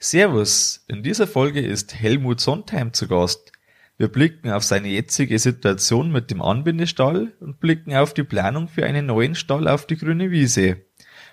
Servus, 0.00 0.84
in 0.86 1.02
dieser 1.02 1.26
Folge 1.26 1.60
ist 1.60 1.92
Helmut 1.92 2.38
Sontheim 2.38 2.92
zu 2.92 3.08
Gast. 3.08 3.50
Wir 3.96 4.06
blicken 4.06 4.48
auf 4.48 4.62
seine 4.62 4.86
jetzige 4.86 5.40
Situation 5.40 6.12
mit 6.12 6.30
dem 6.30 6.40
Anbindestall 6.40 7.32
und 7.40 7.58
blicken 7.58 7.96
auf 7.96 8.14
die 8.14 8.22
Planung 8.22 8.68
für 8.68 8.86
einen 8.86 9.06
neuen 9.06 9.34
Stall 9.34 9.66
auf 9.66 9.86
die 9.86 9.96
grüne 9.96 10.30
Wiese. 10.30 10.82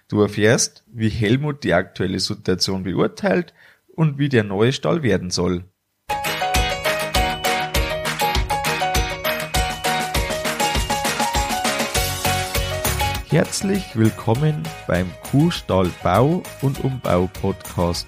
Du 0.07 0.19
erfährst, 0.19 0.83
wie 0.91 1.09
Helmut 1.09 1.63
die 1.63 1.75
aktuelle 1.75 2.19
Situation 2.19 2.81
beurteilt 2.81 3.53
und 3.87 4.17
wie 4.17 4.29
der 4.29 4.43
neue 4.43 4.73
Stall 4.73 5.03
werden 5.03 5.29
soll. 5.29 5.65
Herzlich 13.29 13.95
willkommen 13.95 14.63
beim 14.87 15.11
Kuhstall 15.29 15.91
Bau 16.01 16.41
und 16.63 16.83
Umbau 16.83 17.29
Podcast. 17.41 18.07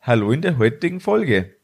Hallo 0.00 0.30
in 0.30 0.42
der 0.42 0.58
heutigen 0.58 1.00
Folge. 1.00 1.56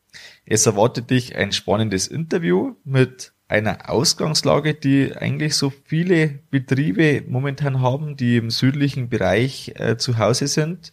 Es 0.45 0.67
erwartet 0.67 1.09
dich 1.11 1.37
ein 1.37 1.53
spannendes 1.53 2.09
Interview 2.09 2.75
mit 2.85 3.33
einer 3.47 3.89
Ausgangslage, 3.89 4.75
die 4.75 5.15
eigentlich 5.17 5.55
so 5.55 5.73
viele 5.85 6.41
Betriebe 6.51 7.23
momentan 7.29 7.81
haben, 7.81 8.17
die 8.17 8.37
im 8.37 8.51
südlichen 8.51 9.09
Bereich 9.09 9.75
äh, 9.77 9.97
zu 9.97 10.19
Hause 10.19 10.49
sind. 10.49 10.91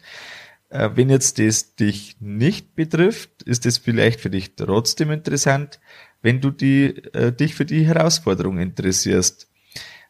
Äh, 0.69 0.91
wenn 0.93 1.09
jetzt 1.09 1.39
das 1.39 1.75
dich 1.75 2.17
nicht 2.19 2.75
betrifft, 2.75 3.41
ist 3.43 3.65
es 3.65 3.79
vielleicht 3.79 4.21
für 4.21 4.29
dich 4.29 4.55
trotzdem 4.55 5.09
interessant, 5.09 5.79
wenn 6.21 6.41
du 6.41 6.51
die, 6.51 7.03
äh, 7.13 7.33
dich 7.33 7.55
für 7.55 7.65
die 7.65 7.85
Herausforderung 7.85 8.59
interessierst. 8.59 9.49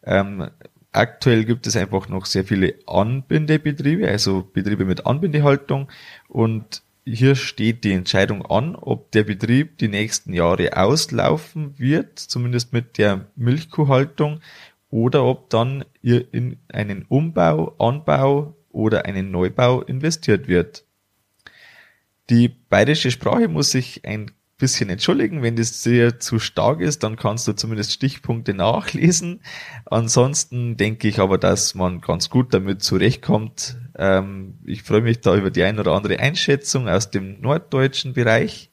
Ähm, 0.03 0.49
Aktuell 0.93 1.45
gibt 1.45 1.67
es 1.67 1.77
einfach 1.77 2.09
noch 2.09 2.25
sehr 2.25 2.43
viele 2.43 2.75
Anbindebetriebe, 2.85 4.09
also 4.09 4.43
Betriebe 4.43 4.83
mit 4.83 5.05
Anbindehaltung 5.05 5.89
und 6.27 6.83
hier 7.05 7.35
steht 7.35 7.83
die 7.83 7.93
Entscheidung 7.93 8.45
an, 8.45 8.75
ob 8.75 9.11
der 9.11 9.23
Betrieb 9.23 9.77
die 9.79 9.87
nächsten 9.87 10.33
Jahre 10.33 10.77
auslaufen 10.77 11.77
wird, 11.79 12.19
zumindest 12.19 12.73
mit 12.73 12.97
der 12.97 13.27
Milchkuhhaltung, 13.35 14.41
oder 14.89 15.23
ob 15.23 15.49
dann 15.49 15.85
in 16.01 16.57
einen 16.67 17.05
Umbau, 17.07 17.75
Anbau 17.79 18.55
oder 18.69 19.05
einen 19.05 19.31
Neubau 19.31 19.81
investiert 19.81 20.47
wird. 20.47 20.83
Die 22.29 22.49
bayerische 22.49 23.09
Sprache 23.09 23.47
muss 23.47 23.71
sich 23.71 24.05
ein 24.05 24.31
bisschen 24.61 24.89
entschuldigen. 24.89 25.41
Wenn 25.41 25.55
das 25.55 25.81
sehr 25.81 26.19
zu 26.19 26.39
stark 26.39 26.81
ist, 26.81 27.03
dann 27.03 27.15
kannst 27.15 27.47
du 27.47 27.53
zumindest 27.53 27.91
Stichpunkte 27.93 28.53
nachlesen. 28.53 29.41
Ansonsten 29.85 30.77
denke 30.77 31.07
ich 31.07 31.19
aber, 31.19 31.37
dass 31.37 31.73
man 31.73 31.99
ganz 31.99 32.29
gut 32.29 32.53
damit 32.53 32.83
zurechtkommt. 32.83 33.77
Ähm, 34.01 34.55
ich 34.65 34.81
freue 34.81 35.01
mich 35.01 35.21
da 35.21 35.35
über 35.37 35.51
die 35.51 35.61
ein 35.61 35.79
oder 35.79 35.93
andere 35.93 36.17
Einschätzung 36.19 36.89
aus 36.89 37.11
dem 37.11 37.39
norddeutschen 37.39 38.13
Bereich. 38.13 38.71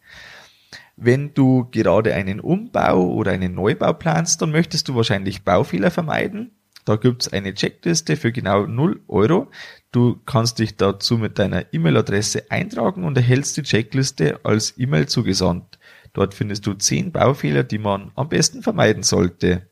Wenn 0.97 1.35
du 1.35 1.69
gerade 1.71 2.15
einen 2.15 2.41
Umbau 2.41 3.13
oder 3.13 3.33
einen 3.33 3.55
Neubau 3.55 3.93
planst, 3.93 4.41
dann 4.41 4.51
möchtest 4.51 4.89
du 4.89 4.95
wahrscheinlich 4.95 5.45
Baufehler 5.45 5.91
vermeiden. 5.91 6.53
Da 6.87 6.97
gibt's 6.97 7.29
eine 7.29 7.53
Checkliste 7.53 8.17
für 8.17 8.33
genau 8.33 8.65
0 8.65 9.03
Euro. 9.07 9.51
Du 9.93 10.19
kannst 10.25 10.61
dich 10.61 10.79
dazu 10.79 11.19
mit 11.19 11.39
deiner 11.39 11.67
E-Mail-Adresse 11.75 12.51
eintragen 12.51 13.05
und 13.05 13.19
erhältst 13.19 13.59
die 13.59 13.63
Checkliste 13.65 14.41
als 14.45 14.79
E-Mail 14.79 15.09
zugesandt. 15.09 15.79
Dort 16.15 16.33
findest 16.33 16.67
du 16.67 16.73
zehn 16.73 17.13
Baufehler, 17.13 17.65
die 17.65 17.79
man 17.79 18.13
am 18.15 18.31
besten 18.31 18.63
vermeiden 18.63 19.03
sollte. 19.03 19.69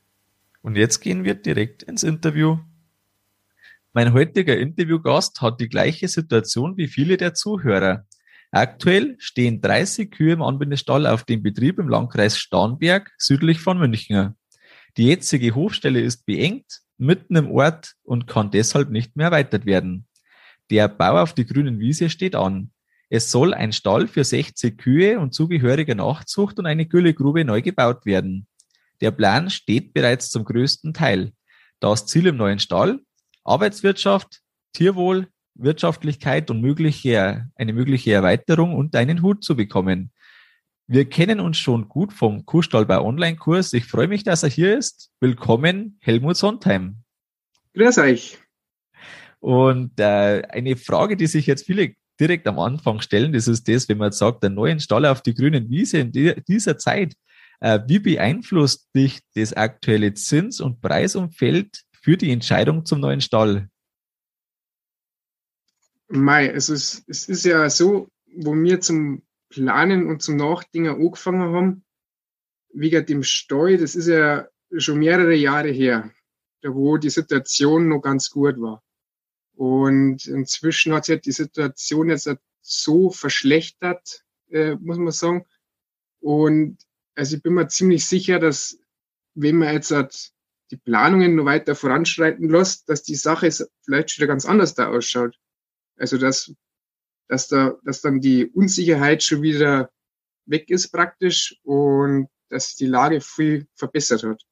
Und 0.60 0.76
jetzt 0.76 1.00
gehen 1.00 1.24
wir 1.24 1.34
direkt 1.34 1.82
ins 1.82 2.02
Interview. 2.02 2.58
Mein 3.96 4.12
heutiger 4.12 4.58
Interviewgast 4.58 5.40
hat 5.40 5.58
die 5.58 5.70
gleiche 5.70 6.06
Situation 6.06 6.76
wie 6.76 6.86
viele 6.86 7.16
der 7.16 7.32
Zuhörer. 7.32 8.04
Aktuell 8.50 9.16
stehen 9.18 9.62
30 9.62 10.10
Kühe 10.10 10.34
im 10.34 10.42
Anbindestall 10.42 11.06
auf 11.06 11.24
dem 11.24 11.42
Betrieb 11.42 11.78
im 11.78 11.88
Landkreis 11.88 12.36
Starnberg 12.36 13.10
südlich 13.16 13.58
von 13.58 13.78
München. 13.78 14.36
Die 14.98 15.06
jetzige 15.06 15.54
Hofstelle 15.54 16.02
ist 16.02 16.26
beengt, 16.26 16.82
mitten 16.98 17.36
im 17.36 17.50
Ort 17.50 17.94
und 18.02 18.26
kann 18.26 18.50
deshalb 18.50 18.90
nicht 18.90 19.16
mehr 19.16 19.28
erweitert 19.28 19.64
werden. 19.64 20.06
Der 20.68 20.88
Bau 20.88 21.22
auf 21.22 21.32
die 21.32 21.46
grünen 21.46 21.78
Wiese 21.78 22.10
steht 22.10 22.34
an. 22.34 22.72
Es 23.08 23.30
soll 23.30 23.54
ein 23.54 23.72
Stall 23.72 24.08
für 24.08 24.24
60 24.24 24.76
Kühe 24.76 25.18
und 25.18 25.32
zugehörige 25.32 25.94
Nachzucht 25.94 26.58
und 26.58 26.66
eine 26.66 26.84
Güllegrube 26.84 27.46
neu 27.46 27.62
gebaut 27.62 28.04
werden. 28.04 28.46
Der 29.00 29.10
Plan 29.10 29.48
steht 29.48 29.94
bereits 29.94 30.28
zum 30.28 30.44
größten 30.44 30.92
Teil. 30.92 31.32
Das 31.80 32.04
Ziel 32.04 32.26
im 32.26 32.36
neuen 32.36 32.58
Stall, 32.58 33.00
Arbeitswirtschaft, 33.46 34.40
Tierwohl, 34.72 35.28
Wirtschaftlichkeit 35.54 36.50
und 36.50 36.60
mögliche, 36.60 37.48
eine 37.54 37.72
mögliche 37.72 38.12
Erweiterung 38.12 38.74
und 38.74 38.94
einen 38.94 39.22
Hut 39.22 39.42
zu 39.44 39.56
bekommen. 39.56 40.12
Wir 40.86 41.08
kennen 41.08 41.40
uns 41.40 41.58
schon 41.58 41.88
gut 41.88 42.12
vom 42.12 42.44
Kuhstall 42.44 42.86
bei 42.86 43.00
Online-Kurs. 43.00 43.72
Ich 43.72 43.86
freue 43.86 44.08
mich, 44.08 44.22
dass 44.22 44.42
er 44.42 44.50
hier 44.50 44.76
ist. 44.76 45.10
Willkommen, 45.20 45.98
Helmut 46.00 46.36
Sondheim. 46.36 47.02
Grüß 47.74 47.98
euch. 47.98 48.38
Und 49.40 49.98
äh, 49.98 50.42
eine 50.48 50.76
Frage, 50.76 51.16
die 51.16 51.26
sich 51.26 51.46
jetzt 51.46 51.66
viele 51.66 51.94
direkt 52.20 52.46
am 52.46 52.58
Anfang 52.58 53.00
stellen. 53.00 53.32
Das 53.32 53.48
ist 53.48 53.68
das, 53.68 53.88
wenn 53.88 53.98
man 53.98 54.08
jetzt 54.08 54.18
sagt, 54.18 54.42
der 54.42 54.50
neuen 54.50 54.80
Stall 54.80 55.06
auf 55.06 55.22
die 55.22 55.34
grünen 55.34 55.68
Wiese 55.68 55.98
in 55.98 56.12
dieser 56.12 56.78
Zeit. 56.78 57.14
Äh, 57.60 57.80
wie 57.86 57.98
beeinflusst 57.98 58.88
dich 58.94 59.20
das 59.34 59.54
aktuelle 59.54 60.14
Zins- 60.14 60.60
und 60.60 60.80
Preisumfeld 60.80 61.82
für 62.06 62.16
die 62.16 62.30
Entscheidung 62.30 62.86
zum 62.86 63.00
neuen 63.00 63.20
Stall? 63.20 63.68
Mei, 66.06 66.46
es 66.46 66.68
ist, 66.68 67.02
es 67.08 67.28
ist 67.28 67.44
ja 67.44 67.68
so, 67.68 68.08
wo 68.32 68.54
wir 68.54 68.80
zum 68.80 69.26
Planen 69.48 70.06
und 70.06 70.22
zum 70.22 70.36
Nachdenken 70.36 70.90
angefangen 70.90 71.52
haben, 71.52 71.84
wegen 72.72 73.04
dem 73.06 73.24
Stall, 73.24 73.76
das 73.78 73.96
ist 73.96 74.06
ja 74.06 74.46
schon 74.76 75.00
mehrere 75.00 75.34
Jahre 75.34 75.70
her, 75.70 76.12
wo 76.62 76.96
die 76.96 77.10
Situation 77.10 77.88
noch 77.88 78.02
ganz 78.02 78.30
gut 78.30 78.60
war. 78.60 78.84
Und 79.56 80.26
inzwischen 80.26 80.94
hat 80.94 81.06
sich 81.06 81.20
die 81.22 81.32
Situation 81.32 82.08
jetzt 82.08 82.30
so 82.60 83.10
verschlechtert, 83.10 84.24
äh, 84.50 84.76
muss 84.76 84.98
man 84.98 85.10
sagen. 85.10 85.44
Und 86.20 86.78
also 87.16 87.34
ich 87.34 87.42
bin 87.42 87.54
mir 87.54 87.66
ziemlich 87.66 88.06
sicher, 88.06 88.38
dass 88.38 88.78
wenn 89.34 89.56
man 89.56 89.74
jetzt 89.74 89.90
halt 89.90 90.35
die 90.70 90.76
Planungen 90.76 91.36
noch 91.36 91.44
weiter 91.44 91.74
voranschreiten 91.74 92.48
lässt, 92.48 92.88
dass 92.88 93.02
die 93.02 93.14
Sache 93.14 93.50
vielleicht 93.82 94.10
schon 94.10 94.22
wieder 94.22 94.32
ganz 94.32 94.46
anders 94.46 94.74
da 94.74 94.88
ausschaut. 94.88 95.38
Also 95.96 96.18
dass, 96.18 96.52
dass 97.28 97.48
da, 97.48 97.76
dass 97.84 98.00
dann 98.00 98.20
die 98.20 98.46
Unsicherheit 98.46 99.22
schon 99.22 99.42
wieder 99.42 99.90
weg 100.46 100.70
ist 100.70 100.88
praktisch 100.88 101.58
und 101.62 102.28
dass 102.48 102.76
die 102.76 102.86
Lage 102.86 103.20
viel 103.20 103.66
verbessert 103.74 104.22
hat. 104.22 104.42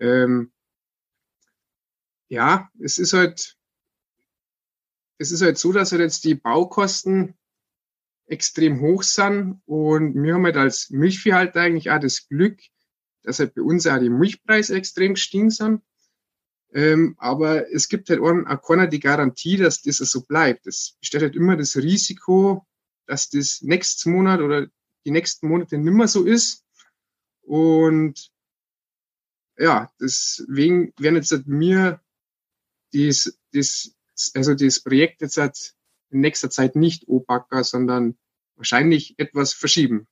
Ähm, 0.00 0.52
ja, 2.28 2.70
es 2.80 2.98
ist 2.98 3.12
halt, 3.12 3.56
es 5.18 5.30
ist 5.30 5.42
halt 5.42 5.58
so, 5.58 5.72
dass 5.72 5.92
halt 5.92 6.02
jetzt 6.02 6.24
die 6.24 6.34
Baukosten 6.34 7.34
extrem 8.26 8.80
hoch 8.80 9.02
sind 9.02 9.62
und 9.66 10.20
wir 10.20 10.34
haben 10.34 10.44
halt 10.44 10.56
als 10.56 10.90
Milchviehhalter 10.90 11.60
eigentlich 11.60 11.90
auch 11.90 12.00
das 12.00 12.28
Glück, 12.28 12.60
dass 13.26 13.40
halt 13.40 13.54
bei 13.54 13.62
uns 13.62 13.86
auch 13.86 13.98
die 13.98 14.08
Milchpreise 14.08 14.76
extrem 14.76 15.14
gestiegen 15.14 15.50
sind. 15.50 15.82
Ähm, 16.72 17.16
aber 17.18 17.70
es 17.72 17.88
gibt 17.88 18.08
halt 18.08 18.20
auch 18.20 18.62
keiner 18.62 18.86
die 18.86 19.00
Garantie, 19.00 19.56
dass 19.56 19.82
das 19.82 19.96
so 19.98 20.22
bleibt. 20.22 20.66
Es 20.66 20.96
besteht 21.00 21.22
halt 21.22 21.34
immer 21.34 21.56
das 21.56 21.76
Risiko, 21.76 22.66
dass 23.06 23.28
das 23.28 23.62
nächsten 23.62 24.12
Monat 24.12 24.40
oder 24.40 24.68
die 25.04 25.10
nächsten 25.10 25.48
Monate 25.48 25.76
nimmer 25.76 26.08
so 26.08 26.24
ist. 26.24 26.64
Und 27.42 28.30
ja, 29.58 29.90
deswegen 30.00 30.92
werden 30.98 31.16
jetzt 31.16 31.32
halt 31.32 31.46
mir 31.46 32.00
dies, 32.92 33.38
das 33.52 33.92
also 34.34 34.54
das 34.54 34.80
Projekt 34.80 35.20
jetzt 35.20 35.36
halt 35.36 35.74
in 36.10 36.20
nächster 36.20 36.50
Zeit 36.50 36.76
nicht 36.76 37.08
OPACA, 37.08 37.64
sondern 37.64 38.16
wahrscheinlich 38.54 39.18
etwas 39.18 39.52
verschieben. 39.52 40.06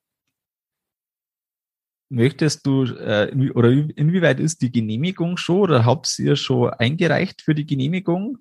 Möchtest 2.15 2.67
du, 2.67 2.85
äh, 2.85 3.51
oder 3.55 3.71
inwieweit 3.71 4.41
ist 4.41 4.63
die 4.63 4.71
Genehmigung 4.71 5.37
schon 5.37 5.61
oder 5.61 5.85
habt 5.85 6.19
ihr 6.19 6.37
schon 6.37 6.71
eingereicht 6.71 7.43
für 7.43 7.55
die 7.55 7.67
Genehmigung? 7.67 8.39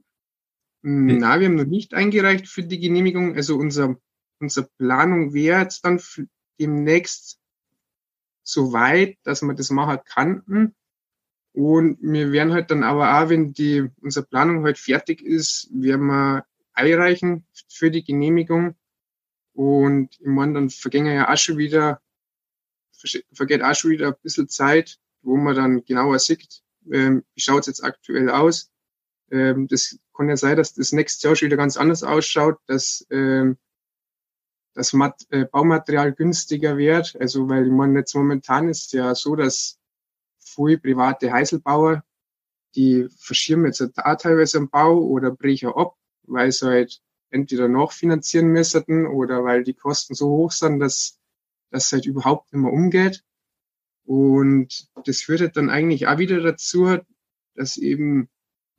Nein, 0.81 1.39
wir 1.39 1.47
haben 1.47 1.55
noch 1.55 1.65
nicht 1.65 1.93
eingereicht 1.93 2.47
für 2.47 2.63
die 2.63 2.79
Genehmigung. 2.79 3.35
Also 3.35 3.55
unser 3.55 3.97
unsere 4.43 4.69
Planung 4.77 5.33
wäre 5.33 5.61
jetzt 5.61 5.83
dann 5.83 5.99
demnächst 6.59 7.39
so 8.43 8.73
weit, 8.73 9.17
dass 9.23 9.41
wir 9.41 9.55
das 9.55 9.71
machen 9.71 9.99
könnten. 10.05 10.75
Und 11.53 11.97
wir 12.01 12.31
werden 12.31 12.53
halt 12.53 12.71
dann 12.71 12.83
aber 12.83 13.17
auch, 13.17 13.29
wenn 13.29 13.53
die, 13.53 13.89
unsere 14.01 14.25
Planung 14.25 14.63
halt 14.65 14.77
fertig 14.77 15.21
ist, 15.21 15.69
werden 15.71 16.07
wir 16.07 16.45
einreichen 16.73 17.45
für 17.69 17.89
die 17.89 18.03
Genehmigung. 18.03 18.75
Und 19.53 20.15
ich 20.19 20.25
meine, 20.25 20.53
dann 20.53 20.69
vergänge 20.69 21.13
ja 21.13 21.31
auch 21.31 21.37
schon 21.37 21.57
wieder, 21.57 22.01
vergeht 23.33 23.61
auch 23.61 23.75
schon 23.75 23.91
wieder 23.91 24.07
ein 24.07 24.15
bisschen 24.21 24.49
Zeit, 24.49 24.99
wo 25.21 25.37
man 25.37 25.55
dann 25.55 25.85
genauer 25.85 26.19
sieht, 26.19 26.61
ähm, 26.91 27.23
wie 27.33 27.41
schaut 27.41 27.61
es 27.61 27.67
jetzt 27.67 27.83
aktuell 27.83 28.29
aus. 28.29 28.71
Ähm, 29.31 29.67
das 29.67 29.97
kann 30.15 30.29
ja 30.29 30.37
sein, 30.37 30.57
dass 30.57 30.73
das 30.73 30.91
nächste 30.91 31.27
Jahr 31.27 31.35
schon 31.35 31.47
wieder 31.47 31.57
ganz 31.57 31.77
anders 31.77 32.03
ausschaut, 32.03 32.59
dass 32.67 33.05
ähm, 33.09 33.57
das 34.73 34.93
Mat 34.93 35.25
äh, 35.29 35.45
Baumaterial 35.45 36.13
günstiger 36.13 36.77
wird. 36.77 37.15
Also, 37.19 37.47
weil 37.49 37.65
meine, 37.67 37.99
jetzt 37.99 38.15
momentan 38.15 38.69
ist 38.69 38.93
ja 38.93 39.15
so, 39.15 39.35
dass 39.35 39.79
viele 40.39 40.77
private 40.77 41.31
Heiselbauer, 41.31 42.03
die 42.75 43.07
verschirmen 43.17 43.67
jetzt 43.67 43.81
auch 43.81 44.17
teilweise 44.17 44.57
am 44.57 44.69
Bau 44.69 44.97
oder 44.99 45.31
brechen 45.31 45.69
ab, 45.69 45.95
weil 46.23 46.51
sie 46.51 46.65
halt 46.65 47.01
entweder 47.29 47.67
nachfinanzieren 47.67 48.47
müssten 48.47 49.07
oder 49.07 49.43
weil 49.43 49.63
die 49.63 49.73
Kosten 49.73 50.13
so 50.13 50.29
hoch 50.29 50.51
sind, 50.51 50.79
dass 50.79 51.19
das 51.73 51.91
halt 51.91 52.05
überhaupt 52.05 52.53
nicht 52.53 52.61
mehr 52.61 52.71
umgeht. 52.71 53.23
Und 54.05 54.87
das 55.05 55.21
führt 55.21 55.41
halt 55.41 55.57
dann 55.57 55.69
eigentlich 55.69 56.07
auch 56.07 56.17
wieder 56.17 56.39
dazu, 56.39 56.97
dass 57.55 57.77
eben 57.77 58.29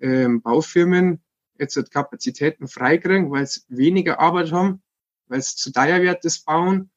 ähm, 0.00 0.40
Baufirmen 0.40 1.22
jetzt 1.58 1.76
halt 1.76 1.90
Kapazitäten 1.90 2.68
freikriegen, 2.68 3.30
weil 3.30 3.46
sie 3.46 3.60
weniger 3.68 4.20
Arbeit 4.20 4.52
haben 4.52 4.82
weil 5.26 5.38
es 5.38 5.56
zu 5.56 5.72
teuer 5.72 6.02
wird, 6.02 6.24
das 6.24 6.40
Bauen. 6.40 6.90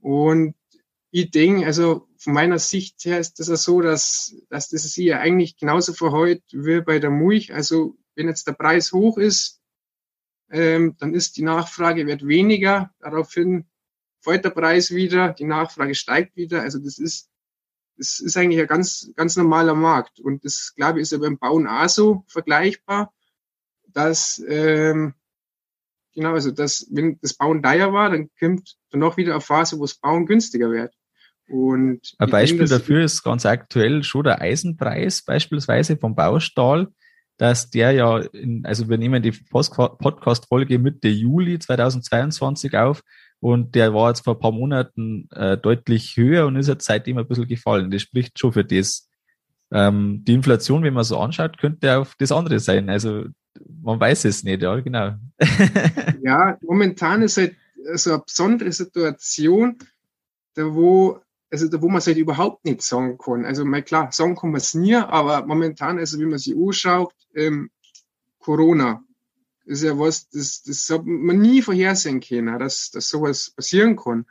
Und 0.00 0.54
ich 1.10 1.30
denke, 1.30 1.66
also 1.66 2.08
von 2.16 2.32
meiner 2.32 2.58
Sicht 2.58 3.04
her 3.04 3.18
ist 3.18 3.38
das 3.38 3.48
ja 3.48 3.56
so, 3.56 3.80
dass, 3.80 4.36
dass 4.48 4.68
das 4.68 4.82
sich 4.82 5.06
ja 5.06 5.20
eigentlich 5.20 5.56
genauso 5.56 5.92
verhält 5.92 6.42
wie 6.52 6.80
bei 6.80 6.98
der 6.98 7.10
Mulch. 7.10 7.54
Also 7.54 7.96
wenn 8.14 8.28
jetzt 8.28 8.46
der 8.46 8.52
Preis 8.52 8.92
hoch 8.92 9.18
ist, 9.18 9.60
ähm, 10.50 10.96
dann 10.98 11.14
ist 11.14 11.36
die 11.36 11.42
Nachfrage 11.42 12.06
wird 12.06 12.26
weniger. 12.26 12.92
Daraufhin 13.00 13.66
fällt 14.24 14.44
der 14.44 14.50
Preis 14.50 14.90
wieder, 14.90 15.32
die 15.32 15.44
Nachfrage 15.44 15.94
steigt 15.94 16.36
wieder. 16.36 16.62
Also 16.62 16.78
das 16.78 16.98
ist, 16.98 17.30
das 17.96 18.20
ist 18.20 18.36
eigentlich 18.36 18.60
ein 18.60 18.66
ganz, 18.66 19.12
ganz 19.14 19.36
normaler 19.36 19.74
Markt. 19.74 20.18
Und 20.18 20.44
das, 20.44 20.72
glaube 20.74 20.98
ich, 20.98 21.02
ist 21.02 21.12
ja 21.12 21.18
beim 21.18 21.38
Bauen 21.38 21.66
auch 21.66 21.88
so 21.88 22.24
vergleichbar, 22.28 23.12
dass 23.86 24.42
ähm, 24.48 25.14
Genau, 26.14 26.32
also 26.32 26.52
das, 26.52 26.86
wenn 26.90 27.18
das 27.20 27.34
Bauen 27.34 27.62
teuer 27.62 27.92
war, 27.92 28.10
dann 28.10 28.30
kommt 28.38 28.76
dann 28.90 29.00
noch 29.00 29.16
wieder 29.16 29.32
eine 29.32 29.40
Phase, 29.40 29.78
wo 29.78 29.82
das 29.82 29.96
Bauen 29.96 30.26
günstiger 30.26 30.70
wird. 30.70 30.94
Und 31.48 32.14
ein 32.18 32.30
Beispiel 32.30 32.60
denke, 32.60 32.74
dafür 32.74 33.04
ist 33.04 33.22
ganz 33.22 33.44
aktuell 33.44 34.02
schon 34.02 34.24
der 34.24 34.40
Eisenpreis 34.40 35.22
beispielsweise 35.22 35.96
vom 35.96 36.14
Baustahl, 36.14 36.88
dass 37.36 37.68
der 37.68 37.90
ja, 37.90 38.18
in, 38.18 38.64
also 38.64 38.88
wir 38.88 38.96
nehmen 38.96 39.22
die 39.22 39.32
Podcast-Folge 39.32 40.78
Mitte 40.78 41.08
Juli 41.08 41.58
2022 41.58 42.76
auf 42.76 43.02
und 43.40 43.74
der 43.74 43.92
war 43.92 44.08
jetzt 44.08 44.24
vor 44.24 44.34
ein 44.34 44.40
paar 44.40 44.52
Monaten 44.52 45.28
äh, 45.32 45.58
deutlich 45.58 46.16
höher 46.16 46.46
und 46.46 46.56
ist 46.56 46.68
jetzt 46.68 46.86
seitdem 46.86 47.18
ein 47.18 47.26
bisschen 47.26 47.46
gefallen. 47.46 47.90
Das 47.90 48.02
spricht 48.02 48.38
schon 48.38 48.52
für 48.52 48.64
das. 48.64 49.08
Ähm, 49.70 50.22
die 50.24 50.34
Inflation, 50.34 50.82
wenn 50.82 50.94
man 50.94 51.04
so 51.04 51.18
anschaut, 51.18 51.58
könnte 51.58 51.98
auf 51.98 52.14
das 52.18 52.32
andere 52.32 52.60
sein. 52.60 52.88
Also 52.88 53.24
man 53.82 54.00
weiß 54.00 54.24
es 54.24 54.44
nicht, 54.44 54.62
ja, 54.62 54.78
genau. 54.80 55.14
ja, 56.22 56.58
momentan 56.62 57.22
ist 57.22 57.36
halt 57.36 57.56
so 57.94 58.12
eine 58.12 58.22
besondere 58.22 58.72
Situation, 58.72 59.78
da 60.54 60.74
wo, 60.74 61.20
also 61.50 61.68
da 61.68 61.80
wo 61.80 61.88
man 61.88 61.98
es 61.98 62.06
halt 62.06 62.16
überhaupt 62.16 62.64
nicht 62.64 62.82
sagen 62.82 63.18
kann. 63.18 63.44
Also 63.44 63.64
mal 63.64 63.82
klar, 63.82 64.10
sagen 64.12 64.36
kann 64.36 64.50
man 64.50 64.60
es 64.60 64.74
nie, 64.74 64.94
aber 64.94 65.46
momentan, 65.46 65.98
also 65.98 66.18
wie 66.18 66.26
man 66.26 66.38
sich 66.38 66.54
anschaut, 66.56 67.14
ähm, 67.34 67.70
Corona 68.38 69.02
ist 69.64 69.82
ja 69.82 69.98
was, 69.98 70.28
das, 70.28 70.62
das 70.62 70.88
hat 70.90 71.04
man 71.04 71.40
nie 71.40 71.62
vorhersehen 71.62 72.20
können, 72.20 72.58
dass, 72.58 72.90
dass 72.90 73.08
sowas 73.08 73.50
passieren 73.50 73.96
kann. 73.96 74.26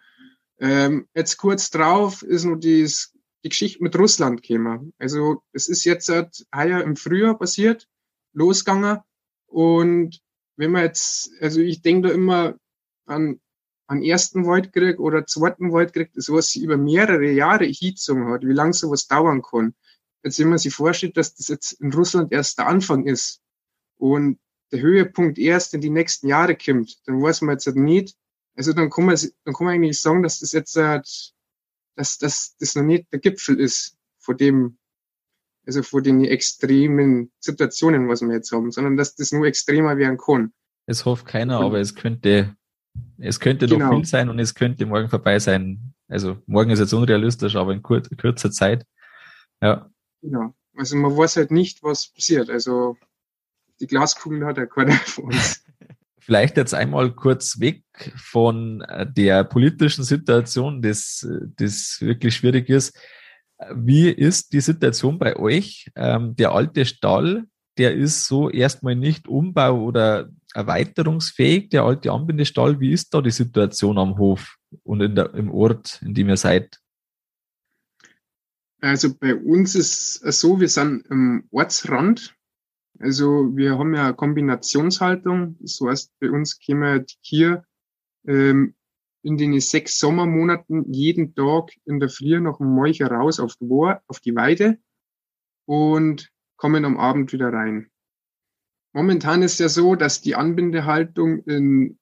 Ähm, 0.59 1.07
jetzt 1.13 1.37
kurz 1.37 1.69
drauf 1.69 2.21
ist 2.23 2.45
noch 2.45 2.57
dies, 2.57 3.13
die 3.43 3.49
Geschichte 3.49 3.83
mit 3.83 3.97
Russland 3.97 4.43
gekommen. 4.43 4.93
Also 4.97 5.43
es 5.51 5.67
ist 5.67 5.83
jetzt 5.83 6.09
halt 6.09 6.45
heuer 6.55 6.81
im 6.81 6.95
Frühjahr 6.95 7.37
passiert, 7.37 7.87
losgegangen 8.33 8.99
und 9.47 10.21
wenn 10.55 10.71
man 10.71 10.83
jetzt, 10.83 11.31
also 11.41 11.61
ich 11.61 11.81
denke 11.81 12.09
da 12.09 12.13
immer 12.13 12.55
an, 13.05 13.39
an 13.87 14.01
ersten 14.01 14.45
Weltkrieg 14.45 14.99
oder 14.99 15.25
zweiten 15.25 15.73
Weltkrieg, 15.73 16.11
das 16.13 16.29
was 16.29 16.55
über 16.55 16.77
mehrere 16.77 17.31
Jahre 17.31 17.65
hingezogen 17.65 18.27
hat, 18.27 18.41
wie 18.43 18.53
lange 18.53 18.73
sowas 18.73 19.07
dauern 19.07 19.41
kann. 19.41 19.75
Jetzt, 20.23 20.39
wenn 20.39 20.49
man 20.49 20.57
sich 20.57 20.73
vorstellt, 20.73 21.17
dass 21.17 21.35
das 21.35 21.49
jetzt 21.49 21.73
in 21.73 21.91
Russland 21.93 22.31
erst 22.31 22.57
der 22.59 22.67
Anfang 22.67 23.05
ist 23.05 23.41
und 23.97 24.39
der 24.73 24.81
Höhepunkt 24.81 25.37
erst 25.37 25.73
in 25.73 25.81
die 25.81 25.91
nächsten 25.91 26.27
Jahre 26.27 26.57
kommt, 26.57 26.97
dann 27.05 27.21
weiß 27.21 27.41
man 27.41 27.55
jetzt 27.55 27.67
halt 27.67 27.77
nicht, 27.77 28.17
also 28.55 28.73
dann 28.73 28.89
kann 28.89 29.05
man, 29.05 29.17
dann 29.45 29.53
kann 29.53 29.65
man 29.65 29.75
eigentlich 29.75 30.01
sagen, 30.01 30.23
dass 30.23 30.39
das 30.39 30.51
jetzt, 30.51 30.75
dass, 30.75 31.33
dass 31.95 32.55
das 32.59 32.75
noch 32.75 32.83
nicht 32.83 33.11
der 33.13 33.19
Gipfel 33.19 33.59
ist 33.59 33.95
von 34.17 34.35
dem, 34.37 34.77
also 35.65 35.83
vor 35.83 36.01
den 36.01 36.25
extremen 36.25 37.31
Situationen, 37.39 38.09
was 38.09 38.21
wir 38.21 38.33
jetzt 38.33 38.51
haben, 38.51 38.71
sondern 38.71 38.97
dass 38.97 39.15
das 39.15 39.31
nur 39.31 39.45
extremer 39.45 39.97
werden 39.97 40.17
kann. 40.17 40.51
Es 40.85 41.05
hofft 41.05 41.25
keiner, 41.25 41.59
aber 41.59 41.79
es 41.79 41.95
könnte, 41.95 42.55
es 43.17 43.39
könnte 43.39 43.67
genau. 43.67 43.89
noch 43.89 43.95
viel 43.95 44.05
sein 44.05 44.29
und 44.29 44.39
es 44.39 44.55
könnte 44.55 44.85
morgen 44.85 45.07
vorbei 45.07 45.39
sein. 45.39 45.93
Also 46.07 46.37
morgen 46.45 46.71
ist 46.71 46.79
jetzt 46.79 46.93
unrealistisch, 46.93 47.55
aber 47.55 47.73
in 47.73 47.81
kur 47.81 48.01
kurzer 48.19 48.51
Zeit. 48.51 48.85
Ja. 49.61 49.89
Genau. 50.21 50.53
Also 50.75 50.97
man 50.97 51.15
weiß 51.15 51.37
halt 51.37 51.51
nicht, 51.51 51.83
was 51.83 52.07
passiert. 52.07 52.49
Also 52.49 52.97
die 53.83 53.87
Glaskugel 53.87 54.45
hat 54.45 54.57
ja 54.57 54.65
keiner 54.65 54.93
von 54.93 55.25
uns. 55.25 55.61
Vielleicht 56.19 56.55
jetzt 56.55 56.73
einmal 56.73 57.11
kurz 57.11 57.59
weg 57.59 57.83
von 58.15 58.81
der 59.09 59.43
politischen 59.43 60.05
Situation, 60.05 60.81
das, 60.81 61.27
das 61.57 61.97
wirklich 61.99 62.33
schwierig 62.35 62.69
ist. 62.69 62.97
Wie 63.75 64.09
ist 64.09 64.53
die 64.53 64.61
Situation 64.61 65.19
bei 65.19 65.35
euch? 65.35 65.91
Ähm, 65.95 66.33
der 66.37 66.53
alte 66.53 66.85
Stall, 66.85 67.43
der 67.77 67.93
ist 67.93 68.25
so 68.25 68.49
erstmal 68.49 68.95
nicht 68.95 69.27
umbau- 69.27 69.83
oder 69.83 70.29
erweiterungsfähig, 70.53 71.69
der 71.69 71.83
alte 71.83 72.11
Anbindestall. 72.11 72.79
Wie 72.79 72.93
ist 72.93 73.13
da 73.13 73.21
die 73.21 73.31
Situation 73.31 73.97
am 73.97 74.17
Hof 74.17 74.55
und 74.83 75.01
in 75.01 75.15
der, 75.15 75.33
im 75.33 75.51
Ort, 75.51 76.01
in 76.01 76.13
dem 76.13 76.29
ihr 76.29 76.37
seid? 76.37 76.79
Also 78.79 79.13
bei 79.13 79.35
uns 79.35 79.75
ist 79.75 80.23
es 80.23 80.39
so, 80.39 80.61
wir 80.61 80.69
sind 80.69 81.09
am 81.11 81.43
Ortsrand. 81.51 82.33
Also 82.99 83.55
wir 83.55 83.77
haben 83.77 83.93
ja 83.93 84.13
Kombinationshaltung. 84.13 85.57
Das 85.59 85.79
heißt, 85.83 86.11
bei 86.19 86.29
uns 86.29 86.59
käme 86.59 87.01
die 87.01 87.15
Kier 87.23 87.65
ähm, 88.25 88.75
in 89.23 89.37
den 89.37 89.59
sechs 89.59 89.99
Sommermonaten 89.99 90.91
jeden 90.91 91.33
Tag 91.33 91.71
in 91.85 91.99
der 91.99 92.09
Früh 92.09 92.39
noch 92.39 92.59
ein 92.59 92.67
Molcher 92.67 93.09
raus 93.09 93.39
auf 93.39 93.55
die, 93.55 93.67
auf 94.07 94.19
die 94.19 94.35
Weide 94.35 94.77
und 95.65 96.29
kommen 96.57 96.85
am 96.85 96.97
Abend 96.97 97.33
wieder 97.33 97.51
rein. 97.51 97.89
Momentan 98.93 99.41
ist 99.41 99.59
ja 99.59 99.69
so, 99.69 99.95
dass 99.95 100.21
die 100.21 100.35
Anbindehaltung 100.35 101.43
in, 101.45 101.97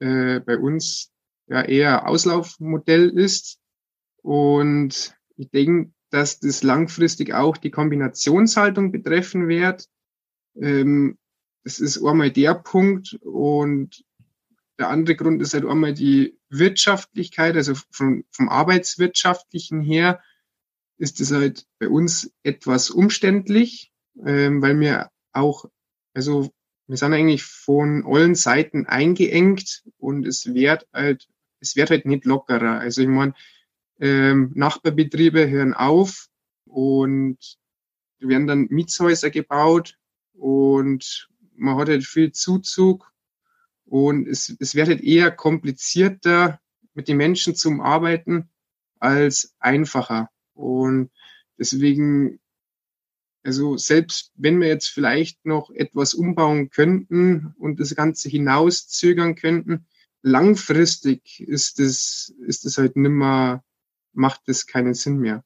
äh, 0.00 0.40
bei 0.40 0.58
uns 0.58 1.12
ja 1.46 1.62
eher 1.62 2.08
Auslaufmodell 2.08 3.10
ist 3.10 3.60
und 4.22 5.16
ich 5.36 5.50
denke, 5.50 5.92
dass 6.10 6.40
das 6.40 6.62
langfristig 6.62 7.32
auch 7.32 7.56
die 7.56 7.70
Kombinationshaltung 7.70 8.92
betreffen 8.92 9.48
wird. 9.48 9.88
Ähm, 10.60 11.18
das 11.64 11.78
ist 11.78 12.02
einmal 12.04 12.30
der 12.30 12.54
Punkt 12.54 13.14
und 13.22 14.04
der 14.78 14.88
andere 14.88 15.16
Grund 15.16 15.40
ist 15.42 15.54
halt 15.54 15.64
einmal 15.64 15.94
die 15.94 16.36
Wirtschaftlichkeit, 16.48 17.54
also 17.56 17.74
vom, 17.90 18.24
vom 18.30 18.48
Arbeitswirtschaftlichen 18.48 19.80
her 19.80 20.20
ist 20.98 21.20
es 21.20 21.32
halt 21.32 21.66
bei 21.78 21.88
uns 21.88 22.32
etwas 22.42 22.90
umständlich, 22.90 23.92
ähm, 24.24 24.62
weil 24.62 24.78
wir 24.78 25.10
auch, 25.32 25.66
also 26.14 26.52
wir 26.86 26.96
sind 26.96 27.12
eigentlich 27.12 27.44
von 27.44 28.04
allen 28.06 28.34
Seiten 28.34 28.86
eingeengt 28.86 29.84
und 29.98 30.26
es 30.26 30.52
wird 30.52 30.86
halt, 30.92 31.28
es 31.60 31.76
wird 31.76 31.90
halt 31.90 32.06
nicht 32.06 32.24
lockerer. 32.24 32.80
Also 32.80 33.02
ich 33.02 33.08
meine, 33.08 33.34
ähm, 34.00 34.52
Nachbarbetriebe 34.54 35.48
hören 35.48 35.74
auf 35.74 36.28
und 36.66 37.38
werden 38.18 38.46
dann 38.46 38.66
Mietshäuser 38.68 39.30
gebaut 39.30 39.96
und 40.34 41.28
man 41.56 41.76
hat 41.76 41.88
halt 41.88 42.04
viel 42.04 42.32
Zuzug 42.32 43.12
und 43.84 44.26
es, 44.26 44.54
es 44.58 44.74
wird 44.74 44.88
halt 44.88 45.02
eher 45.02 45.30
komplizierter, 45.30 46.60
mit 46.94 47.08
den 47.08 47.16
Menschen 47.16 47.54
zum 47.54 47.80
Arbeiten 47.80 48.50
als 48.98 49.54
einfacher. 49.58 50.28
Und 50.54 51.10
deswegen, 51.58 52.40
also 53.42 53.76
selbst 53.76 54.32
wenn 54.34 54.60
wir 54.60 54.68
jetzt 54.68 54.88
vielleicht 54.88 55.44
noch 55.44 55.70
etwas 55.70 56.14
umbauen 56.14 56.70
könnten 56.70 57.54
und 57.58 57.80
das 57.80 57.94
Ganze 57.94 58.28
hinauszögern 58.28 59.34
könnten, 59.34 59.86
langfristig 60.22 61.40
ist 61.40 61.80
es, 61.80 62.34
ist 62.46 62.64
es 62.64 62.78
halt 62.78 62.96
nimmer, 62.96 63.64
macht 64.12 64.42
es 64.46 64.66
keinen 64.66 64.94
Sinn 64.94 65.18
mehr. 65.18 65.44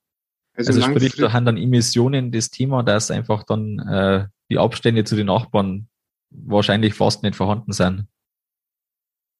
Also, 0.56 0.72
also 0.72 0.82
sprich, 0.82 1.16
da 1.16 1.32
haben 1.32 1.44
dann 1.44 1.56
Emissionen 1.56 2.32
das 2.32 2.50
Thema, 2.50 2.82
dass 2.82 3.10
einfach 3.10 3.42
dann 3.44 3.78
äh, 3.78 4.26
die 4.50 4.58
Abstände 4.58 5.04
zu 5.04 5.16
den 5.16 5.26
Nachbarn 5.26 5.88
wahrscheinlich 6.30 6.94
fast 6.94 7.22
nicht 7.22 7.36
vorhanden 7.36 7.72
sind. 7.72 8.06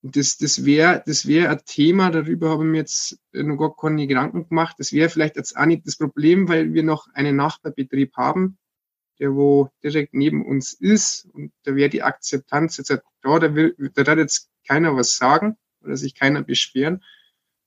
Das, 0.02 0.36
das 0.36 0.64
wäre 0.64 1.02
das 1.04 1.26
wäre 1.26 1.48
ein 1.50 1.60
Thema, 1.64 2.10
darüber 2.10 2.50
habe 2.50 2.64
ich 2.64 2.70
mir 2.70 2.78
jetzt 2.78 3.18
noch 3.32 3.56
gar 3.56 3.74
keine 3.74 4.06
Gedanken 4.06 4.48
gemacht. 4.48 4.76
Das 4.78 4.92
wäre 4.92 5.08
vielleicht 5.08 5.36
jetzt 5.36 5.56
auch 5.56 5.66
nicht 5.66 5.86
das 5.86 5.96
Problem, 5.96 6.48
weil 6.48 6.74
wir 6.74 6.82
noch 6.82 7.08
einen 7.14 7.36
Nachbarbetrieb 7.36 8.14
haben, 8.16 8.58
der 9.18 9.34
wo 9.34 9.70
direkt 9.82 10.14
neben 10.14 10.44
uns 10.44 10.72
ist 10.74 11.26
und 11.32 11.52
da 11.64 11.74
wäre 11.74 11.88
die 11.88 12.02
Akzeptanz 12.02 12.76
jetzt 12.76 12.90
da, 12.90 13.00
da 13.22 13.54
will, 13.54 13.74
da 13.94 14.04
darf 14.04 14.18
jetzt 14.18 14.50
keiner 14.66 14.94
was 14.94 15.16
sagen 15.16 15.56
oder 15.82 15.96
sich 15.96 16.14
keiner 16.14 16.42
beschweren. 16.42 17.02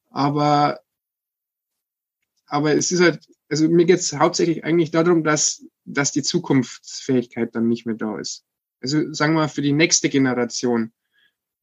Aber, 0.09 0.79
aber 2.45 2.75
es 2.75 2.91
ist 2.91 3.01
halt, 3.01 3.27
also 3.49 3.67
mir 3.67 3.85
geht 3.85 3.99
es 3.99 4.13
hauptsächlich 4.13 4.63
eigentlich 4.63 4.91
darum, 4.91 5.23
dass, 5.23 5.65
dass 5.85 6.11
die 6.11 6.23
Zukunftsfähigkeit 6.23 7.55
dann 7.55 7.67
nicht 7.67 7.85
mehr 7.85 7.95
da 7.95 8.17
ist. 8.19 8.45
Also 8.81 9.11
sagen 9.11 9.33
wir 9.33 9.49
für 9.49 9.61
die 9.61 9.73
nächste 9.73 10.09
Generation. 10.09 10.91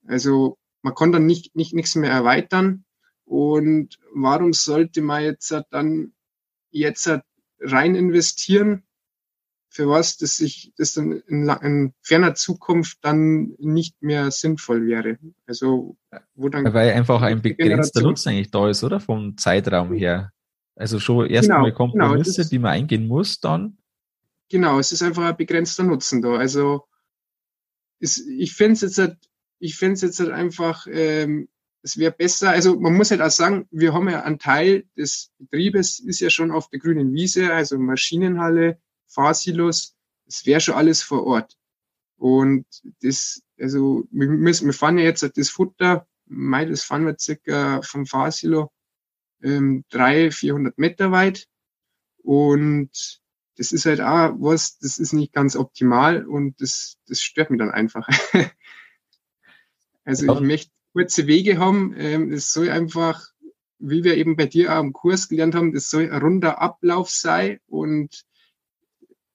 Also 0.06 0.58
man 0.82 0.94
kann 0.94 1.12
dann 1.12 1.26
nicht, 1.26 1.54
nicht 1.56 1.74
nichts 1.74 1.94
mehr 1.94 2.10
erweitern. 2.10 2.84
Und 3.24 3.98
warum 4.12 4.52
sollte 4.52 5.00
man 5.00 5.22
jetzt 5.22 5.54
dann 5.70 6.12
jetzt 6.70 7.10
rein 7.60 7.94
investieren 7.94 8.82
für 9.68 9.88
was, 9.88 10.16
das 10.16 10.36
sich, 10.36 10.72
das 10.76 10.94
dann 10.94 11.12
in, 11.26 11.48
in, 11.48 11.92
ferner 12.00 12.34
Zukunft 12.34 12.98
dann 13.02 13.54
nicht 13.58 14.00
mehr 14.02 14.30
sinnvoll 14.30 14.86
wäre. 14.86 15.18
Also, 15.46 15.96
wo 16.34 16.48
dann. 16.48 16.72
Weil 16.72 16.92
einfach 16.92 17.20
ein 17.20 17.42
begrenzter 17.42 18.00
Nutzen 18.00 18.30
eigentlich 18.30 18.50
da 18.50 18.70
ist, 18.70 18.84
oder? 18.84 19.00
Vom 19.00 19.36
Zeitraum 19.36 19.92
her. 19.92 20.32
Also 20.76 21.00
schon 21.00 21.26
erstmal 21.26 21.64
genau, 21.64 21.74
Kompromisse, 21.74 22.42
genau, 22.42 22.48
die 22.50 22.58
man 22.58 22.72
eingehen 22.72 23.08
muss, 23.08 23.40
dann. 23.40 23.78
Genau, 24.50 24.78
es 24.78 24.92
ist 24.92 25.02
einfach 25.02 25.24
ein 25.24 25.36
begrenzter 25.36 25.82
Nutzen 25.82 26.20
da. 26.20 26.34
Also, 26.34 26.84
ist, 27.98 28.18
ich 28.18 28.54
finde 28.54 28.74
es 28.74 28.82
jetzt 28.82 28.98
halt, 28.98 29.16
ich 29.58 29.76
finde 29.76 29.94
es 29.94 30.02
jetzt 30.02 30.20
halt 30.20 30.30
einfach, 30.30 30.86
ähm, 30.90 31.48
es 31.82 31.96
wäre 31.96 32.12
besser, 32.12 32.50
also 32.50 32.78
man 32.78 32.94
muss 32.94 33.10
halt 33.10 33.22
auch 33.22 33.30
sagen, 33.30 33.66
wir 33.70 33.94
haben 33.94 34.08
ja 34.08 34.22
einen 34.22 34.38
Teil 34.38 34.84
des 34.96 35.32
Betriebes, 35.38 35.98
ist 35.98 36.20
ja 36.20 36.28
schon 36.28 36.50
auf 36.50 36.68
der 36.68 36.78
grünen 36.78 37.14
Wiese, 37.14 37.54
also 37.54 37.78
Maschinenhalle, 37.78 38.78
Fahrsilos, 39.06 39.96
es 40.26 40.44
wäre 40.44 40.60
schon 40.60 40.74
alles 40.74 41.02
vor 41.02 41.24
Ort. 41.26 41.56
Und 42.18 42.66
das, 43.02 43.42
also 43.58 44.04
wir, 44.10 44.28
müssen, 44.28 44.66
wir 44.66 44.74
fahren 44.74 44.98
ja 44.98 45.04
jetzt 45.04 45.22
das 45.36 45.48
Futter, 45.48 46.06
Mai, 46.26 46.64
das 46.66 46.82
fahren 46.82 47.06
wir 47.06 47.16
circa 47.18 47.80
vom 47.82 48.04
Fahrsilo 48.04 48.72
ähm, 49.46 49.84
300, 49.90 50.34
400 50.34 50.78
Meter 50.78 51.12
weit. 51.12 51.46
Und 52.22 53.20
das 53.56 53.72
ist 53.72 53.86
halt 53.86 54.00
auch 54.00 54.34
was, 54.38 54.78
das 54.78 54.98
ist 54.98 55.12
nicht 55.12 55.32
ganz 55.32 55.56
optimal 55.56 56.26
und 56.26 56.60
das, 56.60 56.98
das 57.06 57.22
stört 57.22 57.50
mich 57.50 57.58
dann 57.58 57.70
einfach. 57.70 58.06
also 60.04 60.34
ich 60.34 60.40
möchte 60.40 60.72
kurze 60.92 61.26
Wege 61.26 61.58
haben. 61.58 61.94
Ähm, 61.96 62.32
es 62.32 62.52
soll 62.52 62.70
einfach, 62.70 63.28
wie 63.78 64.04
wir 64.04 64.16
eben 64.16 64.36
bei 64.36 64.46
dir 64.46 64.74
auch 64.74 64.80
im 64.80 64.92
Kurs 64.92 65.28
gelernt 65.28 65.54
haben, 65.54 65.72
das 65.72 65.88
soll 65.88 66.10
ein 66.10 66.20
runder 66.20 66.60
Ablauf 66.60 67.10
sein 67.10 67.60
und 67.66 68.24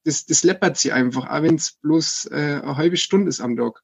das, 0.04 0.26
das 0.26 0.44
läppert 0.44 0.78
sie 0.78 0.92
einfach, 0.92 1.30
auch 1.30 1.44
wenn 1.44 1.56
es 1.56 1.74
bloß 1.74 2.30
äh, 2.32 2.62
eine 2.64 2.78
halbe 2.78 2.98
Stunde 2.98 3.30
ist 3.30 3.40
am 3.40 3.56
Tag. 3.56 3.84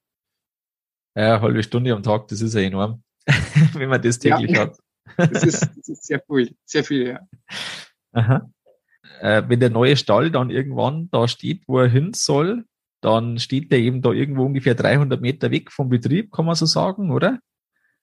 Ja, 1.15 1.35
eine 1.35 1.41
halbe 1.41 1.63
Stunde 1.63 1.93
am 1.93 2.03
Tag, 2.03 2.27
das 2.27 2.41
ist 2.41 2.53
ja 2.53 2.61
enorm, 2.61 3.03
wenn 3.73 3.89
man 3.89 4.01
das 4.01 4.19
täglich 4.19 4.51
ja, 4.51 4.61
hat. 4.61 4.77
Das, 5.15 5.43
ist, 5.43 5.61
das 5.77 5.89
ist 5.89 6.05
sehr 6.05 6.21
viel, 6.21 6.55
sehr 6.65 6.83
viel, 6.83 7.07
ja. 7.07 7.19
Aha. 8.11 8.49
Äh, 9.21 9.43
wenn 9.47 9.59
der 9.59 9.69
neue 9.69 9.97
Stall 9.97 10.31
dann 10.31 10.49
irgendwann 10.49 11.09
da 11.11 11.27
steht, 11.27 11.63
wo 11.67 11.79
er 11.79 11.87
hin 11.87 12.13
soll, 12.13 12.65
dann 13.01 13.39
steht 13.39 13.71
der 13.71 13.79
eben 13.79 14.01
da 14.01 14.11
irgendwo 14.11 14.45
ungefähr 14.45 14.75
300 14.75 15.21
Meter 15.21 15.51
weg 15.51 15.71
vom 15.71 15.89
Betrieb, 15.89 16.31
kann 16.31 16.45
man 16.45 16.55
so 16.55 16.65
sagen, 16.65 17.11
oder? 17.11 17.39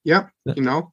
Ja, 0.02 0.30
genau. 0.44 0.92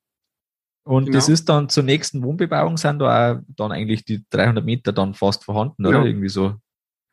Und 0.83 1.05
genau. 1.05 1.17
das 1.17 1.29
ist 1.29 1.47
dann 1.47 1.69
zur 1.69 1.83
nächsten 1.83 2.23
Wohnbebauung 2.23 2.77
sind 2.77 2.99
da 2.99 3.33
auch 3.33 3.41
dann 3.49 3.71
eigentlich 3.71 4.03
die 4.03 4.25
300 4.29 4.65
Meter 4.65 4.91
dann 4.91 5.13
fast 5.13 5.43
vorhanden, 5.43 5.83
genau. 5.83 5.99
oder? 5.99 6.07
Irgendwie 6.07 6.29
so. 6.29 6.55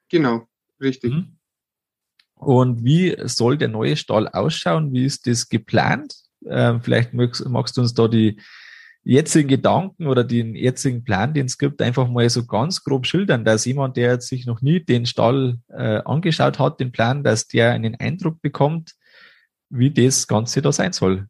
Genau, 0.09 0.47
richtig. 0.81 1.13
Mhm. 1.13 1.39
Und 2.35 2.85
wie 2.85 3.17
soll 3.25 3.59
der 3.59 3.69
neue 3.69 3.97
Stall 3.97 4.29
ausschauen? 4.29 4.93
Wie 4.93 5.05
ist 5.05 5.27
das 5.27 5.49
geplant? 5.49 6.15
Ähm, 6.47 6.81
vielleicht 6.81 7.13
magst, 7.13 7.47
magst, 7.49 7.77
du 7.77 7.81
uns 7.81 7.95
da 7.95 8.09
die 8.09 8.41
jetzigen 9.09 9.49
Gedanken 9.49 10.07
oder 10.07 10.23
den 10.23 10.55
jetzigen 10.55 11.03
Plan, 11.03 11.33
den 11.33 11.47
es 11.47 11.57
gibt, 11.57 11.81
einfach 11.81 12.09
mal 12.09 12.29
so 12.29 12.45
ganz 12.45 12.85
grob 12.85 13.07
schildern, 13.07 13.43
dass 13.43 13.65
jemand, 13.65 13.97
der 13.97 14.13
jetzt 14.13 14.29
sich 14.29 14.45
noch 14.45 14.61
nie 14.61 14.81
den 14.81 15.07
Stall 15.07 15.59
äh, 15.69 16.03
angeschaut 16.05 16.59
hat, 16.59 16.79
den 16.79 16.93
Plan, 16.93 17.25
dass 17.25 17.49
der 17.49 17.73
einen 17.73 17.95
Eindruck 17.95 18.43
bekommt, 18.43 18.97
wie 19.71 19.91
das 19.91 20.27
Ganze 20.27 20.61
da 20.61 20.73
sein 20.73 20.93
soll. 20.93 21.27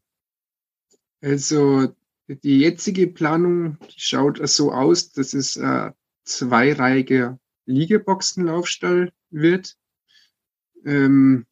Also 1.21 1.95
die 2.27 2.59
jetzige 2.59 3.07
Planung 3.07 3.79
die 3.95 4.01
schaut 4.01 4.41
so 4.49 4.73
aus, 4.73 5.13
dass 5.13 5.33
es 5.33 5.55
äh, 5.55 5.93
zweireihiger 6.25 7.39
Liegeboxenlaufstall 7.67 9.13
wird. 9.31 9.77
Ähm, 10.85 11.47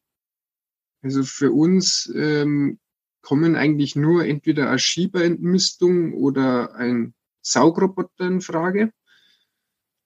also 1.01 1.23
für 1.23 1.53
uns 1.53 2.11
ähm, 2.13 2.79
kommen 3.21 3.55
eigentlich 3.55 3.95
nur 3.95 4.25
entweder 4.25 4.69
eine 4.69 4.79
Schieberentmistung 4.79 6.13
oder 6.13 6.75
ein 6.75 7.13
Saugroboter 7.41 8.27
in 8.27 8.41
Frage. 8.41 8.91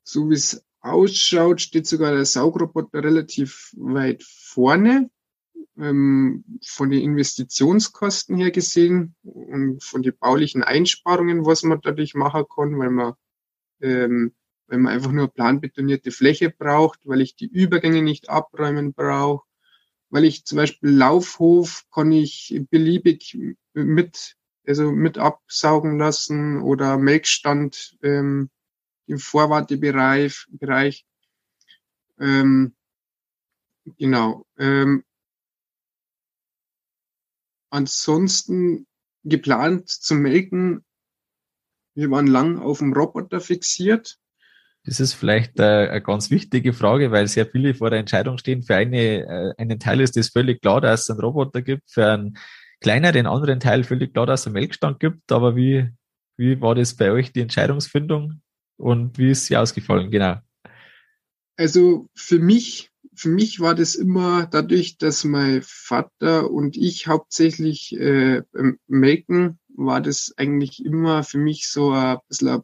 So 0.04 0.30
wie 0.30 0.36
es 0.36 0.66
ausschaut, 0.80 1.62
steht 1.62 1.88
sogar 1.88 2.14
der 2.14 2.26
Saugroboter 2.26 3.04
relativ 3.04 3.74
weit 3.78 4.24
vorne. 4.24 5.10
Ähm, 5.78 6.44
von 6.66 6.90
den 6.90 7.02
Investitionskosten 7.02 8.36
her 8.36 8.52
gesehen 8.52 9.16
und 9.24 9.82
von 9.82 10.02
den 10.02 10.18
baulichen 10.20 10.64
Einsparungen, 10.64 11.46
was 11.46 11.64
man 11.64 11.80
dadurch 11.82 12.14
machen 12.14 12.44
kann, 12.54 12.78
weil 12.78 12.90
man 12.90 13.14
ähm, 13.82 14.34
wenn 14.72 14.82
man 14.82 14.94
einfach 14.94 15.12
nur 15.12 15.28
planbetonierte 15.28 16.12
Fläche 16.12 16.50
braucht, 16.50 17.00
weil 17.04 17.22
ich 17.22 17.36
die 17.36 17.48
Übergänge 17.48 18.02
nicht 18.02 18.30
abräumen 18.30 18.94
brauche, 18.94 19.46
weil 20.12 20.26
ich 20.26 20.46
zum 20.46 20.58
Beispiel 20.58 20.90
Laufhof 20.90 21.86
kann 21.92 22.12
ich 22.12 22.62
beliebig 22.70 23.38
mit, 23.74 24.36
also 24.68 24.92
mit 24.92 25.18
absaugen 25.18 25.98
lassen 25.98 26.62
oder 26.62 26.98
Melkstand 26.98 27.98
ähm, 28.04 28.50
im 29.08 29.18
Vorwartebereich. 29.18 30.48
Bereich. 30.52 31.06
Ähm, 32.20 32.76
genau. 33.98 34.46
Ähm, 34.58 35.06
ansonsten 37.70 38.86
geplant 39.24 39.90
zu 39.90 40.16
melken, 40.16 40.84
wir 41.94 42.12
waren 42.12 42.28
lang 42.28 42.60
auf 42.60 42.80
dem 42.80 42.94
Roboter 42.94 43.40
fixiert. 43.40 44.21
Das 44.84 45.00
ist 45.00 45.14
vielleicht 45.14 45.60
äh, 45.60 45.90
eine 45.90 46.02
ganz 46.02 46.32
wichtige 46.32 46.74
Frage, 46.74 47.12
weil 47.12 47.28
sehr 47.28 47.46
viele 47.46 47.76
vor 47.76 47.92
der 47.92 48.00
Entscheidung 48.00 48.38
stehen. 48.38 48.64
Für 48.64 48.76
eine, 48.76 49.26
äh, 49.26 49.54
einen 49.58 49.80
Teil 49.80 50.02
ist 50.02 50.18
es 50.18 50.30
völlig 50.30 50.62
klar, 50.62 50.82
dass 50.82 51.02
es 51.02 51.10
einen 51.12 51.20
Roboter 51.20 51.62
gibt, 51.62 51.92
für 51.92 52.08
einen 52.08 52.38
kleineren 52.80 53.28
anderen 53.28 53.60
Teil 53.60 53.84
völlig 53.84 54.14
klar, 54.14 54.26
dass 54.26 54.42
es 54.42 54.48
einen 54.48 54.54
Melkstand 54.54 55.00
gibt. 55.00 55.32
Aber 55.32 55.56
wie, 55.56 55.88
wie 56.38 56.60
war 56.62 56.74
das 56.74 56.96
bei 56.96 57.12
euch, 57.12 57.32
die 57.32 57.42
Entscheidungsfindung 57.42 58.42
und 58.78 59.20
wie 59.20 59.32
ist 59.32 59.46
sie 59.46 59.56
ausgefallen? 59.56 60.10
Genau. 60.10 60.38
Also 61.58 62.10
für 62.16 62.40
mich, 62.40 62.90
für 63.14 63.30
mich 63.30 63.60
war 63.60 63.76
das 63.76 63.94
immer 63.94 64.48
dadurch, 64.48 64.98
dass 64.98 65.24
mein 65.24 65.62
Vater 65.64 66.50
und 66.50 66.76
ich 66.76 67.06
hauptsächlich 67.06 67.96
äh, 68.00 68.42
melken, 68.88 69.60
war 69.76 70.02
das 70.02 70.34
eigentlich 70.38 70.84
immer 70.84 71.24
für 71.24 71.38
mich 71.38 71.70
so 71.70 71.92
ein 71.92 72.18
bisschen 72.28 72.50
ein 72.50 72.62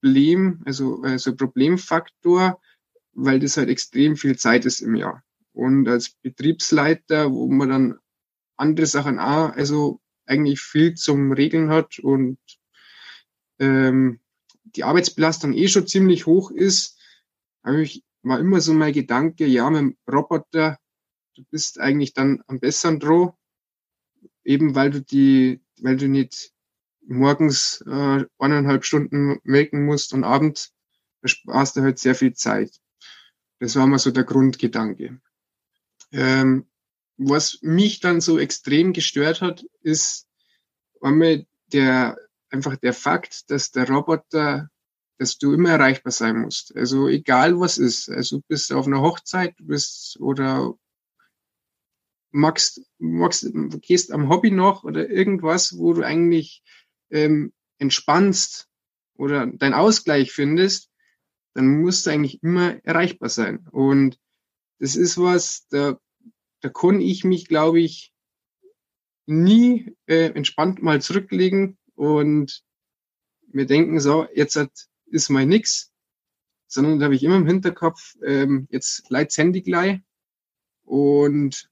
Problem, 0.00 0.62
also, 0.64 1.02
also 1.02 1.34
Problemfaktor, 1.34 2.60
weil 3.12 3.40
das 3.40 3.56
halt 3.56 3.68
extrem 3.68 4.16
viel 4.16 4.36
Zeit 4.36 4.64
ist 4.64 4.80
im 4.80 4.94
Jahr. 4.94 5.24
Und 5.52 5.88
als 5.88 6.10
Betriebsleiter, 6.10 7.32
wo 7.32 7.48
man 7.48 7.68
dann 7.68 7.98
andere 8.56 8.86
Sachen 8.86 9.18
auch, 9.18 9.52
also 9.52 10.00
eigentlich 10.26 10.60
viel 10.60 10.94
zum 10.94 11.32
Regeln 11.32 11.70
hat 11.70 11.98
und 11.98 12.38
ähm, 13.58 14.20
die 14.64 14.84
Arbeitsbelastung 14.84 15.52
eh 15.54 15.68
schon 15.68 15.86
ziemlich 15.86 16.26
hoch 16.26 16.50
ist, 16.50 16.98
habe 17.64 17.82
ich 17.82 18.04
war 18.22 18.38
immer 18.38 18.60
so 18.60 18.72
mein 18.74 18.92
Gedanke, 18.92 19.46
ja, 19.46 19.68
mit 19.70 19.80
dem 19.80 19.96
Roboter, 20.10 20.78
du 21.34 21.44
bist 21.50 21.80
eigentlich 21.80 22.12
dann 22.14 22.42
am 22.46 22.60
besseren 22.60 23.00
dran, 23.00 23.32
eben 24.44 24.74
weil 24.74 24.90
du 24.90 25.00
die, 25.00 25.60
weil 25.80 25.96
du 25.96 26.08
nicht 26.08 26.52
morgens 27.08 27.82
äh, 27.86 28.24
eineinhalb 28.38 28.84
Stunden 28.84 29.40
melken 29.42 29.84
musst 29.84 30.12
und 30.12 30.24
abends 30.24 30.72
sparst 31.24 31.76
du 31.76 31.82
halt 31.82 31.98
sehr 31.98 32.14
viel 32.14 32.34
Zeit. 32.34 32.70
Das 33.60 33.74
war 33.76 33.86
mal 33.86 33.98
so 33.98 34.10
der 34.10 34.24
Grundgedanke. 34.24 35.20
Ähm, 36.12 36.66
was 37.16 37.58
mich 37.62 38.00
dann 38.00 38.20
so 38.20 38.38
extrem 38.38 38.92
gestört 38.92 39.40
hat, 39.40 39.64
ist 39.82 40.28
einmal 41.00 41.46
der, 41.72 42.16
einfach 42.50 42.76
der 42.76 42.92
Fakt, 42.92 43.50
dass 43.50 43.72
der 43.72 43.88
Roboter, 43.88 44.70
dass 45.18 45.38
du 45.38 45.52
immer 45.52 45.70
erreichbar 45.70 46.12
sein 46.12 46.38
musst. 46.38 46.76
Also 46.76 47.08
egal 47.08 47.58
was 47.58 47.78
ist. 47.78 48.08
Also 48.08 48.38
du 48.38 48.44
bist 48.46 48.72
auf 48.72 48.86
einer 48.86 49.00
Hochzeit, 49.00 49.58
du 49.58 49.66
bist 49.66 50.18
oder 50.20 50.74
magst, 52.30 52.82
magst, 52.98 53.50
gehst 53.80 54.12
am 54.12 54.28
Hobby 54.28 54.50
noch 54.50 54.84
oder 54.84 55.08
irgendwas, 55.08 55.76
wo 55.76 55.94
du 55.94 56.02
eigentlich 56.02 56.62
ähm, 57.10 57.52
entspannst 57.78 58.68
oder 59.14 59.46
dein 59.46 59.74
Ausgleich 59.74 60.32
findest, 60.32 60.90
dann 61.54 61.80
musst 61.80 62.06
du 62.06 62.10
eigentlich 62.10 62.42
immer 62.42 62.84
erreichbar 62.84 63.28
sein. 63.28 63.66
Und 63.70 64.18
das 64.78 64.96
ist 64.96 65.18
was, 65.18 65.66
da, 65.68 65.98
da 66.60 66.68
kann 66.68 67.00
ich 67.00 67.24
mich, 67.24 67.48
glaube 67.48 67.80
ich, 67.80 68.12
nie 69.26 69.94
äh, 70.06 70.30
entspannt 70.30 70.82
mal 70.82 71.02
zurücklegen 71.02 71.76
und 71.94 72.62
mir 73.48 73.66
denken, 73.66 74.00
so, 74.00 74.26
jetzt 74.34 74.56
hat, 74.56 74.70
ist 75.06 75.28
mal 75.30 75.46
nix, 75.46 75.92
sondern 76.66 76.98
da 76.98 77.06
habe 77.06 77.14
ich 77.14 77.22
immer 77.22 77.36
im 77.36 77.46
Hinterkopf, 77.46 78.16
ähm, 78.24 78.68
jetzt 78.70 79.10
leid's 79.10 79.36
Handy 79.36 79.62
gleich 79.62 80.00
und 80.84 81.68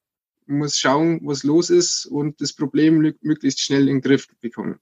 muss 0.46 0.78
schauen, 0.78 1.20
was 1.24 1.44
los 1.44 1.70
ist 1.70 2.06
und 2.06 2.40
das 2.40 2.52
Problem 2.52 3.14
möglichst 3.20 3.60
schnell 3.60 3.88
in 3.88 3.96
den 3.96 4.00
Griff 4.00 4.28
bekommen. 4.40 4.80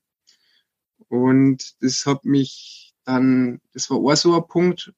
Und 1.08 1.82
das 1.82 2.06
hat 2.06 2.25
mich 2.25 2.94
dann, 3.04 3.61
das 3.73 3.90
war 3.90 3.99
auch 3.99 4.16
so 4.16 4.34
ein 4.34 4.49
Punkt, 4.49 4.92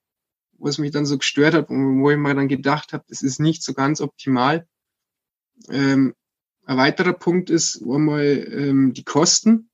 was 0.59 0.79
mich 0.79 0.91
dann 0.91 1.07
so 1.07 1.19
gestört 1.19 1.55
hat 1.55 1.71
und 1.71 2.01
wo 2.01 2.11
ich 2.11 2.17
mir 2.17 2.35
dann 2.35 2.49
gedacht 2.49 2.93
habe, 2.93 3.05
das 3.09 3.23
ist 3.23 3.41
nicht 3.41 3.63
so 3.63 3.75
ganz 3.75 4.01
optimal. 4.01 4.67
Ähm, 5.69 6.15
ein 6.65 6.77
weiterer 6.79 7.13
Punkt 7.13 7.51
ist 7.51 7.83
einmal 7.83 8.25
ähm, 8.25 8.93
die 8.93 9.05
Kosten. 9.05 9.71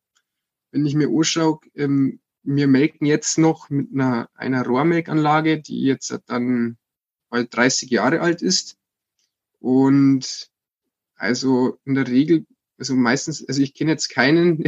Wenn 0.71 0.87
ich 0.87 0.95
mir 0.95 1.09
anschaue, 1.09 1.61
ähm, 1.75 2.21
wir 2.43 2.67
melken 2.67 3.07
jetzt 3.07 3.39
noch 3.39 3.71
mit 3.71 3.93
einer, 3.93 4.29
einer 4.35 4.67
Rohrmelkanlage, 4.67 5.61
die 5.61 5.83
jetzt 5.83 6.17
dann 6.27 6.77
bald 7.31 7.55
30 7.55 7.91
Jahre 7.91 8.21
alt 8.21 8.43
ist. 8.43 8.77
Und 9.61 10.51
also 11.15 11.79
in 11.85 11.95
der 11.95 12.09
Regel, 12.09 12.47
also 12.79 12.95
meistens, 12.95 13.47
also 13.47 13.62
ich 13.62 13.75
kenne 13.75 13.93
jetzt 13.93 14.09
keinen, 14.09 14.65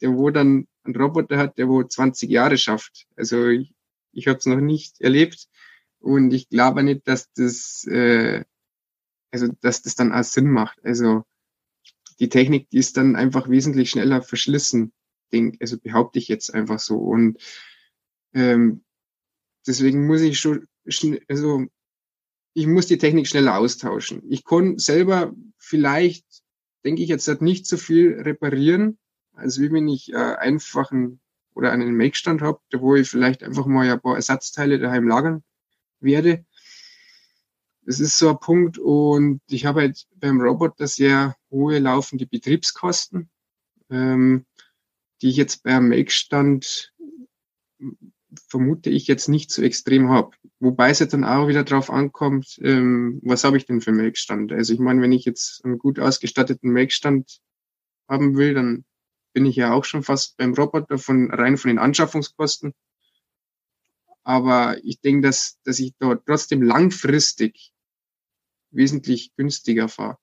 der 0.00 0.14
wo 0.14 0.30
dann 0.30 0.66
einen 0.84 0.96
Roboter 0.96 1.38
hat, 1.38 1.58
der 1.58 1.68
wo 1.68 1.82
20 1.82 2.30
Jahre 2.30 2.58
schafft. 2.58 3.06
Also 3.16 3.48
ich, 3.48 3.74
ich 4.12 4.28
habe 4.28 4.38
es 4.38 4.46
noch 4.46 4.60
nicht 4.60 5.00
erlebt 5.00 5.48
und 5.98 6.32
ich 6.32 6.48
glaube 6.48 6.82
nicht, 6.82 7.06
dass 7.08 7.32
das, 7.32 7.84
äh, 7.86 8.44
also 9.30 9.48
dass 9.60 9.82
das 9.82 9.94
dann 9.94 10.12
auch 10.12 10.24
Sinn 10.24 10.50
macht. 10.50 10.78
Also 10.84 11.24
die 12.18 12.28
Technik, 12.28 12.70
die 12.70 12.78
ist 12.78 12.96
dann 12.96 13.16
einfach 13.16 13.48
wesentlich 13.48 13.90
schneller 13.90 14.22
verschlissen, 14.22 14.92
denk, 15.32 15.56
also 15.60 15.78
behaupte 15.78 16.18
ich 16.18 16.28
jetzt 16.28 16.52
einfach 16.52 16.78
so. 16.78 16.96
Und 16.96 17.38
ähm, 18.32 18.84
deswegen 19.66 20.06
muss 20.06 20.20
ich 20.20 20.38
schon, 20.38 20.66
also 21.28 21.66
ich 22.54 22.66
muss 22.66 22.86
die 22.86 22.98
Technik 22.98 23.26
schneller 23.26 23.58
austauschen. 23.58 24.22
Ich 24.30 24.44
kann 24.44 24.78
selber 24.78 25.34
vielleicht, 25.58 26.24
denke 26.84 27.02
ich 27.02 27.08
jetzt, 27.08 27.28
nicht 27.42 27.66
so 27.66 27.76
viel 27.76 28.20
reparieren, 28.20 28.98
als 29.36 29.60
wie 29.60 29.70
wenn 29.72 29.88
ich 29.88 30.12
äh, 30.12 30.16
einfachen 30.16 31.20
oder 31.54 31.72
einen 31.72 31.96
Make-Stand 31.96 32.42
habe, 32.42 32.60
wo 32.74 32.96
ich 32.96 33.08
vielleicht 33.08 33.42
einfach 33.42 33.66
mal 33.66 33.90
ein 33.90 34.00
paar 34.00 34.16
Ersatzteile 34.16 34.78
daheim 34.78 35.08
lagern 35.08 35.42
werde. 36.00 36.44
Das 37.82 38.00
ist 38.00 38.18
so 38.18 38.30
ein 38.30 38.40
Punkt 38.40 38.78
und 38.78 39.40
ich 39.48 39.64
habe 39.64 39.82
halt 39.82 40.06
beim 40.16 40.40
Roboter 40.40 40.86
sehr 40.86 41.36
hohe 41.50 41.78
laufende 41.78 42.26
Betriebskosten, 42.26 43.30
ähm, 43.90 44.44
die 45.22 45.30
ich 45.30 45.36
jetzt 45.36 45.62
beim 45.62 45.88
Make-Stand 45.88 46.92
vermute 48.48 48.90
ich 48.90 49.06
jetzt 49.06 49.28
nicht 49.28 49.50
so 49.50 49.62
extrem 49.62 50.10
habe. 50.10 50.36
Wobei 50.60 50.90
es 50.90 50.98
ja 50.98 51.06
dann 51.06 51.24
auch 51.24 51.48
wieder 51.48 51.64
drauf 51.64 51.90
ankommt, 51.90 52.58
ähm, 52.62 53.20
was 53.22 53.44
habe 53.44 53.56
ich 53.56 53.66
denn 53.66 53.80
für 53.80 53.92
Make-Stand? 53.92 54.52
Also 54.52 54.72
ich 54.72 54.80
meine, 54.80 55.00
wenn 55.02 55.12
ich 55.12 55.24
jetzt 55.24 55.64
einen 55.64 55.78
gut 55.78 55.98
ausgestatteten 55.98 56.72
Make-Stand 56.72 57.40
haben 58.08 58.36
will, 58.36 58.54
dann 58.54 58.84
bin 59.36 59.44
ich 59.44 59.56
ja 59.56 59.74
auch 59.74 59.84
schon 59.84 60.02
fast 60.02 60.38
beim 60.38 60.54
Roboter 60.54 60.96
von 60.96 61.30
rein 61.30 61.58
von 61.58 61.68
den 61.68 61.78
Anschaffungskosten. 61.78 62.72
Aber 64.24 64.78
ich 64.82 65.02
denke, 65.02 65.28
dass, 65.28 65.58
dass 65.62 65.78
ich 65.78 65.92
dort 65.98 66.24
trotzdem 66.24 66.62
langfristig 66.62 67.70
wesentlich 68.70 69.36
günstiger 69.36 69.88
fahre. 69.88 70.16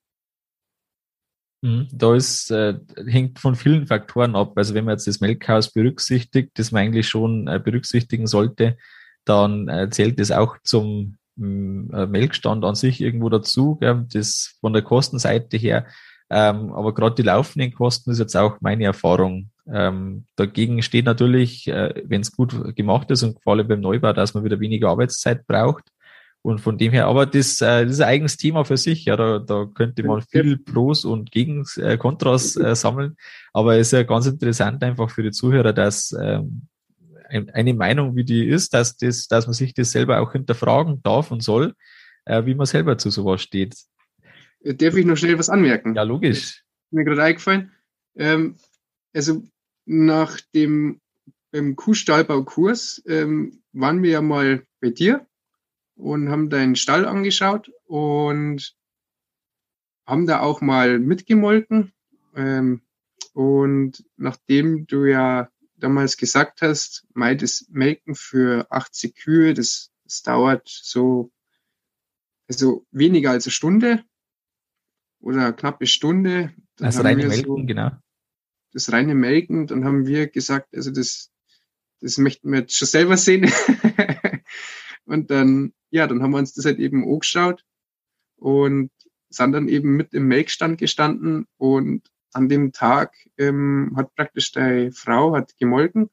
Mhm. 1.62 1.86
Da 1.92 2.16
ist, 2.16 2.50
äh, 2.50 2.74
hängt 3.06 3.38
von 3.38 3.54
vielen 3.54 3.86
Faktoren 3.86 4.34
ab. 4.34 4.54
Also 4.56 4.74
wenn 4.74 4.84
man 4.84 4.94
jetzt 4.94 5.06
das 5.06 5.20
Melkhaus 5.20 5.72
berücksichtigt, 5.72 6.50
das 6.54 6.72
man 6.72 6.82
eigentlich 6.82 7.08
schon 7.08 7.46
äh, 7.46 7.60
berücksichtigen 7.64 8.26
sollte, 8.26 8.76
dann 9.24 9.68
äh, 9.68 9.90
zählt 9.90 10.18
das 10.18 10.32
auch 10.32 10.56
zum 10.64 11.18
mm, 11.36 11.94
äh, 11.94 12.06
Melkstand 12.08 12.64
an 12.64 12.74
sich 12.74 13.00
irgendwo 13.00 13.28
dazu. 13.28 13.76
Gell? 13.76 14.08
Das 14.12 14.56
von 14.60 14.72
der 14.72 14.82
Kostenseite 14.82 15.56
her. 15.56 15.86
Ähm, 16.36 16.72
aber 16.72 16.92
gerade 16.92 17.14
die 17.14 17.22
laufenden 17.22 17.72
Kosten 17.72 18.10
ist 18.10 18.18
jetzt 18.18 18.36
auch 18.36 18.56
meine 18.60 18.82
Erfahrung. 18.82 19.50
Ähm, 19.72 20.24
dagegen 20.34 20.82
steht 20.82 21.04
natürlich, 21.04 21.68
äh, 21.68 21.94
wenn 22.06 22.22
es 22.22 22.32
gut 22.32 22.74
gemacht 22.74 23.08
ist 23.12 23.22
und 23.22 23.40
vor 23.40 23.52
allem 23.52 23.68
beim 23.68 23.80
Neubau, 23.80 24.12
dass 24.12 24.34
man 24.34 24.42
wieder 24.42 24.58
weniger 24.58 24.88
Arbeitszeit 24.88 25.46
braucht. 25.46 25.84
Und 26.42 26.60
von 26.60 26.76
dem 26.76 26.90
her, 26.90 27.06
aber 27.06 27.24
das, 27.24 27.60
äh, 27.60 27.84
das 27.84 27.92
ist 27.92 28.00
ein 28.00 28.08
eigenes 28.08 28.36
Thema 28.36 28.64
für 28.64 28.76
sich. 28.76 29.04
Ja, 29.04 29.16
da, 29.16 29.38
da 29.38 29.66
könnte 29.72 30.02
man 30.02 30.22
viel 30.22 30.58
Pros 30.58 31.04
und 31.04 31.30
Gegen 31.30 31.64
äh, 31.76 31.96
Kontras 31.98 32.56
äh, 32.56 32.74
sammeln. 32.74 33.16
Aber 33.52 33.76
es 33.76 33.88
ist 33.88 33.92
ja 33.92 34.02
ganz 34.02 34.26
interessant 34.26 34.82
einfach 34.82 35.10
für 35.10 35.22
die 35.22 35.30
Zuhörer, 35.30 35.72
dass 35.72 36.12
ähm, 36.20 36.66
eine 37.28 37.74
Meinung, 37.74 38.16
wie 38.16 38.24
die 38.24 38.44
ist, 38.44 38.74
dass 38.74 38.96
das, 38.96 39.28
dass 39.28 39.46
man 39.46 39.54
sich 39.54 39.72
das 39.72 39.92
selber 39.92 40.20
auch 40.20 40.32
hinterfragen 40.32 41.00
darf 41.04 41.30
und 41.30 41.44
soll, 41.44 41.74
äh, 42.24 42.44
wie 42.44 42.56
man 42.56 42.66
selber 42.66 42.98
zu 42.98 43.10
sowas 43.10 43.40
steht. 43.40 43.76
Darf 44.64 44.96
ich 44.96 45.04
noch 45.04 45.16
schnell 45.16 45.38
was 45.38 45.50
anmerken? 45.50 45.94
Ja, 45.94 46.02
logisch. 46.02 46.64
Mir 46.90 47.04
gerade 47.04 47.22
eingefallen. 47.22 47.72
Ähm, 48.16 48.56
also 49.12 49.44
nach 49.84 50.40
dem 50.54 51.00
beim 51.50 51.76
Kuhstallbaukurs 51.76 53.02
ähm, 53.06 53.62
waren 53.72 54.02
wir 54.02 54.10
ja 54.10 54.22
mal 54.22 54.66
bei 54.80 54.90
dir 54.90 55.26
und 55.94 56.28
haben 56.28 56.50
deinen 56.50 56.76
Stall 56.76 57.04
angeschaut 57.04 57.70
und 57.84 58.74
haben 60.06 60.26
da 60.26 60.40
auch 60.40 60.60
mal 60.60 60.98
mitgemolken. 60.98 61.92
Ähm, 62.34 62.82
und 63.34 64.04
nachdem 64.16 64.86
du 64.86 65.04
ja 65.04 65.48
damals 65.76 66.16
gesagt 66.16 66.62
hast, 66.62 67.06
mei, 67.14 67.34
das 67.34 67.66
Melken 67.70 68.14
für 68.14 68.66
80 68.70 69.14
Kühe, 69.14 69.54
das, 69.54 69.92
das 70.04 70.22
dauert 70.22 70.68
so, 70.68 71.30
also 72.48 72.86
weniger 72.90 73.30
als 73.30 73.46
eine 73.46 73.52
Stunde 73.52 74.04
oder 75.24 75.52
knappe 75.52 75.86
Stunde. 75.86 76.52
Dann 76.76 76.86
also 76.86 77.02
reine 77.02 77.26
Melken, 77.26 77.44
so, 77.44 77.66
genau. 77.66 77.90
Das 78.72 78.92
reine 78.92 79.14
Melken, 79.14 79.66
dann 79.66 79.84
haben 79.84 80.06
wir 80.06 80.28
gesagt, 80.28 80.74
also 80.74 80.90
das, 80.90 81.30
das 82.00 82.18
möchten 82.18 82.50
wir 82.50 82.60
jetzt 82.60 82.76
schon 82.76 82.88
selber 82.88 83.16
sehen. 83.16 83.50
und 85.04 85.30
dann 85.30 85.72
ja, 85.94 86.08
dann 86.08 86.24
haben 86.24 86.32
wir 86.32 86.38
uns 86.38 86.54
das 86.54 86.64
halt 86.64 86.80
eben 86.80 87.04
angeschaut 87.04 87.64
und 88.34 88.90
sind 89.28 89.52
dann 89.52 89.68
eben 89.68 89.96
mit 89.96 90.12
im 90.12 90.26
Melkstand 90.26 90.76
gestanden 90.76 91.46
und 91.56 92.10
an 92.32 92.48
dem 92.48 92.72
Tag 92.72 93.14
ähm, 93.38 93.92
hat 93.94 94.12
praktisch 94.16 94.50
die 94.50 94.90
Frau 94.92 95.36
hat 95.36 95.56
gemolken, 95.56 96.10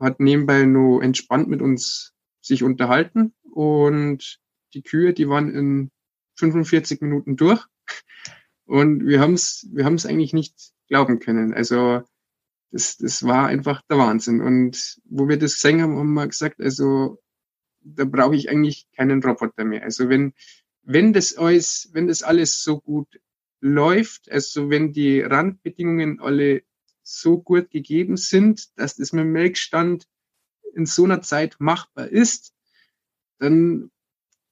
hat 0.00 0.20
nebenbei 0.20 0.64
nur 0.64 1.02
entspannt 1.02 1.48
mit 1.48 1.60
uns 1.60 2.14
sich 2.40 2.62
unterhalten 2.62 3.34
und 3.52 4.40
die 4.72 4.80
Kühe, 4.80 5.12
die 5.12 5.28
waren 5.28 5.50
in 5.50 5.90
45 6.38 7.00
Minuten 7.00 7.36
durch 7.36 7.64
und 8.64 9.06
wir 9.06 9.20
haben 9.20 9.34
es 9.34 9.66
wir 9.72 9.84
haben's 9.84 10.06
eigentlich 10.06 10.32
nicht 10.32 10.72
glauben 10.88 11.20
können. 11.20 11.54
Also 11.54 12.02
das, 12.70 12.96
das 12.98 13.22
war 13.22 13.46
einfach 13.46 13.82
der 13.82 13.98
Wahnsinn. 13.98 14.40
Und 14.40 15.00
wo 15.04 15.28
wir 15.28 15.38
das 15.38 15.54
gesehen 15.54 15.82
haben, 15.82 15.96
haben 15.96 16.14
wir 16.14 16.26
gesagt, 16.26 16.60
also 16.60 17.22
da 17.80 18.04
brauche 18.04 18.36
ich 18.36 18.50
eigentlich 18.50 18.88
keinen 18.94 19.22
Roboter 19.22 19.64
mehr. 19.64 19.82
Also 19.82 20.08
wenn, 20.08 20.34
wenn 20.82 21.12
das 21.12 21.36
alles, 21.36 21.88
wenn 21.92 22.08
das 22.08 22.22
alles 22.22 22.62
so 22.62 22.80
gut 22.80 23.20
läuft, 23.60 24.30
also 24.30 24.70
wenn 24.70 24.92
die 24.92 25.20
Randbedingungen 25.20 26.20
alle 26.20 26.62
so 27.02 27.40
gut 27.40 27.70
gegeben 27.70 28.16
sind, 28.16 28.78
dass 28.78 28.96
das 28.96 29.12
mit 29.12 29.24
dem 29.24 29.32
Melkstand 29.32 30.06
in 30.74 30.84
so 30.84 31.04
einer 31.04 31.22
Zeit 31.22 31.56
machbar 31.58 32.08
ist, 32.08 32.52
dann, 33.38 33.90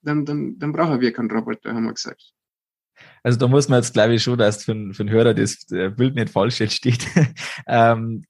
dann, 0.06 0.24
dann, 0.24 0.58
dann 0.58 0.72
brauchen 0.72 1.00
wir 1.00 1.12
keinen 1.12 1.30
Roboter, 1.30 1.74
haben 1.74 1.84
wir 1.84 1.94
gesagt. 1.94 2.32
Also 3.22 3.38
da 3.38 3.48
muss 3.48 3.68
man 3.68 3.80
jetzt, 3.80 3.92
glaube 3.92 4.14
ich, 4.14 4.22
schon, 4.22 4.38
dass 4.38 4.64
für, 4.64 4.94
für 4.94 5.04
den 5.04 5.10
Hörer 5.10 5.34
das 5.34 5.66
Bild 5.66 6.14
nicht 6.14 6.30
falsch 6.30 6.60
entsteht. 6.60 7.06
ähm, 7.66 8.24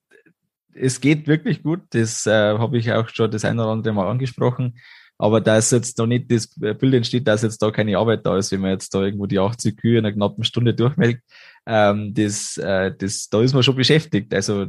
es 0.74 1.00
geht 1.00 1.28
wirklich 1.28 1.62
gut. 1.62 1.82
Das 1.90 2.26
äh, 2.26 2.58
habe 2.58 2.78
ich 2.78 2.92
auch 2.92 3.08
schon 3.08 3.30
das 3.30 3.44
eine 3.44 3.62
oder 3.62 3.72
andere 3.72 3.94
Mal 3.94 4.10
angesprochen. 4.10 4.78
Aber 5.18 5.40
da 5.40 5.56
ist 5.56 5.72
jetzt 5.72 5.98
da 5.98 6.06
nicht 6.06 6.30
das 6.30 6.48
Bild 6.48 6.94
entsteht, 6.94 7.26
dass 7.26 7.42
jetzt 7.42 7.62
da 7.62 7.70
keine 7.70 7.96
Arbeit 7.96 8.26
da 8.26 8.36
ist, 8.36 8.52
wenn 8.52 8.60
man 8.60 8.72
jetzt 8.72 8.94
da 8.94 9.02
irgendwo 9.02 9.26
die 9.26 9.38
80 9.38 9.76
Kühe 9.76 9.98
in 9.98 10.04
einer 10.04 10.14
knappen 10.14 10.44
Stunde 10.44 10.74
durchmelkt. 10.74 11.22
Ähm, 11.64 12.12
das, 12.12 12.58
äh, 12.58 12.92
das, 12.96 13.28
da 13.28 13.40
ist 13.40 13.54
man 13.54 13.62
schon 13.62 13.76
beschäftigt. 13.76 14.34
Also 14.34 14.66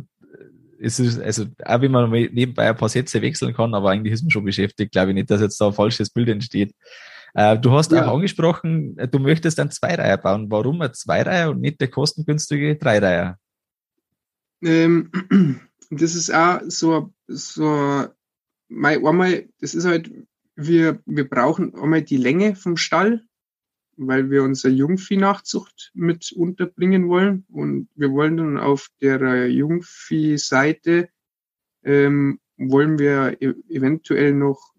es 0.79 0.99
ist, 0.99 1.19
also 1.19 1.45
auch 1.63 1.81
wenn 1.81 1.91
man 1.91 2.09
nebenbei 2.09 2.69
ein 2.69 2.77
paar 2.77 2.89
Sätze 2.89 3.21
wechseln 3.21 3.53
kann, 3.53 3.73
aber 3.73 3.91
eigentlich 3.91 4.13
ist 4.13 4.23
man 4.23 4.31
schon 4.31 4.45
beschäftigt, 4.45 4.91
glaube 4.91 5.09
ich 5.09 5.15
nicht, 5.15 5.31
dass 5.31 5.41
jetzt 5.41 5.59
da 5.59 5.67
ein 5.67 5.73
falsches 5.73 6.09
Bild 6.09 6.29
entsteht. 6.29 6.73
Äh, 7.33 7.57
du 7.59 7.71
hast 7.71 7.91
ja. 7.91 8.05
auch 8.05 8.15
angesprochen, 8.15 8.95
du 8.95 9.19
möchtest 9.19 9.59
ein 9.59 9.71
Zweireiher 9.71 10.17
bauen. 10.17 10.49
Warum 10.49 10.81
ein 10.81 10.93
Zweireiher 10.93 11.51
und 11.51 11.61
nicht 11.61 11.79
der 11.79 11.89
kostengünstige 11.89 12.75
Dreireiher? 12.75 13.37
Ähm, 14.63 15.11
das 15.89 16.15
ist 16.15 16.33
auch 16.33 16.61
so, 16.67 17.13
so 17.27 18.07
mein, 18.69 19.05
einmal, 19.05 19.47
das 19.59 19.75
ist 19.75 19.85
halt, 19.85 20.11
wir, 20.55 20.99
wir 21.05 21.29
brauchen 21.29 21.75
einmal 21.75 22.01
die 22.01 22.17
Länge 22.17 22.55
vom 22.55 22.77
Stall, 22.77 23.23
weil 23.97 24.29
wir 24.29 24.43
unsere 24.43 24.73
Jungvieh-Nachzucht 24.73 25.91
mit 25.93 26.31
unterbringen 26.31 27.09
wollen. 27.09 27.45
Und 27.49 27.89
wir 27.95 28.11
wollen 28.11 28.37
dann 28.37 28.57
auf 28.57 28.89
der 29.01 29.49
Jungvieh-Seite, 29.49 31.09
ähm, 31.83 32.39
wollen 32.57 32.99
wir 32.99 33.37
e 33.41 33.53
eventuell 33.69 34.33
noch 34.33 34.73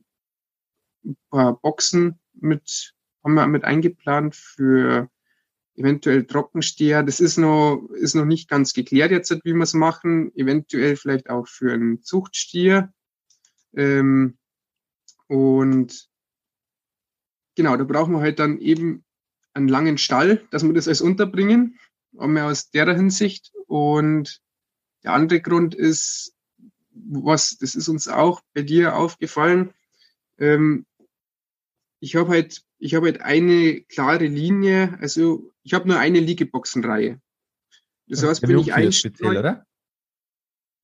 ein 1.04 1.16
paar 1.30 1.58
Boxen 1.60 2.18
mit, 2.32 2.94
haben 3.22 3.34
wir 3.34 3.46
mit 3.46 3.64
eingeplant 3.64 4.34
für 4.34 5.10
eventuell 5.74 6.26
Trockensteher. 6.26 7.02
Das 7.02 7.20
ist 7.20 7.38
noch, 7.38 7.88
ist 7.92 8.14
noch 8.14 8.24
nicht 8.24 8.48
ganz 8.48 8.72
geklärt 8.72 9.10
jetzt, 9.10 9.30
wie 9.44 9.54
wir 9.54 9.62
es 9.62 9.74
machen. 9.74 10.34
Eventuell 10.34 10.96
vielleicht 10.96 11.30
auch 11.30 11.46
für 11.46 11.72
einen 11.72 12.02
Zuchtstier. 12.02 12.92
Ähm, 13.74 14.38
und 15.28 16.08
genau, 17.54 17.76
da 17.76 17.84
brauchen 17.84 18.14
wir 18.14 18.20
halt 18.20 18.38
dann 18.38 18.58
eben 18.58 19.04
einen 19.58 19.68
langen 19.68 19.98
Stall, 19.98 20.42
dass 20.50 20.62
wir 20.62 20.72
das 20.72 20.88
alles 20.88 21.00
unterbringen, 21.00 21.78
einmal 22.16 22.50
aus 22.50 22.70
der 22.70 22.94
Hinsicht. 22.94 23.52
Und 23.66 24.40
der 25.04 25.12
andere 25.12 25.40
Grund 25.40 25.74
ist, 25.74 26.34
was, 26.90 27.58
das 27.58 27.74
ist 27.74 27.88
uns 27.88 28.08
auch 28.08 28.40
bei 28.54 28.62
dir 28.62 28.96
aufgefallen. 28.96 29.74
Ähm, 30.38 30.86
ich 32.00 32.16
habe 32.16 32.30
halt, 32.30 32.62
ich 32.78 32.94
habe 32.94 33.06
halt 33.06 33.20
eine 33.22 33.82
klare 33.82 34.26
Linie, 34.26 34.96
also 35.00 35.52
ich 35.62 35.74
habe 35.74 35.88
nur 35.88 35.98
eine 35.98 36.20
Liegeboxenreihe. 36.20 37.20
Das 38.06 38.22
heißt, 38.22 38.42
wenn 38.42 38.58
ich 38.58 38.72
einstelle, 38.72 39.38
oder? 39.38 39.66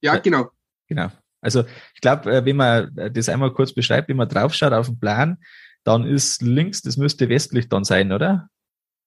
Ja, 0.03 0.19
genau. 0.19 0.51
Genau. 0.89 1.11
Also 1.41 1.65
ich 1.95 2.01
glaube, 2.01 2.31
äh, 2.31 2.45
wenn 2.45 2.57
man 2.57 2.97
äh, 2.97 3.11
das 3.11 3.29
einmal 3.29 3.53
kurz 3.53 3.73
beschreibt, 3.73 4.09
wenn 4.09 4.17
man 4.17 4.29
draufschaut 4.29 4.73
auf 4.73 4.87
den 4.87 4.99
Plan, 4.99 5.39
dann 5.85 6.05
ist 6.05 6.43
links, 6.43 6.83
das 6.83 6.97
müsste 6.97 7.29
westlich 7.29 7.69
dann 7.69 7.85
sein, 7.85 8.13
oder? 8.13 8.49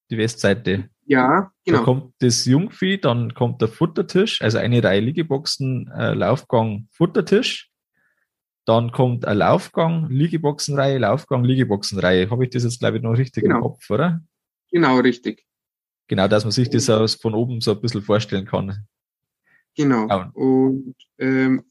Die 0.09 0.17
Westseite. 0.17 0.89
Ja, 1.05 1.51
genau. 1.63 1.77
Da 1.77 1.83
kommt 1.83 2.13
das 2.19 2.45
Jungvieh, 2.45 2.97
dann 2.97 3.33
kommt 3.33 3.61
der 3.61 3.69
Futtertisch, 3.69 4.41
also 4.41 4.57
eine 4.57 4.83
Reihe 4.83 4.99
Liegeboxen, 4.99 5.89
äh, 5.95 6.13
Laufgang, 6.13 6.87
Futtertisch. 6.91 7.71
Dann 8.65 8.91
kommt 8.91 9.25
ein 9.25 9.37
Laufgang, 9.37 10.09
Liegeboxenreihe, 10.09 10.97
Laufgang, 10.97 11.45
Liegeboxenreihe. 11.45 12.29
Habe 12.29 12.43
ich 12.43 12.49
das 12.49 12.63
jetzt, 12.63 12.79
glaube 12.79 12.97
ich, 12.97 13.03
noch 13.03 13.17
richtig 13.17 13.43
genau. 13.43 13.55
im 13.57 13.61
Kopf, 13.61 13.89
oder? 13.89 14.21
Genau, 14.69 14.99
richtig. 14.99 15.45
Genau, 16.07 16.27
dass 16.27 16.43
man 16.43 16.51
sich 16.51 16.69
das 16.69 16.89
aus, 16.89 17.15
von 17.15 17.33
oben 17.33 17.61
so 17.61 17.71
ein 17.71 17.79
bisschen 17.79 18.01
vorstellen 18.01 18.45
kann. 18.45 18.85
Genau. 19.77 20.29
Und 20.33 20.95
ähm, 21.17 21.63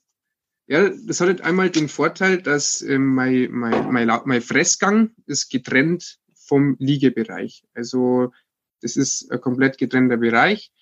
ja, 0.66 0.88
das 0.88 1.20
hat 1.20 1.28
halt 1.28 1.40
einmal 1.42 1.70
den 1.70 1.88
Vorteil, 1.88 2.40
dass 2.40 2.80
ähm, 2.80 3.14
mein, 3.14 3.50
mein, 3.50 3.92
mein, 3.92 4.10
mein 4.24 4.40
Fressgang 4.40 5.10
ist 5.26 5.50
getrennt 5.50 6.18
vom 6.46 6.76
Liegebereich. 6.78 7.64
Also 7.74 8.32
das 8.80 8.96
ist 8.96 9.30
ein 9.30 9.40
komplett 9.40 9.78
getrennter 9.78 10.16
Bereich. 10.16 10.72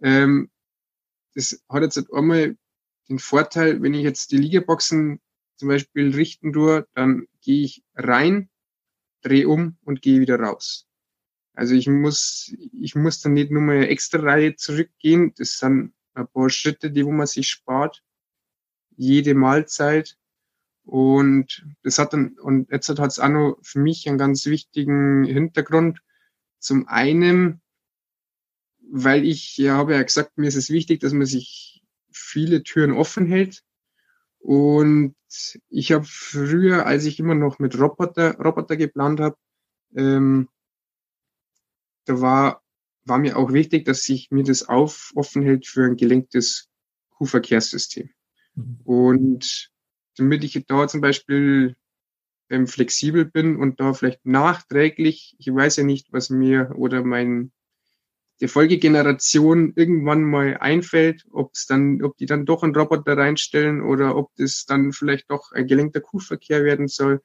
Ähm, 0.00 0.50
das 1.34 1.62
hat 1.68 1.82
jetzt 1.82 1.96
halt 1.96 2.12
einmal 2.12 2.56
den 3.08 3.18
Vorteil, 3.18 3.82
wenn 3.82 3.94
ich 3.94 4.02
jetzt 4.02 4.32
die 4.32 4.36
Liegeboxen 4.36 5.20
zum 5.56 5.68
Beispiel 5.68 6.14
richten 6.14 6.52
tue, 6.52 6.86
dann 6.94 7.26
gehe 7.40 7.64
ich 7.64 7.84
rein, 7.94 8.50
drehe 9.22 9.48
um 9.48 9.76
und 9.84 10.02
gehe 10.02 10.20
wieder 10.20 10.38
raus. 10.40 10.86
Also 11.54 11.74
ich 11.74 11.86
muss, 11.86 12.54
ich 12.72 12.94
muss 12.94 13.20
dann 13.20 13.34
nicht 13.34 13.50
nur 13.50 13.62
mal 13.62 13.76
eine 13.76 13.88
extra 13.88 14.18
Reihe 14.20 14.56
zurückgehen. 14.56 15.34
Das 15.36 15.58
sind 15.58 15.92
ein 16.14 16.28
paar 16.28 16.50
Schritte, 16.50 16.90
die 16.90 17.04
wo 17.04 17.12
man 17.12 17.26
sich 17.26 17.48
spart 17.48 18.02
jede 18.96 19.34
Mahlzeit. 19.34 20.16
Und 20.84 21.64
das 21.82 21.98
hat 21.98 22.12
dann, 22.12 22.38
und 22.38 22.70
jetzt 22.70 22.88
hat 22.88 23.10
es 23.10 23.18
auch 23.18 23.28
noch 23.28 23.58
für 23.62 23.78
mich 23.78 24.08
einen 24.08 24.18
ganz 24.18 24.46
wichtigen 24.46 25.24
Hintergrund. 25.24 26.00
Zum 26.58 26.88
einen, 26.88 27.60
weil 28.90 29.24
ich, 29.24 29.56
ja, 29.56 29.76
habe 29.76 29.94
ja 29.94 30.02
gesagt, 30.02 30.38
mir 30.38 30.48
ist 30.48 30.56
es 30.56 30.70
wichtig, 30.70 31.00
dass 31.00 31.12
man 31.12 31.26
sich 31.26 31.82
viele 32.10 32.62
Türen 32.62 32.92
offen 32.92 33.26
hält. 33.26 33.62
Und 34.38 35.14
ich 35.68 35.92
habe 35.92 36.04
früher, 36.04 36.84
als 36.84 37.04
ich 37.04 37.20
immer 37.20 37.34
noch 37.34 37.58
mit 37.58 37.78
Roboter, 37.78 38.36
Roboter 38.38 38.76
geplant 38.76 39.20
habe, 39.20 39.36
ähm, 39.94 40.48
da 42.06 42.20
war, 42.20 42.62
war 43.04 43.18
mir 43.18 43.36
auch 43.36 43.52
wichtig, 43.52 43.84
dass 43.84 44.04
sich 44.04 44.30
mir 44.30 44.42
das 44.42 44.68
auf, 44.68 45.12
offen 45.14 45.42
hält 45.42 45.66
für 45.66 45.84
ein 45.84 45.96
gelenktes 45.96 46.68
Kuhverkehrssystem. 47.10 48.10
Mhm. 48.54 48.80
Und 48.84 49.70
damit 50.16 50.44
ich 50.44 50.64
da 50.66 50.88
zum 50.88 51.00
Beispiel 51.00 51.76
ähm, 52.50 52.66
flexibel 52.66 53.24
bin 53.24 53.56
und 53.56 53.80
da 53.80 53.94
vielleicht 53.94 54.24
nachträglich, 54.26 55.36
ich 55.38 55.52
weiß 55.52 55.76
ja 55.76 55.84
nicht, 55.84 56.12
was 56.12 56.30
mir 56.30 56.72
oder 56.76 57.02
mein 57.02 57.52
die 58.42 58.48
Folgegeneration 58.48 59.72
irgendwann 59.76 60.24
mal 60.24 60.56
einfällt, 60.58 61.24
ob 61.30 61.52
es 61.54 61.66
dann, 61.66 62.02
ob 62.02 62.16
die 62.16 62.26
dann 62.26 62.44
doch 62.44 62.64
einen 62.64 62.74
Roboter 62.74 63.16
reinstellen 63.16 63.80
oder 63.80 64.16
ob 64.16 64.34
das 64.34 64.66
dann 64.66 64.92
vielleicht 64.92 65.30
doch 65.30 65.52
ein 65.52 65.68
gelenkter 65.68 66.00
Kuhverkehr 66.00 66.64
werden 66.64 66.88
soll. 66.88 67.22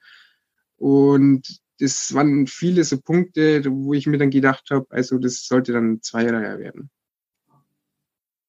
Und 0.76 1.60
das 1.80 2.14
waren 2.14 2.46
viele 2.46 2.84
so 2.84 3.00
Punkte, 3.00 3.64
wo 3.68 3.94
ich 3.94 4.06
mir 4.06 4.18
dann 4.18 4.30
gedacht 4.30 4.70
habe, 4.70 4.86
also 4.90 5.18
das 5.18 5.44
sollte 5.44 5.72
dann 5.72 6.02
Zweireiher 6.02 6.60
werden. 6.60 6.88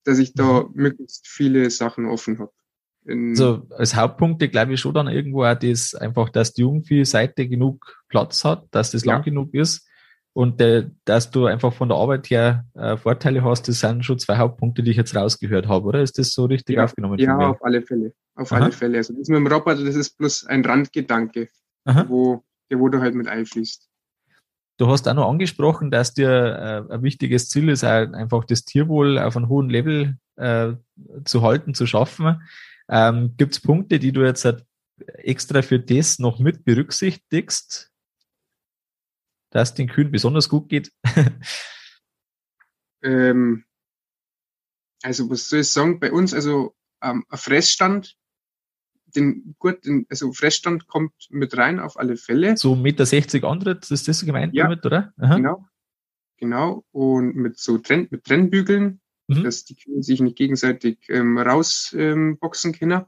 Dass 0.03 0.19
ich 0.19 0.33
da 0.33 0.63
mhm. 0.63 0.69
möglichst 0.75 1.27
viele 1.27 1.71
Sachen 1.71 2.05
offen 2.05 2.37
habe. 2.37 2.53
Also 3.09 3.67
als 3.71 3.95
Hauptpunkte 3.95 4.49
glaube 4.49 4.73
ich 4.73 4.79
schon 4.79 4.93
dann 4.93 5.07
irgendwo 5.07 5.43
auch 5.43 5.55
das 5.55 5.95
einfach, 5.95 6.29
dass 6.29 6.53
die 6.53 6.61
Jungvieh-Seite 6.61 7.47
genug 7.47 7.97
Platz 8.07 8.43
hat, 8.45 8.67
dass 8.71 8.91
das 8.91 9.03
ja. 9.03 9.13
lang 9.13 9.23
genug 9.23 9.53
ist 9.53 9.87
und 10.33 10.61
äh, 10.61 10.89
dass 11.05 11.31
du 11.31 11.45
einfach 11.45 11.73
von 11.73 11.89
der 11.89 11.97
Arbeit 11.97 12.29
her 12.29 12.65
äh, 12.75 12.97
Vorteile 12.97 13.43
hast, 13.43 13.67
das 13.67 13.79
sind 13.79 14.05
schon 14.05 14.19
zwei 14.19 14.37
Hauptpunkte, 14.37 14.83
die 14.83 14.91
ich 14.91 14.97
jetzt 14.97 15.15
rausgehört 15.15 15.67
habe, 15.67 15.85
oder? 15.87 16.01
Ist 16.01 16.17
das 16.17 16.31
so 16.31 16.45
richtig 16.45 16.77
ja, 16.77 16.83
aufgenommen? 16.83 17.17
Ja, 17.19 17.37
auf 17.37 17.63
alle 17.63 17.81
Fälle. 17.81 18.13
Auf 18.35 18.51
Aha. 18.51 18.63
alle 18.63 18.71
Fälle. 18.71 18.97
Also 18.97 19.13
das 19.13 19.27
mit 19.27 19.37
dem 19.37 19.47
Roboter, 19.47 19.83
das 19.83 19.95
ist 19.95 20.17
bloß 20.17 20.45
ein 20.45 20.63
Randgedanke, 20.63 21.49
wo, 22.07 22.43
der 22.69 22.79
wo 22.79 22.89
du 22.89 23.01
halt 23.01 23.15
mit 23.15 23.27
einfließt. 23.27 23.89
Du 24.77 24.87
hast 24.87 25.09
auch 25.09 25.13
noch 25.13 25.29
angesprochen, 25.29 25.91
dass 25.91 26.13
dir 26.13 26.29
äh, 26.89 26.93
ein 26.93 27.03
wichtiges 27.03 27.49
Ziel 27.49 27.67
ist, 27.67 27.83
einfach 27.83 28.45
das 28.45 28.63
Tierwohl 28.63 29.19
auf 29.19 29.35
einem 29.35 29.49
hohen 29.49 29.69
Level 29.69 30.15
äh, 30.37 30.73
zu 31.25 31.41
halten, 31.41 31.73
zu 31.73 31.85
schaffen. 31.85 32.41
Ähm, 32.89 33.35
Gibt 33.37 33.53
es 33.53 33.61
Punkte, 33.61 33.99
die 33.99 34.11
du 34.11 34.21
jetzt 34.21 34.45
halt 34.45 34.65
extra 35.17 35.61
für 35.61 35.79
das 35.79 36.19
noch 36.19 36.39
mit 36.39 36.65
berücksichtigst, 36.65 37.91
dass 39.51 39.73
den 39.73 39.87
Kühen 39.87 40.11
besonders 40.11 40.49
gut 40.49 40.69
geht? 40.69 40.91
ähm, 43.03 43.65
also 45.03 45.29
was 45.29 45.47
soll 45.47 45.59
ich 45.59 45.71
sagen, 45.71 45.99
bei 45.99 46.11
uns, 46.11 46.33
also 46.33 46.75
ähm, 47.01 47.25
ein 47.29 47.37
Fressstand, 47.37 48.17
den 49.15 49.55
gut, 49.57 49.85
den, 49.85 50.05
also 50.09 50.33
Fressstand 50.33 50.87
kommt 50.87 51.13
mit 51.29 51.57
rein 51.57 51.79
auf 51.79 51.97
alle 51.97 52.17
Fälle. 52.17 52.57
So 52.57 52.75
Meter 52.75 53.05
60 53.05 53.43
Antritt, 53.43 53.89
ist 53.89 54.07
das 54.07 54.25
gemeint 54.25 54.53
ja, 54.53 54.63
damit, 54.63 54.85
oder? 54.85 55.13
Aha. 55.17 55.35
Genau. 55.35 55.67
Genau. 56.37 56.85
Und 56.91 57.35
mit 57.35 57.57
so 57.57 57.77
Trenn, 57.79 58.07
mit 58.11 58.23
Trennbügeln, 58.23 59.01
mhm. 59.29 59.43
dass 59.43 59.65
die 59.65 59.75
Kühe 59.75 60.03
sich 60.03 60.19
nicht 60.21 60.37
gegenseitig 60.37 60.99
ähm, 61.09 61.37
rausboxen 61.37 62.73
ähm, 62.73 62.79
können. 62.79 63.05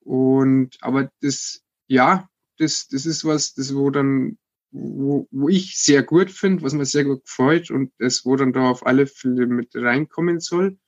Und 0.00 0.76
aber 0.82 1.10
das, 1.20 1.64
ja, 1.88 2.28
das, 2.58 2.88
das 2.88 3.06
ist 3.06 3.24
was, 3.24 3.54
das 3.54 3.74
wo 3.74 3.90
dann, 3.90 4.38
wo, 4.70 5.26
wo 5.30 5.48
ich 5.48 5.78
sehr 5.78 6.02
gut 6.02 6.30
finde, 6.30 6.62
was 6.62 6.74
mir 6.74 6.84
sehr 6.84 7.04
gut 7.04 7.24
gefällt 7.24 7.70
und 7.70 7.92
das, 7.98 8.24
wo 8.24 8.36
dann 8.36 8.52
da 8.52 8.70
auf 8.70 8.86
alle 8.86 9.06
Fälle 9.06 9.46
mit 9.46 9.74
reinkommen 9.74 10.40
soll. 10.40 10.78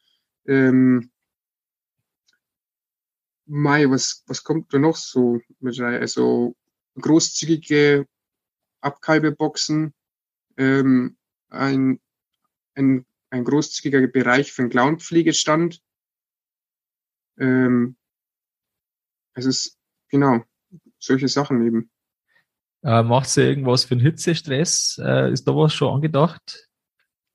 Ähm, 0.46 1.10
Mai, 3.46 3.88
was, 3.88 4.24
was 4.26 4.44
kommt 4.44 4.74
da 4.74 4.78
noch 4.78 4.96
so 4.96 5.40
mit 5.60 5.80
rein? 5.80 6.00
Also 6.02 6.54
großzügige 7.00 8.06
Abkalbeboxen, 8.82 9.94
ähm, 10.58 11.16
ein, 11.48 11.98
ein 12.74 13.06
ein 13.30 13.44
großzügiger 13.44 14.06
Bereich 14.06 14.52
für 14.52 14.62
den 14.62 14.70
Clownpflegestand. 14.70 15.80
Ähm, 17.38 17.96
es 19.34 19.46
ist, 19.46 19.78
genau, 20.08 20.42
solche 20.98 21.28
Sachen 21.28 21.64
eben. 21.64 21.90
Äh, 22.82 23.02
macht 23.02 23.28
sie 23.28 23.42
irgendwas 23.42 23.84
für 23.84 23.96
den 23.96 24.04
Hitzestress? 24.04 25.00
Äh, 25.02 25.32
ist 25.32 25.46
da 25.46 25.54
was 25.54 25.74
schon 25.74 25.94
angedacht? 25.94 26.68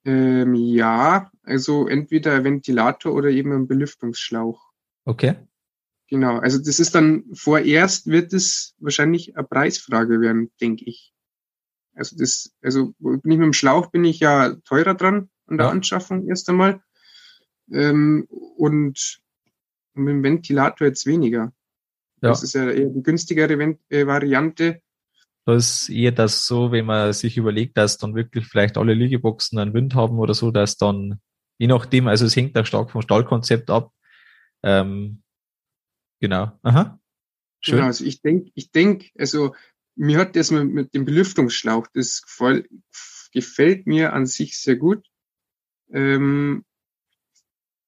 Ähm, 0.04 0.54
ja, 0.54 1.30
also 1.42 1.88
entweder 1.88 2.34
ein 2.34 2.44
Ventilator 2.44 3.14
oder 3.14 3.30
eben 3.30 3.52
ein 3.52 3.66
Belüftungsschlauch. 3.66 4.70
Okay. 5.04 5.36
Genau, 6.08 6.38
also 6.38 6.58
das 6.58 6.80
ist 6.80 6.94
dann 6.94 7.24
vorerst 7.32 8.06
wird 8.06 8.32
es 8.34 8.74
wahrscheinlich 8.78 9.36
eine 9.36 9.46
Preisfrage 9.46 10.20
werden, 10.20 10.50
denke 10.60 10.84
ich. 10.84 11.14
Also 11.94 12.16
das, 12.18 12.54
also 12.60 12.92
bin 12.98 13.18
ich 13.24 13.38
mit 13.38 13.46
dem 13.46 13.52
Schlauch 13.52 13.90
bin 13.90 14.04
ich 14.04 14.20
ja 14.20 14.54
teurer 14.64 14.94
dran 14.94 15.30
an 15.46 15.58
der 15.58 15.66
ja. 15.66 15.72
Anschaffung 15.72 16.26
erst 16.28 16.48
einmal. 16.48 16.80
Ähm, 17.72 18.26
und 18.28 19.20
mit 19.94 20.08
dem 20.08 20.22
Ventilator 20.22 20.86
jetzt 20.86 21.06
weniger. 21.06 21.52
Ja. 22.22 22.30
Das 22.30 22.42
ist 22.42 22.54
ja 22.54 22.70
eher 22.70 22.88
die 22.88 23.02
günstigere 23.02 23.58
Vent 23.58 23.80
äh, 23.90 24.06
Variante. 24.06 24.80
Das 25.46 25.82
ist 25.82 25.88
eher 25.90 26.12
das 26.12 26.46
so, 26.46 26.72
wenn 26.72 26.86
man 26.86 27.12
sich 27.12 27.36
überlegt, 27.36 27.76
dass 27.76 27.98
dann 27.98 28.14
wirklich 28.14 28.46
vielleicht 28.46 28.78
alle 28.78 28.94
Liegeboxen 28.94 29.58
einen 29.58 29.74
Wind 29.74 29.94
haben 29.94 30.18
oder 30.18 30.32
so, 30.32 30.50
dass 30.50 30.78
dann, 30.78 31.20
je 31.58 31.66
nachdem, 31.66 32.08
also 32.08 32.24
es 32.24 32.34
hängt 32.34 32.56
auch 32.56 32.64
stark 32.64 32.90
vom 32.90 33.02
Stallkonzept 33.02 33.68
ab. 33.68 33.92
Ähm, 34.62 35.22
genau. 36.20 36.58
Aha. 36.62 36.98
Schön. 37.60 37.76
Genau, 37.76 37.86
also 37.86 38.04
ich 38.04 38.22
denke, 38.22 38.50
ich 38.54 38.70
denke, 38.70 39.10
also 39.18 39.54
mir 39.96 40.18
hat 40.18 40.34
das 40.34 40.50
mit, 40.50 40.70
mit 40.70 40.94
dem 40.94 41.04
Belüftungsschlauch, 41.04 41.86
das 41.92 42.22
gefällt 43.32 43.86
mir 43.86 44.12
an 44.12 44.26
sich 44.26 44.58
sehr 44.58 44.76
gut. 44.76 45.06
Ähm, 45.92 46.64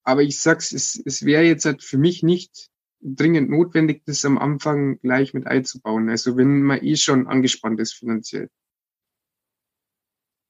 aber 0.04 0.22
ich 0.22 0.40
sag's, 0.40 0.72
es, 0.72 1.00
es 1.04 1.24
wäre 1.24 1.42
jetzt 1.42 1.64
halt 1.64 1.82
für 1.82 1.98
mich 1.98 2.22
nicht 2.22 2.68
dringend 3.00 3.50
notwendig, 3.50 4.02
das 4.06 4.24
am 4.24 4.38
Anfang 4.38 4.98
gleich 5.00 5.34
mit 5.34 5.46
einzubauen. 5.46 6.08
Also 6.08 6.36
wenn 6.36 6.62
man 6.62 6.82
eh 6.82 6.96
schon 6.96 7.26
angespannt 7.26 7.80
ist 7.80 7.94
finanziell. 7.94 8.48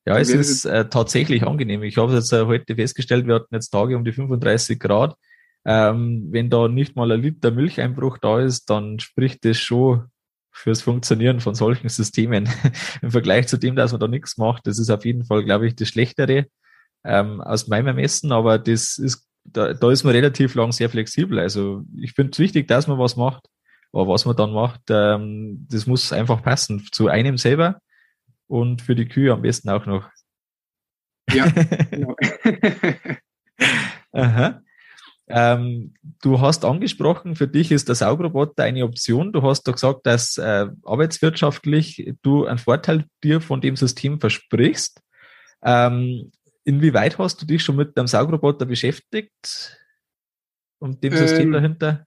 Ja, 0.07 0.19
es 0.19 0.31
ist 0.31 0.65
äh, 0.67 0.89
tatsächlich 0.89 1.43
angenehm. 1.45 1.83
Ich 1.83 1.97
habe 1.97 2.15
jetzt 2.15 2.33
äh, 2.33 2.45
heute 2.47 2.77
festgestellt, 2.77 3.27
wir 3.27 3.35
hatten 3.35 3.55
jetzt 3.55 3.71
Tage 3.71 3.97
um 3.97 4.05
die 4.05 4.13
35 4.13 4.79
Grad. 4.79 5.17
Ähm, 5.65 6.29
wenn 6.31 6.49
da 6.49 6.69
nicht 6.69 6.95
mal 6.95 7.11
ein 7.11 7.21
Liter 7.21 7.51
Milcheinbruch 7.51 8.19
da 8.19 8.41
ist, 8.41 8.71
dann 8.71 9.01
spricht 9.01 9.45
das 9.45 9.59
schon 9.59 10.05
fürs 10.53 10.81
Funktionieren 10.83 11.41
von 11.41 11.57
solchen 11.57 11.89
Systemen. 11.89 12.49
Im 13.03 13.11
Vergleich 13.11 13.49
zu 13.49 13.57
dem, 13.57 13.75
dass 13.75 13.91
man 13.91 14.01
da 14.01 14.07
nichts 14.07 14.39
macht, 14.39 14.69
das 14.69 14.79
ist 14.79 14.91
auf 14.91 15.05
jeden 15.05 15.25
Fall, 15.25 15.45
glaube 15.45 15.67
ich, 15.67 15.75
das 15.75 15.89
Schlechtere 15.89 16.47
ähm, 17.07 17.41
aus 17.41 17.69
meinem 17.69 17.89
Ermessen, 17.89 18.33
aber 18.33 18.59
das 18.59 18.99
ist 18.99 19.27
da, 19.53 19.73
da 19.73 19.91
ist 19.91 20.05
man 20.05 20.15
relativ 20.15 20.55
lang 20.55 20.73
sehr 20.73 20.91
flexibel. 20.91 21.39
Also 21.39 21.85
ich 21.97 22.13
finde 22.13 22.33
es 22.33 22.39
wichtig, 22.39 22.69
dass 22.69 22.89
man 22.89 22.99
was 22.99 23.17
macht, 23.17 23.49
aber 23.93 24.09
was 24.09 24.25
man 24.25 24.37
dann 24.37 24.53
macht, 24.53 24.83
ähm, 24.91 25.67
das 25.71 25.87
muss 25.87 26.13
einfach 26.13 26.43
passen 26.43 26.87
zu 26.93 27.09
einem 27.09 27.39
selber 27.39 27.81
und 28.49 28.83
für 28.83 28.95
die 28.95 29.07
Kühe 29.07 29.33
am 29.33 29.43
besten 29.43 29.71
auch 29.71 29.87
noch. 29.87 30.09
Ja, 31.33 31.47
genau. 31.91 32.17
Aha. 34.13 34.63
Ähm, 35.29 35.95
du 36.23 36.41
hast 36.41 36.65
angesprochen, 36.65 37.35
für 37.35 37.49
dich 37.49 37.73
ist 37.73 37.89
der 37.89 37.97
Saugroboter 37.97 38.63
eine 38.63 38.85
Option. 38.85 39.33
Du 39.33 39.43
hast 39.43 39.65
da 39.65 39.73
gesagt, 39.73 40.07
dass 40.07 40.39
äh, 40.39 40.69
arbeitswirtschaftlich 40.85 42.15
du 42.23 42.47
einen 42.47 42.59
Vorteil 42.59 43.07
dir 43.25 43.41
von 43.41 43.61
dem 43.61 43.75
System 43.75 44.21
versprichst. 44.21 45.01
Ähm, 45.65 46.31
Inwieweit 46.67 47.17
hast 47.19 47.41
du 47.41 47.47
dich 47.47 47.63
schon 47.63 47.77
mit 47.77 47.97
dem 47.97 48.09
Saugroboter 48.09 48.67
beschäftigt 48.67 49.81
und 50.81 51.05
dem 51.05 51.17
System 51.17 51.47
ähm, 51.47 51.53
dahinter? 51.53 52.07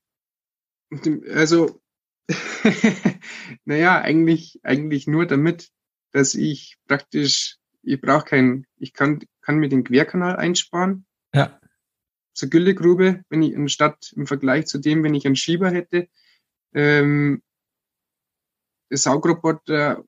Also, 1.34 1.82
naja, 3.64 4.02
eigentlich, 4.02 4.60
eigentlich 4.64 5.08
nur 5.08 5.26
damit, 5.26 5.70
dass 6.12 6.36
ich 6.36 6.76
praktisch, 6.88 7.56
ich 7.84 8.02
brauche 8.02 8.26
keinen, 8.26 8.68
ich 8.76 8.92
kann, 8.92 9.24
kann 9.40 9.60
mir 9.60 9.70
den 9.70 9.86
Querkanal 9.86 10.36
einsparen. 10.36 11.06
Ja. 11.34 11.58
Zur 12.34 12.50
Güllegrube, 12.50 13.24
wenn 13.30 13.42
ich 13.42 13.56
anstatt 13.56 14.12
im 14.18 14.28
Vergleich 14.28 14.68
zu 14.68 14.80
dem, 14.80 15.06
wenn 15.06 15.16
ich 15.16 15.26
einen 15.26 15.38
Schieber 15.38 15.72
hätte, 15.72 16.10
ähm, 16.74 17.42
der 18.90 18.98
Saugroboter, 18.98 20.04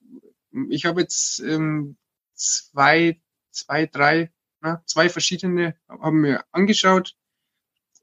ich 0.68 0.86
habe 0.86 1.00
jetzt 1.00 1.40
ähm, 1.40 1.96
zwei, 2.34 3.22
zwei, 3.52 3.86
drei 3.86 4.30
ja, 4.63 4.82
zwei 4.86 5.10
verschiedene 5.10 5.76
haben 5.88 6.21
mir 6.21 6.43
angeschaut. 6.52 7.15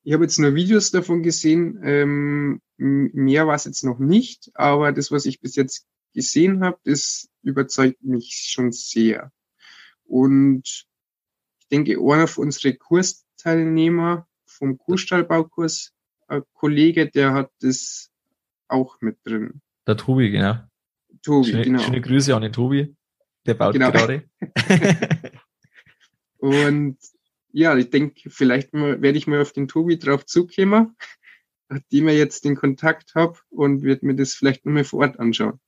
Ich 0.02 0.12
habe 0.12 0.24
jetzt 0.24 0.38
nur 0.38 0.54
Videos 0.54 0.90
davon 0.90 1.22
gesehen. 1.22 1.80
Ähm, 1.82 2.60
mehr 2.76 3.46
war 3.46 3.54
es 3.54 3.64
jetzt 3.64 3.84
noch 3.84 3.98
nicht, 3.98 4.50
aber 4.54 4.92
das, 4.92 5.10
was 5.10 5.26
ich 5.26 5.40
bis 5.40 5.56
jetzt 5.56 5.86
gesehen 6.14 6.64
habe, 6.64 6.78
das 6.84 7.28
überzeugt 7.42 8.02
mich 8.02 8.48
schon 8.50 8.72
sehr. 8.72 9.32
Und 10.04 10.86
ich 11.58 11.68
denke, 11.70 11.98
einer 12.00 12.26
von 12.26 12.46
unseren 12.46 12.78
Kursteilnehmer 12.78 14.26
vom 14.46 14.78
Kuhstallbaukurs, 14.78 15.92
ein 16.28 16.42
Kollege, 16.54 17.08
der 17.08 17.34
hat 17.34 17.50
das 17.60 18.10
auch 18.68 19.00
mit 19.00 19.18
drin. 19.24 19.60
Der 19.86 19.96
Tobi, 19.96 20.30
genau. 20.30 20.58
Tobi, 21.22 21.50
schöne, 21.50 21.64
genau. 21.64 21.82
Schöne 21.82 22.00
Grüße 22.00 22.34
an 22.34 22.42
den 22.42 22.52
Tobi. 22.52 22.94
Der 23.46 23.54
baut 23.54 23.72
genau. 23.72 23.90
gerade. 23.90 24.28
Und 26.38 26.96
ja, 27.52 27.76
ich 27.76 27.90
denke, 27.90 28.30
vielleicht 28.30 28.72
werde 28.72 29.18
ich 29.18 29.26
mal 29.26 29.40
auf 29.40 29.52
den 29.52 29.68
Tobi 29.68 29.98
drauf 29.98 30.26
zukommen, 30.26 30.96
nachdem 31.68 32.08
ich 32.08 32.16
jetzt 32.16 32.44
den 32.44 32.56
Kontakt 32.56 33.14
habe 33.14 33.38
und 33.50 33.82
wird 33.82 34.02
mir 34.02 34.14
das 34.14 34.34
vielleicht 34.34 34.64
nochmal 34.64 34.84
vor 34.84 35.00
Ort 35.00 35.18
anschauen. 35.18 35.60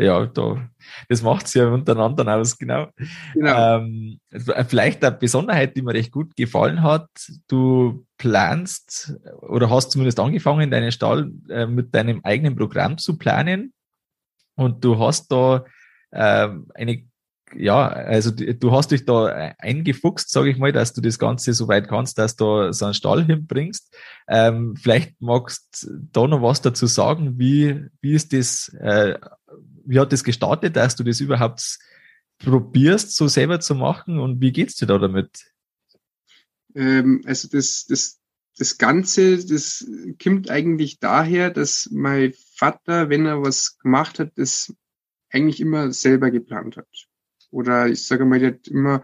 Ja, 0.00 0.26
da, 0.26 0.70
das 1.08 1.22
macht's 1.22 1.54
ja 1.54 1.66
untereinander 1.66 2.36
aus, 2.36 2.56
genau. 2.56 2.86
genau. 3.34 3.78
Ähm, 3.78 4.20
vielleicht 4.68 5.04
eine 5.04 5.16
Besonderheit, 5.16 5.76
die 5.76 5.82
mir 5.82 5.92
recht 5.92 6.12
gut 6.12 6.36
gefallen 6.36 6.84
hat. 6.84 7.08
Du 7.48 8.06
planst 8.16 9.16
oder 9.40 9.70
hast 9.70 9.90
zumindest 9.90 10.20
angefangen, 10.20 10.70
deinen 10.70 10.92
Stall 10.92 11.32
äh, 11.48 11.66
mit 11.66 11.92
deinem 11.96 12.20
eigenen 12.22 12.54
Programm 12.54 12.96
zu 12.96 13.18
planen. 13.18 13.72
Und 14.54 14.84
du 14.84 15.00
hast 15.00 15.32
da 15.32 15.64
äh, 16.12 16.48
eine 16.74 17.08
ja, 17.56 17.88
also 17.88 18.30
du 18.30 18.72
hast 18.72 18.90
dich 18.90 19.04
da 19.04 19.26
eingefuchst, 19.58 20.30
sage 20.30 20.50
ich 20.50 20.58
mal, 20.58 20.72
dass 20.72 20.92
du 20.92 21.00
das 21.00 21.18
Ganze 21.18 21.52
so 21.52 21.68
weit 21.68 21.88
kannst, 21.88 22.18
dass 22.18 22.36
du 22.36 22.72
so 22.72 22.84
einen 22.84 22.94
Stall 22.94 23.24
hinbringst. 23.24 23.94
Ähm, 24.28 24.76
vielleicht 24.76 25.20
magst 25.20 25.84
du 25.84 26.08
da 26.12 26.26
noch 26.26 26.42
was 26.42 26.60
dazu 26.60 26.86
sagen, 26.86 27.38
wie, 27.38 27.86
wie 28.00 28.12
ist 28.12 28.32
das, 28.32 28.68
äh, 28.80 29.18
wie 29.84 29.98
hat 29.98 30.12
das 30.12 30.24
gestartet, 30.24 30.76
dass 30.76 30.96
du 30.96 31.04
das 31.04 31.20
überhaupt 31.20 31.78
probierst, 32.38 33.16
so 33.16 33.28
selber 33.28 33.60
zu 33.60 33.74
machen 33.74 34.18
und 34.18 34.40
wie 34.40 34.52
geht's 34.52 34.76
dir 34.76 34.86
da 34.86 34.98
damit? 34.98 35.52
Ähm, 36.74 37.22
also 37.26 37.48
das, 37.48 37.86
das, 37.86 38.20
das 38.58 38.78
Ganze, 38.78 39.44
das 39.44 39.86
kommt 40.22 40.50
eigentlich 40.50 40.98
daher, 41.00 41.50
dass 41.50 41.88
mein 41.92 42.34
Vater, 42.56 43.08
wenn 43.08 43.26
er 43.26 43.42
was 43.42 43.78
gemacht 43.78 44.18
hat, 44.18 44.32
das 44.36 44.72
eigentlich 45.30 45.60
immer 45.60 45.92
selber 45.92 46.30
geplant 46.30 46.76
hat. 46.76 47.07
Oder 47.50 47.88
ich 47.88 48.06
sage 48.06 48.24
mal, 48.24 48.38
der 48.38 48.52
hat 48.52 48.68
immer, 48.68 49.02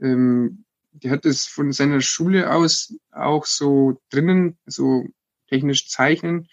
ähm, 0.00 0.64
der 0.92 1.10
hat 1.10 1.26
es 1.26 1.46
von 1.46 1.72
seiner 1.72 2.00
Schule 2.00 2.52
aus 2.52 2.94
auch 3.10 3.46
so 3.46 4.00
drinnen, 4.10 4.58
so 4.66 5.06
technisch 5.48 5.88
zeichnen. 5.88 6.48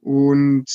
Und 0.00 0.66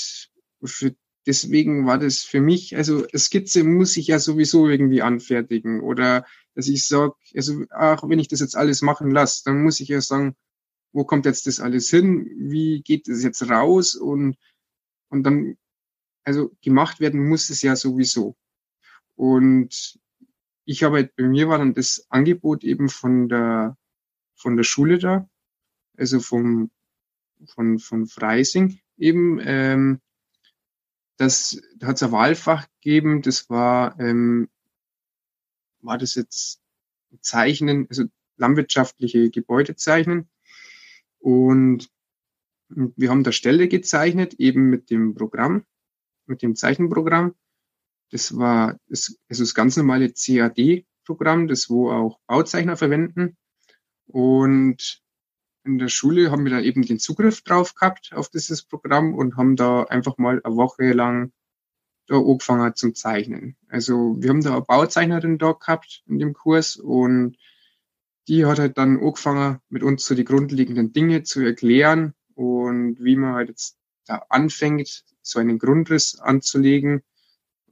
für, 0.63 0.95
deswegen 1.25 1.85
war 1.85 1.97
das 1.97 2.19
für 2.19 2.41
mich, 2.41 2.75
also 2.75 3.05
Skizze 3.15 3.63
muss 3.63 3.97
ich 3.97 4.07
ja 4.07 4.19
sowieso 4.19 4.67
irgendwie 4.67 5.01
anfertigen. 5.01 5.81
Oder 5.81 6.25
dass 6.55 6.67
ich 6.67 6.87
sage, 6.87 7.13
also 7.35 7.63
ach, 7.69 8.03
wenn 8.07 8.19
ich 8.19 8.27
das 8.27 8.39
jetzt 8.39 8.55
alles 8.55 8.81
machen 8.81 9.11
lasse, 9.11 9.43
dann 9.45 9.63
muss 9.63 9.79
ich 9.79 9.89
ja 9.89 10.01
sagen, 10.01 10.35
wo 10.91 11.03
kommt 11.03 11.25
jetzt 11.25 11.47
das 11.47 11.59
alles 11.59 11.89
hin? 11.89 12.29
Wie 12.37 12.81
geht 12.81 13.07
das 13.07 13.23
jetzt 13.23 13.49
raus? 13.49 13.95
Und, 13.95 14.37
und 15.09 15.23
dann, 15.23 15.57
also 16.23 16.51
gemacht 16.61 16.99
werden 16.99 17.27
muss 17.27 17.49
es 17.49 17.61
ja 17.61 17.75
sowieso. 17.75 18.35
Und 19.15 19.99
ich 20.65 20.83
habe 20.83 20.97
halt, 20.97 21.15
bei 21.15 21.23
mir 21.23 21.49
war 21.49 21.57
dann 21.57 21.73
das 21.73 22.05
Angebot 22.09 22.63
eben 22.63 22.89
von 22.89 23.29
der, 23.29 23.77
von 24.35 24.55
der 24.57 24.63
Schule 24.63 24.97
da, 24.97 25.29
also 25.97 26.19
vom, 26.19 26.71
von, 27.45 27.79
von 27.79 28.05
Freising 28.07 28.79
eben, 28.97 29.39
ähm, 29.43 30.01
das, 31.17 31.61
da 31.77 31.87
hat 31.87 31.97
es 31.97 32.03
ein 32.03 32.11
Wahlfach 32.11 32.67
gegeben, 32.81 33.21
das 33.21 33.49
war, 33.49 33.99
ähm, 33.99 34.49
war 35.81 35.97
das 35.97 36.15
jetzt 36.15 36.61
Zeichnen, 37.21 37.87
also 37.89 38.05
landwirtschaftliche 38.37 39.29
Gebäude 39.29 39.75
zeichnen. 39.75 40.29
Und 41.19 41.89
wir 42.69 43.09
haben 43.09 43.23
da 43.23 43.31
Stelle 43.31 43.67
gezeichnet, 43.67 44.35
eben 44.35 44.69
mit 44.69 44.89
dem 44.89 45.13
Programm, 45.13 45.65
mit 46.25 46.41
dem 46.41 46.55
Zeichenprogramm. 46.55 47.35
Das 48.13 48.37
war 48.37 48.77
das, 48.89 49.17
also 49.27 49.41
das 49.41 49.55
ganz 49.55 49.75
normale 49.75 50.13
CAD-Programm, 50.13 51.47
das 51.47 51.67
wo 51.67 51.89
auch 51.89 52.19
Bauzeichner 52.27 52.77
verwenden. 52.77 53.37
Und 54.05 55.01
in 55.63 55.79
der 55.79 55.87
Schule 55.87 56.29
haben 56.29 56.43
wir 56.43 56.51
da 56.51 56.59
eben 56.59 56.83
den 56.83 56.99
Zugriff 56.99 57.41
drauf 57.41 57.73
gehabt 57.73 58.11
auf 58.13 58.29
dieses 58.29 58.61
Programm 58.61 59.15
und 59.15 59.35
haben 59.35 59.55
da 59.55 59.85
einfach 59.85 60.19
mal 60.19 60.39
eine 60.43 60.55
Woche 60.55 60.93
lang 60.93 61.31
da 62.05 62.17
angefangen 62.17 62.75
zum 62.75 62.93
Zeichnen. 62.93 63.57
Also 63.67 64.15
wir 64.19 64.29
haben 64.29 64.43
da 64.43 64.51
eine 64.51 64.61
Bauzeichnerin 64.61 65.39
da 65.39 65.53
gehabt 65.53 66.03
in 66.05 66.19
dem 66.19 66.33
Kurs 66.33 66.75
und 66.75 67.37
die 68.27 68.45
hat 68.45 68.59
halt 68.59 68.77
dann 68.77 68.99
angefangen, 68.99 69.57
mit 69.69 69.81
uns 69.81 70.05
so 70.05 70.13
die 70.13 70.23
grundlegenden 70.23 70.93
Dinge 70.93 71.23
zu 71.23 71.41
erklären 71.41 72.13
und 72.35 73.03
wie 73.03 73.15
man 73.15 73.33
halt 73.33 73.49
jetzt 73.49 73.79
da 74.05 74.23
anfängt, 74.29 75.03
so 75.23 75.39
einen 75.39 75.57
Grundriss 75.57 76.19
anzulegen. 76.19 77.01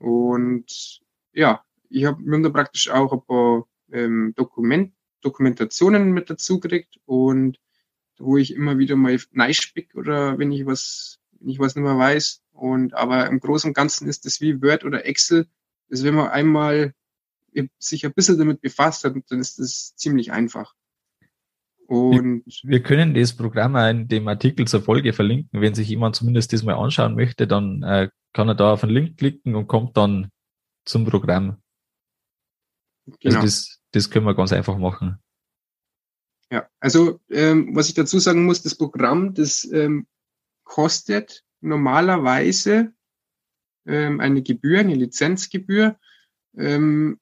Und 0.02 1.02
ja, 1.34 1.64
ich 1.90 2.06
habe 2.06 2.22
mir 2.24 2.42
da 2.42 2.50
praktisch 2.50 2.90
auch 2.90 3.14
ein 3.14 3.26
paar 3.26 3.66
ähm, 3.92 4.34
Dokument, 4.36 4.94
Dokumentationen 5.22 6.12
mit 6.12 6.30
dazu 6.30 6.60
gekriegt 6.60 7.00
und 7.06 7.60
wo 8.18 8.38
ich 8.38 8.54
immer 8.54 8.78
wieder 8.80 8.96
mal 8.96 9.20
neispick 9.32 9.96
oder 9.96 10.40
wenn 10.40 10.52
ich 10.52 10.66
was, 10.66 11.20
wenn 11.40 11.50
ich 11.50 11.60
was 11.60 11.76
nicht 11.76 11.84
mehr 11.84 11.98
weiß. 11.98 12.42
Und 12.52 12.94
aber 12.96 13.28
im 13.28 13.40
Großen 13.40 13.70
und 13.70 13.74
Ganzen 13.76 14.08
ist 14.08 14.26
das 14.26 14.42
wie 14.42 14.62
Word 14.62 14.86
oder 14.86 15.06
Excel. 15.06 15.48
Das 15.90 16.04
wenn 16.04 16.16
man 16.16 16.30
einmal 16.30 16.94
sich 17.78 18.06
ein 18.06 18.14
bisschen 18.14 18.40
damit 18.40 18.62
befasst 18.62 19.04
hat, 19.04 19.16
dann 19.30 19.40
ist 19.40 19.60
das 19.60 19.96
ziemlich 19.96 20.32
einfach. 20.32 20.74
Und 21.86 22.44
wir 22.64 22.82
können 22.82 23.14
das 23.14 23.34
Programm 23.34 23.76
in 23.76 24.08
dem 24.08 24.28
Artikel 24.28 24.66
zur 24.66 24.82
Folge 24.82 25.12
verlinken. 25.12 25.62
Wenn 25.62 25.76
sich 25.76 25.90
jemand 25.90 26.16
zumindest 26.16 26.54
das 26.54 26.64
mal 26.64 26.76
anschauen 26.76 27.16
möchte, 27.16 27.48
dann 27.48 27.84
äh, 27.84 28.08
kann 28.34 28.48
er 28.48 28.56
da 28.56 28.74
auf 28.74 28.82
den 28.82 28.90
Link 28.90 29.18
klicken 29.18 29.56
und 29.56 29.68
kommt 29.68 29.98
dann 29.98 30.32
zum 30.86 31.06
Programm. 31.06 31.62
Also 33.06 33.18
genau. 33.20 33.36
Also 33.36 33.46
das, 33.46 33.82
das 33.92 34.10
können 34.10 34.26
wir 34.26 34.36
ganz 34.36 34.54
einfach 34.54 34.78
machen. 34.78 35.22
Ja, 36.52 36.70
also 36.80 37.22
ähm, 37.30 37.76
was 37.76 37.88
ich 37.88 37.94
dazu 37.94 38.20
sagen 38.20 38.46
muss, 38.46 38.62
das 38.62 38.76
Programm, 38.76 39.34
das 39.34 39.64
ähm, 39.72 40.06
kostet 40.64 41.44
normalerweise 41.62 42.94
ähm, 43.86 44.20
eine 44.20 44.42
Gebühr, 44.42 44.80
eine 44.80 44.96
Lizenzgebühr. 44.96 45.98
Ähm, 46.58 47.20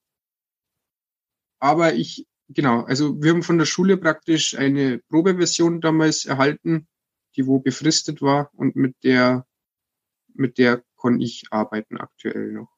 aber 1.59 1.93
ich, 1.93 2.25
genau, 2.47 2.83
also 2.83 3.21
wir 3.21 3.31
haben 3.31 3.43
von 3.43 3.57
der 3.57 3.65
Schule 3.65 3.97
praktisch 3.97 4.57
eine 4.57 4.99
Probeversion 5.09 5.81
damals 5.81 6.25
erhalten, 6.25 6.87
die 7.35 7.45
wo 7.45 7.59
befristet 7.59 8.21
war 8.21 8.49
und 8.53 8.75
mit 8.75 8.95
der, 9.03 9.45
mit 10.33 10.57
der 10.57 10.83
kann 11.01 11.19
ich 11.19 11.45
arbeiten 11.51 11.97
aktuell 11.97 12.51
noch. 12.51 12.69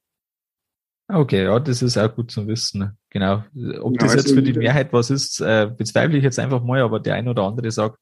Okay, 1.07 1.43
ja, 1.43 1.59
das 1.59 1.81
ist 1.81 1.97
auch 1.97 2.15
gut 2.15 2.31
zu 2.31 2.47
wissen. 2.47 2.97
Genau. 3.09 3.43
Ob 3.81 3.93
ja, 3.93 3.99
das 3.99 4.13
jetzt 4.13 4.25
also 4.27 4.35
für 4.35 4.43
die 4.43 4.53
Mehrheit 4.53 4.93
was 4.93 5.09
ist, 5.09 5.41
äh, 5.41 5.69
bezweifle 5.75 6.17
ich 6.17 6.23
jetzt 6.23 6.39
einfach 6.39 6.63
mal, 6.63 6.81
aber 6.81 6.99
der 6.99 7.15
ein 7.15 7.27
oder 7.27 7.43
andere 7.43 7.69
sagt, 7.69 7.99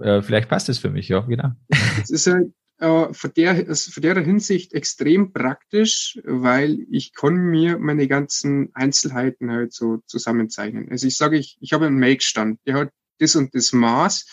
äh, 0.00 0.22
vielleicht 0.22 0.48
passt 0.48 0.68
es 0.68 0.78
für 0.78 0.90
mich, 0.90 1.08
ja, 1.08 1.20
genau. 1.20 1.52
Es 2.02 2.10
ist 2.10 2.26
halt 2.26 2.52
äh, 2.78 3.12
von, 3.12 3.32
der, 3.36 3.76
von 3.76 4.02
der 4.02 4.20
Hinsicht 4.20 4.72
extrem 4.72 5.32
praktisch, 5.32 6.18
weil 6.24 6.86
ich 6.90 7.12
kann 7.12 7.34
mir 7.34 7.78
meine 7.78 8.08
ganzen 8.08 8.70
Einzelheiten 8.74 9.50
halt 9.50 9.74
so 9.74 9.98
zusammenzeichnen. 10.06 10.90
Also 10.90 11.06
ich 11.06 11.16
sage, 11.16 11.36
ich, 11.36 11.58
ich 11.60 11.72
habe 11.74 11.86
einen 11.86 11.98
Make-Stand, 11.98 12.60
der 12.66 12.74
hat 12.74 12.90
das 13.18 13.36
und 13.36 13.54
das 13.54 13.72
Maß. 13.72 14.26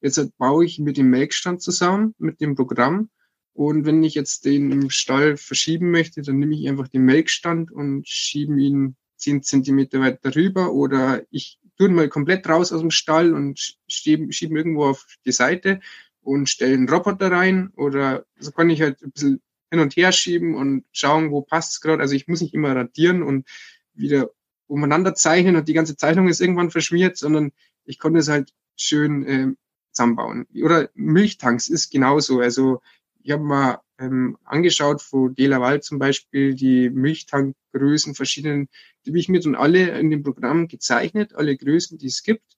Jetzt 0.00 0.38
baue 0.38 0.64
ich 0.64 0.78
mit 0.78 0.96
dem 0.96 1.10
Make-Stand 1.10 1.60
zusammen, 1.60 2.14
mit 2.18 2.40
dem 2.40 2.54
Programm 2.54 3.10
und 3.58 3.86
wenn 3.86 4.04
ich 4.04 4.14
jetzt 4.14 4.44
den 4.44 4.70
im 4.70 4.88
Stall 4.88 5.36
verschieben 5.36 5.90
möchte, 5.90 6.22
dann 6.22 6.38
nehme 6.38 6.54
ich 6.54 6.68
einfach 6.68 6.86
den 6.86 7.02
Melkstand 7.02 7.72
und 7.72 8.06
schiebe 8.06 8.56
ihn 8.60 8.94
zehn 9.16 9.42
Zentimeter 9.42 9.98
weiter 9.98 10.36
rüber 10.36 10.72
oder 10.72 11.24
ich 11.32 11.58
tue 11.76 11.88
ihn 11.88 11.96
mal 11.96 12.08
komplett 12.08 12.48
raus 12.48 12.72
aus 12.72 12.82
dem 12.82 12.92
Stall 12.92 13.34
und 13.34 13.76
schiebe, 13.88 14.32
schiebe 14.32 14.52
ihn 14.52 14.58
irgendwo 14.58 14.84
auf 14.84 15.06
die 15.26 15.32
Seite 15.32 15.80
und 16.22 16.48
stelle 16.48 16.74
einen 16.74 16.88
Roboter 16.88 17.32
rein 17.32 17.72
oder 17.74 18.26
so 18.38 18.52
kann 18.52 18.70
ich 18.70 18.80
halt 18.80 19.02
ein 19.02 19.10
bisschen 19.10 19.42
hin 19.72 19.80
und 19.80 19.96
her 19.96 20.12
schieben 20.12 20.54
und 20.54 20.84
schauen, 20.92 21.32
wo 21.32 21.42
passt 21.42 21.72
es 21.72 21.80
gerade. 21.80 22.00
Also 22.00 22.14
ich 22.14 22.28
muss 22.28 22.40
nicht 22.40 22.54
immer 22.54 22.76
radieren 22.76 23.24
und 23.24 23.44
wieder 23.92 24.30
umeinander 24.68 25.16
zeichnen 25.16 25.56
und 25.56 25.66
die 25.66 25.74
ganze 25.74 25.96
Zeichnung 25.96 26.28
ist 26.28 26.40
irgendwann 26.40 26.70
verschmiert, 26.70 27.16
sondern 27.16 27.50
ich 27.84 27.98
konnte 27.98 28.20
es 28.20 28.28
halt 28.28 28.52
schön 28.76 29.26
äh, 29.26 29.48
zusammenbauen. 29.90 30.46
Oder 30.62 30.90
Milchtanks 30.94 31.68
ist 31.68 31.90
genauso. 31.90 32.38
Also 32.38 32.82
ich 33.28 33.32
habe 33.32 33.44
mal 33.44 33.82
ähm, 33.98 34.38
angeschaut, 34.42 35.02
von 35.02 35.34
Delaval 35.34 35.82
zum 35.82 35.98
Beispiel, 35.98 36.54
die 36.54 36.88
Milchtankgrößen 36.88 38.14
verschiedenen, 38.14 38.70
die 39.04 39.10
habe 39.10 39.18
ich 39.18 39.28
mir 39.28 39.40
dann 39.40 39.54
alle 39.54 39.98
in 39.98 40.08
dem 40.08 40.22
Programm 40.22 40.66
gezeichnet, 40.66 41.34
alle 41.34 41.54
Größen, 41.54 41.98
die 41.98 42.06
es 42.06 42.22
gibt, 42.22 42.56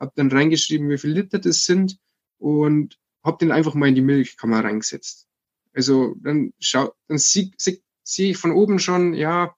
habe 0.00 0.10
dann 0.16 0.32
reingeschrieben, 0.32 0.90
wie 0.90 0.98
viel 0.98 1.12
Liter 1.12 1.38
das 1.38 1.64
sind 1.64 1.98
und 2.38 2.98
habe 3.22 3.38
den 3.38 3.52
einfach 3.52 3.74
mal 3.74 3.90
in 3.90 3.94
die 3.94 4.02
Milchkammer 4.02 4.64
reingesetzt. 4.64 5.28
Also 5.72 6.16
dann 6.20 6.52
schau, 6.58 6.92
dann 7.06 7.18
sehe 7.18 7.52
sieh, 7.56 7.80
sieh 8.02 8.30
ich 8.32 8.38
von 8.38 8.50
oben 8.50 8.80
schon, 8.80 9.14
ja, 9.14 9.54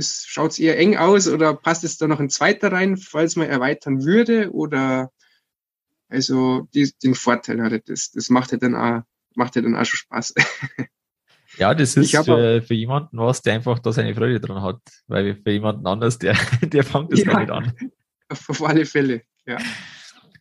schaut 0.00 0.50
es 0.50 0.58
eher 0.58 0.76
eng 0.76 0.96
aus 0.96 1.28
oder 1.28 1.54
passt 1.54 1.84
es 1.84 1.98
da 1.98 2.08
noch 2.08 2.18
ein 2.18 2.30
zweiter 2.30 2.72
rein, 2.72 2.96
falls 2.96 3.36
man 3.36 3.48
erweitern 3.48 4.04
würde 4.04 4.50
oder 4.50 5.12
also 6.08 6.68
die, 6.74 6.92
den 7.00 7.14
Vorteil 7.14 7.62
hatte 7.62 7.78
das. 7.78 8.10
Das 8.10 8.28
macht 8.28 8.50
ja 8.50 8.58
dann 8.58 8.74
auch 8.74 9.02
macht 9.36 9.56
ja 9.56 9.62
dann 9.62 9.76
auch 9.76 9.84
schon 9.84 9.98
Spaß. 9.98 10.34
Ja, 11.58 11.74
das 11.74 11.96
ist 11.96 12.16
für, 12.16 12.62
für 12.62 12.74
jemanden 12.74 13.18
was, 13.18 13.42
der 13.42 13.54
einfach 13.54 13.78
da 13.78 13.92
seine 13.92 14.14
Freude 14.14 14.40
dran 14.40 14.62
hat. 14.62 14.80
Weil 15.06 15.34
für 15.36 15.50
jemanden 15.50 15.86
anders, 15.86 16.18
der, 16.18 16.34
der 16.62 16.84
fängt 16.84 17.12
das 17.12 17.20
ja, 17.20 17.32
gar 17.32 17.40
nicht 17.40 17.50
an. 17.50 17.72
Auf 18.28 18.62
alle 18.62 18.86
Fälle, 18.86 19.22
ja. 19.46 19.58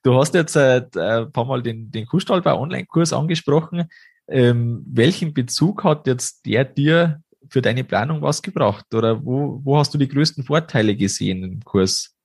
Du 0.03 0.15
hast 0.15 0.33
jetzt 0.33 0.55
äh, 0.55 0.87
ein 0.95 1.31
paar 1.31 1.45
Mal 1.45 1.61
den, 1.61 1.91
den 1.91 2.05
Kuhstallbau 2.05 2.61
Online-Kurs 2.61 3.13
angesprochen. 3.13 3.89
Ähm, 4.27 4.83
welchen 4.87 5.33
Bezug 5.33 5.83
hat 5.83 6.07
jetzt 6.07 6.45
der 6.45 6.63
dir 6.63 7.21
für 7.49 7.61
deine 7.61 7.83
Planung 7.83 8.21
was 8.21 8.41
gebracht? 8.41 8.93
Oder 8.93 9.23
wo, 9.23 9.59
wo 9.63 9.77
hast 9.77 9.93
du 9.93 9.97
die 9.97 10.07
größten 10.07 10.45
Vorteile 10.45 10.95
gesehen 10.95 11.43
im 11.43 11.63
Kurs? 11.63 12.15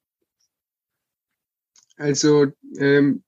Also 1.96 2.46
ähm, 2.78 3.24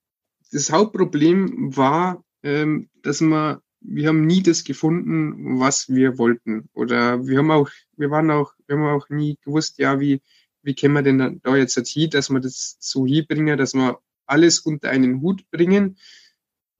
das 0.51 0.71
Hauptproblem 0.71 1.75
war, 1.75 2.23
ähm, 2.43 2.89
dass 3.01 3.21
wir, 3.21 3.61
wir 3.81 4.07
haben 4.07 4.25
nie 4.25 4.43
das 4.43 4.63
gefunden, 4.63 5.59
was 5.59 5.89
wir 5.89 6.17
wollten. 6.17 6.69
Oder 6.73 7.25
wir 7.25 7.39
haben 7.39 7.51
auch, 7.51 7.69
wir 7.97 8.11
waren 8.11 8.31
auch, 8.31 8.53
wir 8.67 8.77
haben 8.77 8.85
auch 8.85 9.09
nie 9.09 9.37
gewusst, 9.43 9.79
ja, 9.79 9.99
wie, 9.99 10.21
wie 10.61 10.75
können 10.75 10.93
wir 10.93 11.01
denn 11.01 11.39
da 11.43 11.55
jetzt 11.55 11.77
hin, 11.87 12.09
dass 12.09 12.29
wir 12.29 12.39
das 12.39 12.77
so 12.79 13.05
hinbringen, 13.05 13.57
dass 13.57 13.73
wir 13.73 13.99
alles 14.25 14.59
unter 14.59 14.89
einen 14.89 15.21
Hut 15.21 15.49
bringen. 15.51 15.97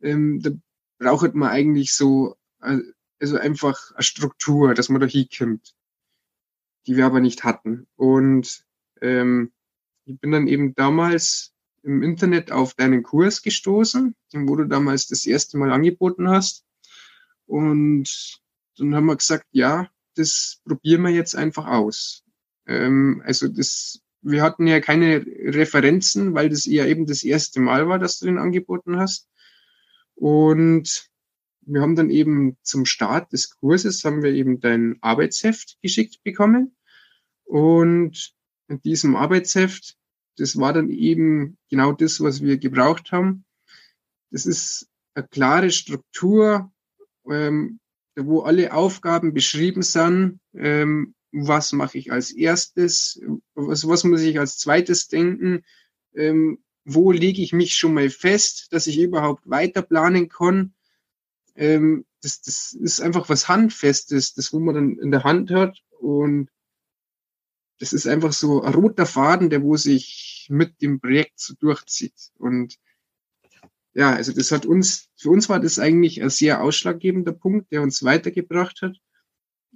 Ähm, 0.02 0.42
da 0.42 0.52
braucht 1.00 1.34
man 1.34 1.50
eigentlich 1.50 1.94
so, 1.94 2.38
äh, 2.62 2.80
also 3.20 3.38
einfach 3.38 3.92
eine 3.94 4.04
Struktur, 4.04 4.74
dass 4.74 4.90
man 4.90 5.02
da 5.02 5.08
hinkommt, 5.08 5.74
die 6.88 6.96
wir 6.96 7.06
aber 7.06 7.20
nicht 7.20 7.44
hatten. 7.44 7.88
Und 7.96 8.66
ähm, 9.02 9.52
ich 10.06 10.20
bin 10.20 10.32
dann 10.32 10.48
eben 10.48 10.74
damals 10.76 11.54
im 11.90 12.04
Internet 12.04 12.52
auf 12.52 12.76
deinen 12.76 13.04
Kurs 13.04 13.42
gestoßen, 13.42 14.16
den 14.32 14.48
wo 14.48 14.56
du 14.56 14.66
damals 14.66 15.08
das 15.08 15.26
erste 15.26 15.58
Mal 15.58 15.72
angeboten 15.72 16.30
hast. 16.30 16.66
Und 17.48 18.40
dann 18.78 18.96
haben 18.96 19.08
wir 19.08 19.16
gesagt, 19.16 19.48
ja, 19.52 19.90
das 20.16 20.62
probieren 20.66 21.02
wir 21.02 21.10
jetzt 21.10 21.36
einfach 21.36 21.66
aus. 21.66 22.24
Ähm, 22.68 23.24
also 23.26 23.48
das, 23.48 24.02
wir 24.22 24.44
hatten 24.44 24.68
ja 24.68 24.80
keine 24.80 25.26
Referenzen, 25.26 26.36
weil 26.36 26.50
das 26.50 26.66
ja 26.66 26.86
eben 26.86 27.08
das 27.08 27.24
erste 27.24 27.60
Mal 27.60 27.88
war, 27.88 27.98
dass 27.98 28.20
du 28.20 28.28
den 28.28 28.38
angeboten 28.38 28.98
hast. 28.98 29.28
Und 30.14 31.10
wir 31.62 31.82
haben 31.82 31.96
dann 31.96 32.10
eben 32.10 32.58
zum 32.62 32.86
Start 32.86 33.34
des 33.34 33.58
Kurses 33.58 34.04
haben 34.04 34.22
wir 34.22 34.32
eben 34.32 34.60
dein 34.60 34.98
Arbeitsheft 35.02 35.78
geschickt 35.82 36.24
bekommen. 36.24 36.76
Und 37.46 38.34
in 38.68 38.82
diesem 38.82 39.16
Arbeitsheft 39.16 39.99
das 40.40 40.58
war 40.58 40.74
dann 40.74 40.90
eben 40.90 41.58
genau 41.70 41.92
das, 41.92 42.22
was 42.22 42.42
wir 42.42 42.58
gebraucht 42.58 43.12
haben. 43.12 43.46
Das 44.32 44.46
ist 44.46 44.88
eine 45.14 45.28
klare 45.28 45.72
Struktur, 45.72 46.72
ähm, 47.30 47.80
wo 48.16 48.42
alle 48.42 48.74
Aufgaben 48.74 49.34
beschrieben 49.34 49.82
sind. 49.82 50.40
Ähm, 50.54 51.16
was 51.32 51.74
mache 51.74 51.98
ich 51.98 52.12
als 52.12 52.32
erstes? 52.32 53.22
Was, 53.54 53.88
was 53.88 54.04
muss 54.04 54.22
ich 54.22 54.40
als 54.40 54.58
zweites 54.58 55.08
denken? 55.08 55.64
Ähm, 56.16 56.60
wo 56.86 57.12
lege 57.12 57.42
ich 57.42 57.54
mich 57.54 57.76
schon 57.76 57.94
mal 57.94 58.10
fest, 58.10 58.68
dass 58.72 58.88
ich 58.88 58.98
überhaupt 58.98 59.48
weiter 59.50 59.82
planen 59.82 60.30
kann? 60.30 60.74
Ähm, 61.56 62.06
das, 62.22 62.42
das 62.42 62.74
ist 62.74 63.02
einfach 63.02 63.30
was 63.30 63.48
Handfestes, 63.48 64.34
das 64.34 64.54
wo 64.54 64.60
man 64.60 64.76
dann 64.76 64.98
in 64.98 65.12
der 65.12 65.24
Hand 65.24 65.52
hat 65.52 65.80
und 66.00 66.50
das 67.80 67.94
ist 67.94 68.08
einfach 68.08 68.34
so 68.34 68.62
ein 68.62 68.74
roter 68.74 69.06
Faden, 69.06 69.50
der 69.50 69.64
wo 69.64 69.78
sich 69.78 70.39
mit 70.50 70.82
dem 70.82 71.00
Projekt 71.00 71.40
so 71.40 71.54
durchzieht. 71.60 72.32
Und 72.38 72.78
ja, 73.94 74.14
also 74.14 74.34
das 74.34 74.52
hat 74.52 74.66
uns, 74.66 75.10
für 75.16 75.30
uns 75.30 75.50
war 75.50 75.60
das 75.60 75.80
eigentlich 75.80 76.22
ein 76.22 76.30
sehr 76.30 76.62
ausschlaggebender 76.62 77.34
Punkt, 77.34 77.72
der 77.72 77.82
uns 77.82 78.04
weitergebracht 78.04 78.82
hat. 78.82 78.98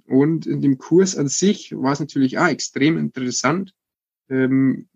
Und 0.06 0.46
in 0.46 0.60
dem 0.60 0.78
Kurs 0.78 1.16
an 1.16 1.28
sich 1.28 1.72
war 1.72 1.92
es 1.92 2.00
natürlich 2.00 2.38
auch 2.38 2.48
extrem 2.48 2.98
interessant. 2.98 3.74
Ähm, 4.28 4.88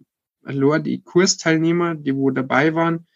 allein 0.43 0.85
die 0.85 1.03
Kursteilnehmer, 1.03 1.95
die 1.95 2.15
wo 2.15 2.31
dabei 2.31 2.75
waren, 2.75 3.07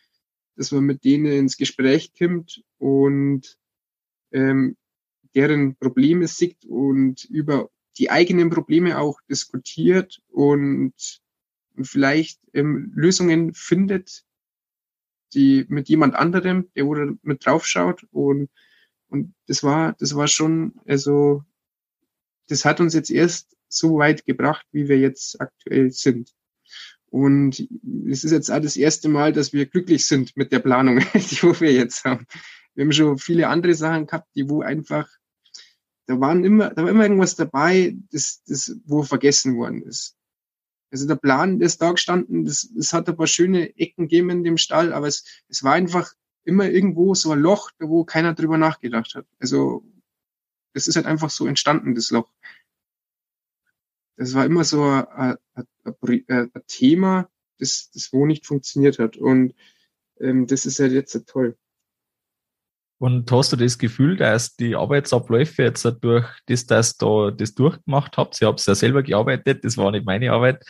dass 0.57 0.73
man 0.73 0.85
mit 0.85 1.05
denen 1.05 1.27
ins 1.27 1.57
Gespräch 1.57 2.13
kommt 2.17 2.63
und 2.79 3.59
ähm, 4.33 4.77
deren 5.35 5.77
Probleme 5.77 6.29
sieht 6.29 6.65
und 6.67 7.25
über 7.25 7.71
die 7.99 8.11
eigenen 8.11 8.51
Probleme 8.51 8.99
auch 8.99 9.21
diskutiert 9.29 10.21
und, 10.29 11.22
und 11.77 11.87
vielleicht 11.87 12.41
ähm, 12.53 12.93
Lösungen 12.95 13.55
findet, 13.55 14.25
die 15.35 15.65
mit 15.69 15.89
jemand 15.89 16.15
anderem, 16.15 16.71
der 16.77 16.87
wo 16.87 16.95
mit 17.23 17.45
draufschaut 17.45 18.07
und 18.11 18.49
und 19.09 19.35
das 19.47 19.63
war 19.63 19.95
das 19.99 20.15
war 20.15 20.29
schon 20.29 20.75
also 20.87 21.45
das 22.49 22.65
hat 22.65 22.81
uns 22.81 22.95
jetzt 22.95 23.11
erst 23.11 23.57
so 23.69 23.99
weit 23.99 24.25
gebracht, 24.27 24.67
wie 24.73 24.89
wir 24.89 24.99
jetzt 24.99 25.41
aktuell 25.41 25.91
sind. 25.91 26.33
Und 27.07 27.69
es 28.09 28.25
ist 28.25 28.33
jetzt 28.33 28.51
auch 28.51 28.61
das 28.61 28.77
erste 28.77 29.09
Mal, 29.09 29.33
dass 29.33 29.53
wir 29.53 29.67
glücklich 29.67 30.07
sind 30.07 30.37
mit 30.37 30.51
der 30.53 30.61
Planung, 30.61 30.99
die 31.15 31.43
wo 31.43 31.59
wir 31.61 31.73
jetzt 31.73 32.05
haben. 32.05 32.27
Wir 32.75 32.85
haben 32.85 32.93
schon 32.93 33.19
viele 33.19 33.49
andere 33.49 33.75
Sachen 33.75 34.07
gehabt, 34.07 34.29
die 34.35 34.49
wo 34.49 34.63
einfach, 34.63 35.09
da 36.07 36.19
waren 36.21 36.43
immer, 36.43 36.71
da 36.71 36.85
war 36.85 36.91
immer 36.91 37.03
irgendwas 37.03 37.37
dabei, 37.37 37.97
das, 38.11 38.43
das, 38.47 38.77
wo 38.87 39.03
vergessen 39.03 39.57
worden 39.57 39.83
ist. 39.83 40.17
Also 40.93 41.09
der 41.09 41.17
Plan 41.17 41.61
ist 41.63 41.81
da 41.81 41.91
gestanden, 41.93 42.45
das, 42.45 42.71
das 42.77 42.93
hat 42.93 43.09
ein 43.09 43.17
paar 43.17 43.27
schöne 43.27 43.77
Ecken 43.79 44.09
gegeben 44.09 44.29
in 44.29 44.45
dem 44.45 44.59
Stall, 44.59 44.93
aber 44.93 45.07
es, 45.07 45.25
es 45.49 45.65
war 45.65 45.73
einfach 45.73 46.13
immer 46.45 46.69
irgendwo 46.69 47.15
so 47.15 47.33
ein 47.33 47.41
Loch, 47.41 47.71
wo 47.79 48.05
keiner 48.05 48.35
drüber 48.35 48.59
nachgedacht 48.59 49.15
hat. 49.15 49.27
Also 49.39 49.85
das 50.75 50.87
ist 50.87 50.97
halt 50.97 51.07
einfach 51.07 51.31
so 51.31 51.47
entstanden, 51.47 51.95
das 51.95 52.11
Loch. 52.11 52.31
Das 54.17 54.35
war 54.35 54.45
immer 54.45 54.65
so 54.65 54.85
ein, 54.85 55.37
ein, 55.55 55.67
ein, 55.85 56.51
ein 56.53 56.63
Thema, 56.67 57.31
das, 57.59 57.91
das 57.93 58.13
wo 58.13 58.27
nicht 58.27 58.47
funktioniert 58.47 58.99
hat. 58.99 59.17
Und 59.17 59.55
ähm, 60.21 60.47
das 60.47 60.67
ist 60.67 60.79
halt 60.79 60.93
jetzt 60.93 61.27
toll. 61.27 61.57
Und 63.03 63.33
hast 63.33 63.53
du 63.53 63.57
das 63.57 63.79
Gefühl, 63.79 64.17
dass 64.17 64.55
die 64.55 64.77
Arbeitsabläufe 64.77 65.65
jetzt 65.65 65.85
durch 66.03 66.25
das, 66.47 66.67
dass 66.67 66.99
da 66.99 67.33
das 67.33 67.53
durchgemacht 67.53 68.17
habt, 68.17 68.41
ihr 68.41 68.47
habt 68.47 68.65
ja 68.65 68.77
selber 68.77 69.03
gearbeitet, 69.03 69.65
das 69.65 69.77
war 69.77 69.91
nicht 69.91 70.07
meine 70.07 70.31
Arbeit, 70.31 70.65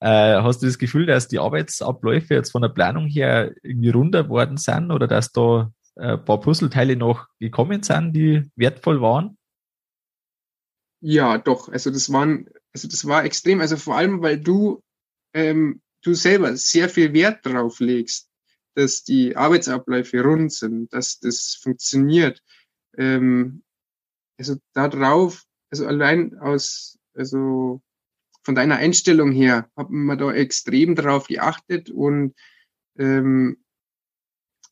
äh, 0.00 0.42
hast 0.42 0.62
du 0.62 0.66
das 0.66 0.78
Gefühl, 0.78 1.06
dass 1.06 1.28
die 1.28 1.38
Arbeitsabläufe 1.38 2.34
jetzt 2.34 2.50
von 2.50 2.62
der 2.62 2.70
Planung 2.70 3.06
her 3.06 3.54
irgendwie 3.62 3.90
runder 3.90 4.28
worden 4.28 4.56
sind 4.56 4.90
oder 4.90 5.06
dass 5.06 5.30
da 5.30 5.70
äh, 5.94 6.14
ein 6.14 6.24
paar 6.24 6.40
Puzzleteile 6.40 6.96
noch 6.96 7.28
gekommen 7.38 7.84
sind, 7.84 8.14
die 8.14 8.50
wertvoll 8.56 9.00
waren? 9.00 9.38
Ja, 11.00 11.38
doch. 11.38 11.68
Also 11.68 11.92
das 11.92 12.12
waren, 12.12 12.48
also 12.74 12.88
das 12.88 13.06
war 13.06 13.24
extrem. 13.24 13.60
Also 13.60 13.76
vor 13.76 13.96
allem, 13.96 14.22
weil 14.22 14.40
du 14.40 14.82
ähm, 15.34 15.80
du 16.02 16.14
selber 16.14 16.56
sehr 16.56 16.88
viel 16.88 17.12
Wert 17.12 17.46
drauf 17.46 17.78
legst 17.78 18.28
dass 18.76 19.04
die 19.04 19.36
Arbeitsabläufe 19.36 20.22
rund 20.22 20.52
sind, 20.52 20.92
dass 20.92 21.18
das 21.18 21.58
funktioniert. 21.60 22.42
Ähm, 22.96 23.64
also 24.38 24.56
darauf, 24.74 25.44
also 25.70 25.86
allein 25.86 26.38
aus, 26.38 26.98
also 27.14 27.80
von 28.42 28.54
deiner 28.54 28.76
Einstellung 28.76 29.32
her, 29.32 29.70
haben 29.76 30.04
wir 30.04 30.16
da 30.16 30.30
extrem 30.30 30.94
darauf 30.94 31.26
geachtet 31.26 31.88
und 31.88 32.34
ähm, 32.98 33.64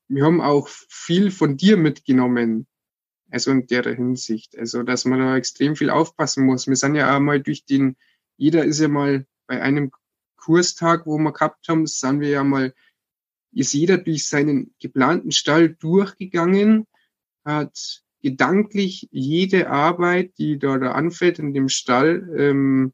wir 0.07 0.25
haben 0.25 0.43
auch 0.43 0.69
viel 0.69 1.31
von 1.31 1.57
dir 1.57 1.79
mitgenommen, 1.79 2.67
also 3.31 3.51
in 3.53 3.67
der 3.67 3.85
Hinsicht, 3.95 4.57
also 4.59 4.83
dass 4.83 5.07
man 5.07 5.19
da 5.19 5.37
extrem 5.37 5.77
viel 5.77 5.89
aufpassen 5.89 6.45
muss. 6.45 6.67
Wir 6.67 6.77
sind 6.77 6.95
ja 6.95 7.17
auch 7.17 7.21
mal 7.21 7.43
durch 7.43 7.65
den, 7.65 7.97
jeder 8.37 8.67
ist 8.67 8.81
ja 8.81 8.89
mal 8.89 9.27
bei 9.47 9.63
einem 9.63 9.93
Kurstag, 10.37 11.07
wo 11.07 11.17
wir 11.17 11.33
gehabt 11.33 11.67
haben, 11.69 11.87
sind 11.87 12.21
wir 12.21 12.29
ja 12.29 12.45
mal 12.45 12.75
ist 13.55 13.73
jeder 13.73 13.99
durch 13.99 14.29
seinen 14.29 14.75
geplanten 14.81 15.33
Stall 15.33 15.71
durchgegangen, 15.71 16.87
hat 17.45 18.03
gedanklich 18.23 19.09
jede 19.11 19.69
Arbeit, 19.69 20.39
die 20.39 20.59
da, 20.59 20.77
anfällt 20.77 21.39
in 21.39 21.53
dem 21.53 21.69
Stall, 21.69 22.29
ähm, 22.37 22.93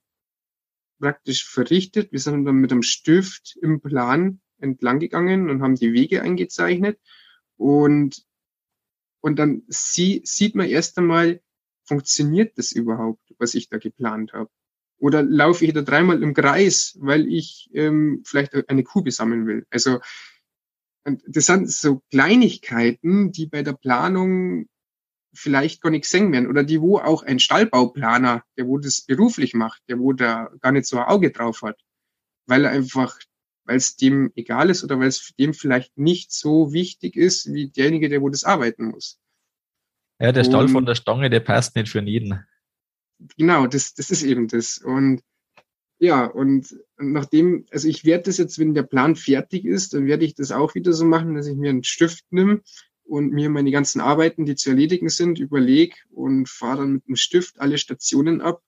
praktisch 0.99 1.49
verrichtet. 1.49 2.13
Wir 2.13 2.19
sind 2.19 2.45
dann 2.45 2.57
mit 2.57 2.73
einem 2.73 2.83
Stift 2.83 3.57
im 3.63 3.81
Plan 3.81 4.41
entlang 4.59 4.99
gegangen 4.99 5.49
und 5.49 5.63
haben 5.63 5.77
die 5.77 5.93
Wege 5.93 6.23
eingezeichnet. 6.23 6.99
Und, 7.57 8.25
und 9.21 9.39
dann 9.39 9.63
sie, 9.69 10.21
sieht 10.25 10.55
man 10.55 10.69
erst 10.69 10.99
einmal, 10.99 11.41
funktioniert 11.85 12.59
das 12.59 12.73
überhaupt, 12.73 13.23
was 13.39 13.55
ich 13.55 13.69
da 13.69 13.79
geplant 13.79 14.33
habe? 14.33 14.51
Oder 14.99 15.23
laufe 15.23 15.65
ich 15.65 15.73
da 15.73 15.81
dreimal 15.81 16.23
im 16.23 16.35
Kreis, 16.35 16.97
weil 17.01 17.27
ich 17.29 17.71
ähm, 17.73 18.23
vielleicht 18.25 18.69
eine 18.69 18.85
Kuh 18.85 19.03
besammeln 19.03 19.47
will? 19.47 19.67
Also 19.71 20.01
und 21.05 21.23
das 21.27 21.47
sind 21.47 21.71
so 21.71 22.03
Kleinigkeiten, 22.11 23.33
die 23.33 23.47
bei 23.47 23.63
der 23.63 23.73
Planung 23.73 24.67
vielleicht 25.33 25.81
gar 25.81 25.91
nicht 25.91 26.03
gesehen 26.03 26.33
werden 26.33 26.49
oder 26.49 26.65
die, 26.65 26.81
wo 26.81 26.99
auch 26.99 27.23
ein 27.23 27.39
Stallbauplaner, 27.39 28.43
der 28.57 28.67
wo 28.67 28.79
das 28.79 29.03
beruflich 29.03 29.55
macht, 29.55 29.83
der 29.89 29.99
wo 29.99 30.13
da 30.13 30.51
gar 30.61 30.73
nicht 30.73 30.87
so 30.87 30.99
ein 30.99 31.07
Auge 31.07 31.31
drauf 31.31 31.63
hat, 31.63 31.81
weil 32.47 32.65
er 32.65 32.73
einfach, 32.73 33.19
weil 33.65 33.77
es 33.77 33.97
dem 33.97 34.33
egal 34.35 34.71
ist 34.71 34.83
oder 34.83 34.99
weil 34.99 35.09
es 35.09 35.33
dem 35.39 35.55
vielleicht 35.55 35.97
nicht 35.97 36.33
so 36.33 36.73
wichtig 36.73 37.17
ist, 37.17 37.53
wie 37.53 37.69
derjenige, 37.69 38.09
der 38.09 38.21
wo 38.21 38.29
das 38.29 38.45
arbeiten 38.45 38.87
muss. 38.87 39.21
Ja, 40.21 40.33
der 40.33 40.45
Stall 40.45 40.65
Und, 40.65 40.71
von 40.71 40.87
der 40.87 40.97
Stange, 40.97 41.31
der 41.31 41.41
passt 41.41 41.77
nicht 41.77 41.89
für 41.89 42.03
jeden. 42.03 42.45
Genau, 43.39 43.67
das, 43.67 43.95
das 43.95 44.11
ist 44.11 44.23
eben 44.23 44.49
das. 44.49 44.79
Und 44.79 45.23
ja, 46.01 46.25
und 46.25 46.75
nachdem, 46.99 47.67
also 47.71 47.87
ich 47.87 48.07
werde 48.07 48.25
das 48.25 48.39
jetzt, 48.39 48.59
wenn 48.59 48.73
der 48.73 48.85
Plan 48.85 49.17
fertig 49.17 49.67
ist, 49.67 49.93
dann 49.93 50.07
werde 50.07 50.25
ich 50.25 50.35
das 50.35 50.51
auch 50.51 50.75
wieder 50.75 50.95
so 50.95 51.05
machen, 51.05 51.35
dass 51.35 51.47
ich 51.47 51.57
mir 51.57 51.69
einen 51.69 51.85
Stift 51.85 52.25
nehme 52.31 52.63
und 53.05 53.33
mir 53.33 53.51
meine 53.51 53.71
ganzen 53.71 54.01
Arbeiten, 54.01 54.47
die 54.47 54.57
zu 54.57 54.71
erledigen 54.71 55.11
sind, 55.11 55.39
überlege 55.39 55.97
und 56.09 56.49
fahre 56.49 56.79
dann 56.79 56.95
mit 56.95 57.07
dem 57.07 57.17
Stift 57.17 57.61
alle 57.61 57.77
Stationen 57.77 58.41
ab. 58.41 58.63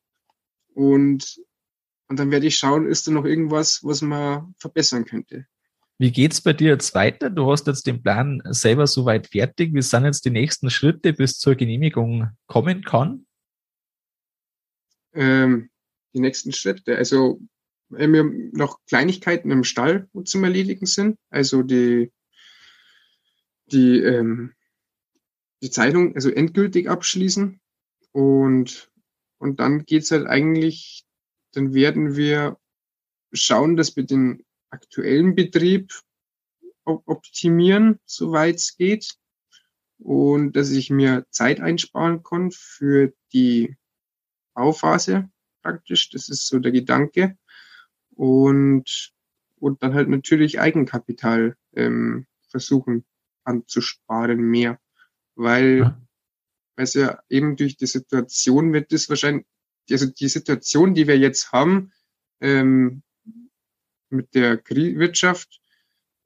Und, 0.75 1.41
und 2.09 2.19
dann 2.19 2.31
werde 2.31 2.47
ich 2.47 2.57
schauen, 2.57 2.87
ist 2.87 3.09
da 3.09 3.13
noch 3.13 3.25
irgendwas, 3.25 3.83
was 3.83 4.03
man 4.03 4.55
verbessern 4.59 5.07
könnte. 5.07 5.47
Wie 5.97 6.13
geht's 6.13 6.43
bei 6.43 6.53
dir 6.53 6.73
jetzt 6.73 6.95
weiter? 6.95 7.31
Du 7.31 7.51
hast 7.51 7.67
jetzt 7.67 7.87
den 7.87 8.03
Plan 8.03 8.43
selber 8.51 8.87
soweit 8.87 9.29
fertig. 9.29 9.73
Wie 9.73 9.81
sind 9.81 10.05
jetzt 10.05 10.27
die 10.27 10.31
nächsten 10.31 10.69
Schritte, 10.69 11.15
bis 11.15 11.39
zur 11.39 11.55
Genehmigung 11.55 12.29
kommen 12.47 12.85
kann? 12.85 13.25
Ähm, 15.15 15.71
die 16.15 16.21
nächsten 16.21 16.53
Schritte. 16.53 16.97
Also 16.97 17.41
wenn 17.89 18.13
wir 18.13 18.25
noch 18.53 18.79
Kleinigkeiten 18.87 19.51
im 19.51 19.65
Stall 19.65 20.09
zum 20.25 20.45
Erledigen 20.45 20.87
sind, 20.87 21.19
also 21.31 21.63
die, 21.63 22.11
die, 23.67 24.01
ähm, 24.01 24.55
die 25.63 25.71
Zeichnung 25.71 26.15
also 26.15 26.31
endgültig 26.31 26.89
abschließen 26.89 27.61
und, 28.13 28.91
und 29.39 29.61
dann 29.61 29.85
geht's 29.85 30.11
halt 30.11 30.27
eigentlich, 30.27 31.05
dann 31.53 31.75
werden 31.75 32.17
wir 32.17 32.59
schauen, 33.33 33.77
dass 33.77 33.97
wir 33.97 34.05
den 34.05 34.45
aktuellen 34.71 35.35
Betrieb 35.35 35.93
optimieren, 36.85 38.01
soweit 38.07 38.57
es 38.57 38.77
geht 38.77 39.15
und 39.99 40.57
dass 40.57 40.71
ich 40.71 40.91
mir 40.91 41.27
Zeit 41.31 41.61
einsparen 41.61 42.23
kann 42.23 42.51
für 42.51 43.13
die 43.33 43.77
Bauphase 44.55 45.31
praktisch. 45.63 46.11
Das 46.11 46.29
ist 46.29 46.47
so 46.47 46.59
der 46.59 46.73
Gedanke. 46.73 47.37
Und, 48.15 49.13
und 49.59 49.83
dann 49.83 49.95
halt 49.95 50.09
natürlich 50.09 50.61
Eigenkapital 50.61 51.57
ähm, 51.75 52.27
versuchen 52.49 53.05
anzusparen 53.45 54.41
mehr. 54.41 54.79
Weil, 55.35 55.79
ja. 55.79 56.01
es 56.77 56.95
ja 56.95 57.23
eben 57.29 57.57
durch 57.57 57.77
die 57.77 57.87
Situation 57.87 58.73
wird 58.73 58.93
das 58.93 59.09
wahrscheinlich, 59.09 59.47
also 59.91 60.07
die 60.07 60.29
Situation, 60.29 60.95
die 60.95 61.07
wir 61.07 61.19
jetzt 61.19 61.53
haben, 61.53 61.93
ähm, 62.41 63.03
mit 64.11 64.35
der 64.35 64.63
Wirtschaft, 64.69 65.61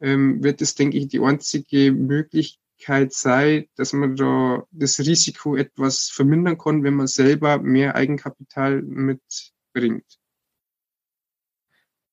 ähm, 0.01 0.43
wird 0.43 0.61
es, 0.61 0.75
denke 0.75 0.99
ich, 0.99 1.09
die 1.09 1.21
einzige 1.21 1.93
Möglichkeit 1.93 2.66
Möglichkeit 2.77 3.13
sei, 3.13 3.69
dass 3.77 3.93
man 3.93 4.17
da 4.17 4.65
das 4.71 5.01
Risiko 5.01 5.57
etwas 5.57 6.11
vermindern 6.13 6.59
kann, 6.59 6.85
wenn 6.85 6.95
man 6.95 7.07
selber 7.07 7.59
mehr 7.59 7.95
Eigenkapital 7.95 8.83
mitbringt. 8.83 10.05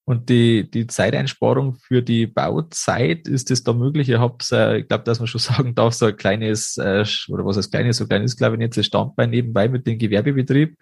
Und 0.05 0.28
die, 0.30 0.70
die 0.70 0.88
Zeiteinsparung 0.88 1.76
für 1.76 2.01
die 2.01 2.28
Bauzeit, 2.28 3.28
ist 3.28 3.49
das 3.49 3.64
da 3.64 3.72
möglich? 3.72 4.11
Habt, 4.11 4.51
äh, 4.51 4.80
ich 4.80 4.88
glaube, 4.88 5.05
dass 5.05 5.20
man 5.20 5.28
schon 5.28 5.39
sagen 5.39 5.76
darf, 5.76 5.93
so 5.93 6.07
ein 6.07 6.18
kleines, 6.18 6.78
äh, 6.78 7.05
oder 7.30 7.45
was 7.45 7.57
heißt 7.57 7.72
kleines, 7.72 7.97
so 7.97 8.07
kleines, 8.07 8.36
glaube 8.36 8.55
ich, 8.55 8.61
jetzt 8.61 8.78
ein 8.78 8.84
Standbein 8.84 9.30
nebenbei 9.30 9.70
mit 9.70 9.88
dem 9.88 9.97
Gewerbebetrieb. 9.97 10.78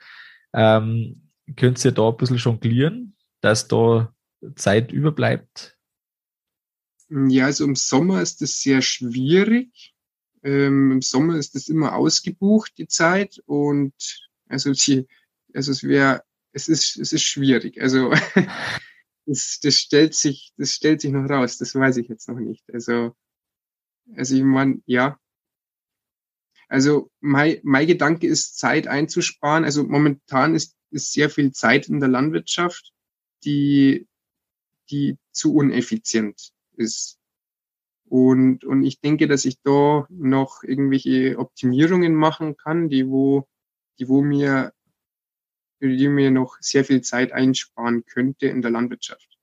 Ähm, 0.54 1.30
könnt 1.56 1.84
ihr 1.86 1.92
da 1.92 2.10
ein 2.10 2.18
bisschen 2.18 2.38
jonglieren, 2.38 3.16
dass 3.42 3.68
da 3.68 4.14
Zeit 4.56 4.92
überbleibt 4.92 5.78
ja, 7.12 7.46
also 7.46 7.66
im 7.66 7.76
Sommer 7.76 8.22
ist 8.22 8.42
das 8.42 8.62
sehr 8.62 8.82
schwierig. 8.82 9.94
Ähm, 10.44 10.92
Im 10.92 11.02
Sommer 11.02 11.36
ist 11.38 11.56
das 11.56 11.68
immer 11.68 11.94
ausgebucht, 11.96 12.78
die 12.78 12.88
Zeit. 12.88 13.42
Und 13.46 13.94
also, 14.48 14.72
die, 14.72 15.08
also 15.54 15.72
es 15.72 15.84
wäre, 15.84 16.24
es 16.54 16.70
ist, 16.70 16.98
es 16.98 17.12
ist 17.12 17.24
schwierig. 17.24 17.82
Also 17.82 18.14
das, 19.26 19.60
das 19.62 19.76
stellt 19.76 20.16
sich, 20.16 20.54
das 20.56 20.72
stellt 20.72 21.02
sich 21.02 21.12
noch 21.12 21.30
raus. 21.30 21.58
Das 21.58 21.76
weiß 21.76 21.98
ich 21.98 22.08
jetzt 22.08 22.30
noch 22.30 22.40
nicht. 22.40 22.64
Also, 22.74 23.14
also 24.16 24.36
ich 24.36 24.44
meine, 24.44 24.82
ja. 24.86 25.20
Also 26.70 27.12
mein, 27.20 27.60
mein 27.64 27.88
Gedanke 27.88 28.26
ist, 28.26 28.58
Zeit 28.58 28.88
einzusparen. 28.88 29.66
Also 29.66 29.84
momentan 29.84 30.56
ist, 30.56 30.78
ist 30.92 31.12
sehr 31.12 31.30
viel 31.30 31.52
Zeit 31.52 31.90
in 31.90 32.00
der 32.00 32.08
Landwirtschaft, 32.08 32.94
die, 33.44 34.08
die 34.90 35.18
zu 35.34 35.54
uneffizient 35.54 36.54
ist. 36.82 37.18
Und, 38.10 38.66
und 38.66 38.84
ich 38.84 39.00
denke, 39.00 39.28
dass 39.28 39.46
ich 39.46 39.62
da 39.62 40.06
noch 40.10 40.64
irgendwelche 40.64 41.40
Optimierungen 41.40 42.14
machen 42.14 42.58
kann, 42.58 42.90
die 42.90 43.08
wo, 43.08 43.48
die 44.00 44.10
wo 44.10 44.22
mir, 44.22 44.74
die 45.80 46.10
mir 46.10 46.30
noch 46.32 46.58
sehr 46.60 46.84
viel 46.84 47.02
Zeit 47.02 47.32
einsparen 47.32 48.06
könnte 48.06 48.48
in 48.48 48.62
der 48.62 48.72
Landwirtschaft. 48.72 49.38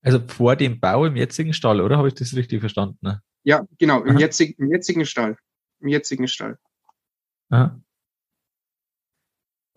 Also 0.00 0.20
vor 0.26 0.56
dem 0.56 0.80
Bau 0.80 1.04
im 1.04 1.16
jetzigen 1.16 1.52
Stall, 1.52 1.82
oder? 1.82 1.98
Habe 1.98 2.08
ich 2.08 2.14
das 2.14 2.34
richtig 2.34 2.60
verstanden? 2.60 3.20
Ja, 3.42 3.66
genau, 3.78 4.02
im, 4.04 4.16
jetzigen, 4.16 4.54
im 4.62 4.72
jetzigen 4.72 5.04
Stall 5.04 5.36
im 5.80 5.88
jetzigen 5.88 6.28
Stall. 6.28 6.58
Aha. 7.50 7.80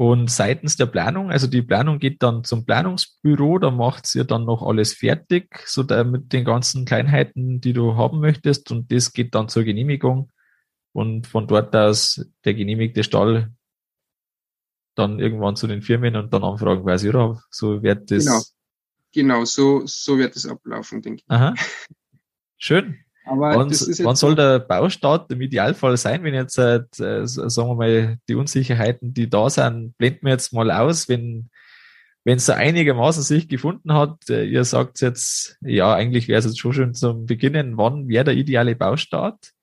Und 0.02 0.32
seitens 0.32 0.78
der 0.78 0.88
Planung, 0.88 1.30
also 1.30 1.46
die 1.46 1.62
Planung 1.62 2.00
geht 2.00 2.24
dann 2.24 2.44
zum 2.44 2.66
Planungsbüro, 2.66 3.60
da 3.60 3.70
macht 3.70 4.16
ihr 4.16 4.24
dann 4.24 4.46
noch 4.46 4.64
alles 4.64 4.96
fertig, 4.96 5.60
so 5.68 5.84
da 5.84 6.04
mit 6.04 6.34
den 6.34 6.44
ganzen 6.44 6.86
Kleinheiten, 6.86 7.62
die 7.62 7.72
du 7.72 7.96
haben 7.98 8.20
möchtest, 8.20 8.72
und 8.72 8.92
das 8.92 9.14
geht 9.14 9.36
dann 9.36 9.48
zur 9.48 9.64
Genehmigung. 9.64 10.32
Und 10.92 11.28
von 11.28 11.46
dort 11.46 11.76
aus 11.76 12.26
der 12.44 12.56
genehmigte 12.56 13.04
Stall 13.04 13.54
dann 14.96 15.20
irgendwann 15.20 15.56
zu 15.56 15.68
den 15.68 15.84
Firmen 15.84 16.16
und 16.16 16.34
dann 16.34 16.44
anfragen 16.44 16.82
quasi, 16.82 17.08
oder? 17.08 17.40
So 17.52 17.84
wird 17.84 18.10
das. 18.10 18.26
Genau, 18.26 18.42
genau 19.12 19.46
so, 19.46 19.84
so 19.86 20.18
wird 20.18 20.36
es 20.36 20.48
ablaufen, 20.48 21.04
denke 21.04 21.22
ich. 21.22 21.30
Aha. 21.30 21.54
Schön. 22.58 23.06
Aber 23.24 23.56
wann, 23.56 23.70
wann 23.70 24.16
soll 24.16 24.36
der 24.36 24.60
Baustart 24.60 25.32
im 25.32 25.42
Idealfall 25.42 25.96
sein, 25.96 26.24
wenn 26.24 26.34
jetzt, 26.34 26.58
äh, 26.58 26.84
sagen 26.92 27.70
wir 27.70 27.76
mal, 27.76 28.18
die 28.28 28.36
Unsicherheiten, 28.36 29.14
die 29.14 29.30
da 29.30 29.50
sind, 29.50 29.96
blenden 29.98 30.26
wir 30.26 30.32
jetzt 30.32 30.54
mal 30.54 30.72
aus, 30.72 31.08
wenn 31.08 31.50
wenn 32.24 32.38
es 32.38 32.46
so 32.46 32.54
einigermaßen 32.54 33.24
sich 33.24 33.48
gefunden 33.48 33.94
hat, 33.94 34.30
äh, 34.30 34.46
ihr 34.46 34.64
sagt 34.64 35.02
jetzt, 35.02 35.58
ja, 35.62 35.94
eigentlich 35.94 36.28
wäre 36.28 36.40
es 36.40 36.46
jetzt 36.46 36.60
schon 36.60 36.74
schön 36.74 36.94
zum 36.94 37.26
Beginnen, 37.26 37.78
wann 37.78 38.08
wäre 38.08 38.26
der 38.26 38.36
ideale 38.36 38.76
Baustart? 38.76 39.54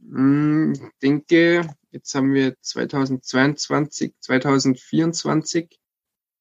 Hm, 0.00 0.74
ich 0.74 0.98
denke, 1.02 1.66
jetzt 1.90 2.14
haben 2.14 2.34
wir 2.34 2.54
2022, 2.60 4.14
2024. 4.20 5.78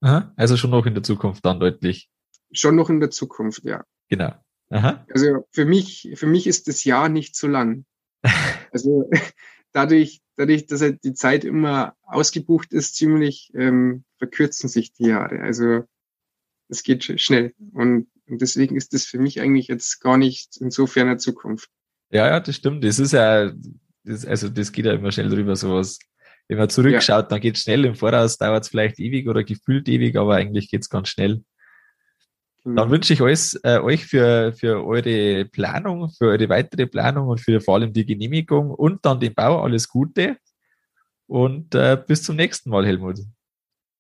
Aha, 0.01 0.33
also 0.35 0.57
schon 0.57 0.71
noch 0.71 0.85
in 0.85 0.95
der 0.95 1.03
Zukunft 1.03 1.45
dann 1.45 1.59
deutlich. 1.59 2.09
Schon 2.51 2.75
noch 2.75 2.89
in 2.89 2.99
der 2.99 3.11
Zukunft, 3.11 3.63
ja. 3.63 3.85
Genau. 4.09 4.33
Aha. 4.71 5.05
Also 5.13 5.47
für 5.51 5.65
mich, 5.65 6.11
für 6.15 6.27
mich 6.27 6.47
ist 6.47 6.67
das 6.67 6.83
Jahr 6.85 7.09
nicht 7.09 7.35
so 7.35 7.47
lang. 7.47 7.85
also 8.71 9.09
dadurch, 9.73 10.21
dadurch, 10.37 10.65
dass 10.65 10.81
halt 10.81 11.03
die 11.03 11.13
Zeit 11.13 11.43
immer 11.43 11.95
ausgebucht 12.03 12.73
ist, 12.73 12.95
ziemlich 12.95 13.51
ähm, 13.53 14.05
verkürzen 14.17 14.69
sich 14.69 14.93
die 14.93 15.07
Jahre. 15.07 15.41
Also 15.41 15.83
es 16.69 16.83
geht 16.83 17.03
schnell. 17.19 17.53
Und, 17.73 18.07
und 18.27 18.41
deswegen 18.41 18.77
ist 18.77 18.93
das 18.93 19.05
für 19.05 19.19
mich 19.19 19.41
eigentlich 19.41 19.67
jetzt 19.67 19.99
gar 19.99 20.17
nicht 20.17 20.55
in 20.57 20.71
so 20.71 20.87
ferner 20.87 21.17
Zukunft. 21.17 21.69
Ja, 22.09 22.27
ja, 22.27 22.39
das 22.39 22.55
stimmt. 22.55 22.83
Das 22.83 22.97
ist 22.97 23.11
ja, 23.11 23.51
das, 24.03 24.25
also 24.25 24.47
das 24.47 24.71
geht 24.71 24.85
ja 24.85 24.93
immer 24.93 25.11
schnell 25.11 25.29
drüber, 25.29 25.57
sowas. 25.57 25.99
Wenn 26.47 26.57
man 26.57 26.69
zurückschaut, 26.69 27.23
ja. 27.25 27.29
dann 27.29 27.41
geht 27.41 27.57
es 27.57 27.63
schnell. 27.63 27.83
Im 27.85 27.95
Voraus 27.95 28.37
dauert 28.37 28.63
es 28.63 28.69
vielleicht 28.69 28.99
ewig 28.99 29.27
oder 29.27 29.43
gefühlt 29.43 29.87
ewig, 29.89 30.15
aber 30.15 30.35
eigentlich 30.35 30.69
geht 30.69 30.81
es 30.81 30.89
ganz 30.89 31.09
schnell. 31.09 31.43
Dann 32.63 32.87
mhm. 32.87 32.91
wünsche 32.91 33.13
ich 33.13 33.21
euch, 33.21 33.57
äh, 33.63 33.79
euch 33.79 34.05
für, 34.05 34.53
für 34.53 34.85
eure 34.85 35.45
Planung, 35.45 36.09
für 36.09 36.25
eure 36.25 36.47
weitere 36.49 36.85
Planung 36.85 37.27
und 37.27 37.41
für 37.41 37.59
vor 37.59 37.75
allem 37.75 37.91
die 37.91 38.05
Genehmigung 38.05 38.69
und 38.69 39.03
dann 39.05 39.19
den 39.19 39.33
Bau 39.33 39.63
alles 39.63 39.87
Gute. 39.87 40.37
Und 41.25 41.73
äh, 41.73 41.97
bis 42.05 42.23
zum 42.23 42.35
nächsten 42.35 42.69
Mal, 42.69 42.85
Helmut. 42.85 43.19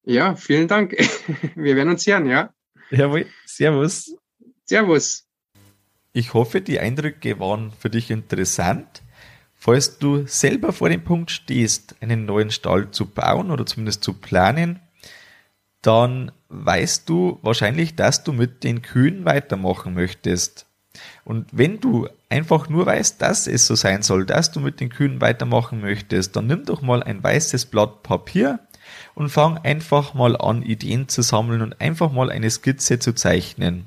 Ja, 0.03 0.35
vielen 0.35 0.67
Dank. 0.67 0.91
Wir 1.55 1.75
werden 1.75 1.89
uns 1.89 2.05
hören, 2.05 2.27
ja. 2.27 2.53
Jawohl. 2.91 3.25
Servus. 3.45 4.15
Servus. 4.65 5.27
Ich 6.13 6.33
hoffe, 6.33 6.61
die 6.61 6.79
Eindrücke 6.79 7.39
waren 7.39 7.71
für 7.71 7.89
dich 7.89 8.11
interessant. 8.11 9.01
Falls 9.55 9.97
du 9.97 10.25
selber 10.27 10.73
vor 10.73 10.89
dem 10.89 11.03
Punkt 11.03 11.31
stehst, 11.31 11.95
einen 12.01 12.25
neuen 12.25 12.51
Stall 12.51 12.91
zu 12.91 13.05
bauen 13.05 13.49
oder 13.51 13.65
zumindest 13.65 14.03
zu 14.03 14.13
planen, 14.13 14.79
dann 15.81 16.31
weißt 16.49 17.09
du 17.09 17.39
wahrscheinlich, 17.41 17.95
dass 17.95 18.23
du 18.23 18.33
mit 18.33 18.63
den 18.63 18.81
Kühen 18.81 19.25
weitermachen 19.25 19.93
möchtest. 19.93 20.65
Und 21.23 21.47
wenn 21.51 21.79
du 21.79 22.07
einfach 22.29 22.69
nur 22.69 22.85
weißt, 22.85 23.21
dass 23.21 23.47
es 23.47 23.65
so 23.65 23.75
sein 23.75 24.01
soll, 24.01 24.25
dass 24.25 24.51
du 24.51 24.59
mit 24.59 24.79
den 24.79 24.89
Kühen 24.89 25.21
weitermachen 25.21 25.81
möchtest, 25.81 26.35
dann 26.35 26.47
nimm 26.47 26.65
doch 26.65 26.81
mal 26.81 27.01
ein 27.01 27.23
weißes 27.23 27.67
Blatt 27.67 28.03
Papier 28.03 28.59
und 29.15 29.29
fang 29.29 29.57
einfach 29.59 30.13
mal 30.13 30.35
an, 30.35 30.63
Ideen 30.63 31.07
zu 31.07 31.21
sammeln 31.21 31.61
und 31.61 31.79
einfach 31.79 32.11
mal 32.11 32.29
eine 32.29 32.49
Skizze 32.49 32.99
zu 32.99 33.13
zeichnen. 33.13 33.85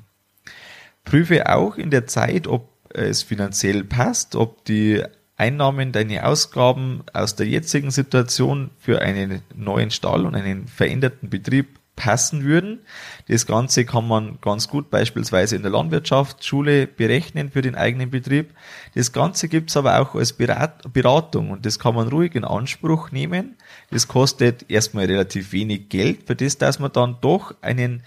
Prüfe 1.03 1.53
auch 1.53 1.77
in 1.77 1.91
der 1.91 2.07
Zeit, 2.07 2.47
ob 2.47 2.69
es 2.89 3.23
finanziell 3.23 3.83
passt, 3.83 4.35
ob 4.35 4.65
die 4.65 5.03
Einnahmen, 5.37 5.91
deine 5.91 6.25
Ausgaben 6.25 7.03
aus 7.13 7.35
der 7.35 7.47
jetzigen 7.47 7.91
Situation 7.91 8.71
für 8.79 9.01
einen 9.01 9.41
neuen 9.53 9.91
Stall 9.91 10.25
und 10.25 10.33
einen 10.33 10.67
veränderten 10.67 11.29
Betrieb 11.29 11.79
passen 11.95 12.43
würden. 12.43 12.81
Das 13.27 13.45
Ganze 13.45 13.85
kann 13.85 14.07
man 14.07 14.39
ganz 14.41 14.67
gut 14.67 14.89
beispielsweise 14.89 15.55
in 15.55 15.61
der 15.61 15.71
Landwirtschaftsschule 15.71 16.87
berechnen 16.87 17.49
für 17.51 17.61
den 17.61 17.75
eigenen 17.75 18.09
Betrieb. 18.09 18.53
Das 18.93 19.11
Ganze 19.11 19.47
gibt's 19.47 19.77
aber 19.77 19.99
auch 19.99 20.15
als 20.15 20.33
Beratung 20.33 21.51
und 21.51 21.65
das 21.65 21.79
kann 21.79 21.95
man 21.95 22.07
ruhig 22.07 22.35
in 22.35 22.43
Anspruch 22.43 23.11
nehmen. 23.11 23.55
Das 23.91 24.07
kostet 24.07 24.69
erstmal 24.69 25.05
relativ 25.05 25.51
wenig 25.51 25.89
Geld, 25.89 26.27
für 26.27 26.35
das, 26.35 26.57
dass 26.57 26.79
man 26.79 26.91
dann 26.91 27.17
doch 27.21 27.55
einen 27.61 28.03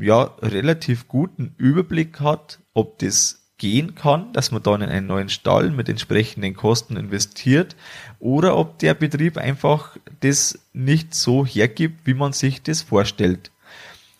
ja, 0.00 0.24
relativ 0.40 1.08
guten 1.08 1.54
Überblick 1.58 2.20
hat, 2.20 2.60
ob 2.72 2.98
das 2.98 3.44
gehen 3.58 3.94
kann, 3.94 4.32
dass 4.32 4.50
man 4.50 4.62
dann 4.62 4.82
in 4.82 4.90
einen 4.90 5.06
neuen 5.06 5.28
Stall 5.28 5.70
mit 5.70 5.88
entsprechenden 5.88 6.54
Kosten 6.54 6.96
investiert 6.96 7.76
oder 8.24 8.56
ob 8.56 8.78
der 8.78 8.94
Betrieb 8.94 9.36
einfach 9.36 9.98
das 10.20 10.58
nicht 10.72 11.14
so 11.14 11.44
hergibt, 11.44 12.06
wie 12.06 12.14
man 12.14 12.32
sich 12.32 12.62
das 12.62 12.80
vorstellt. 12.80 13.50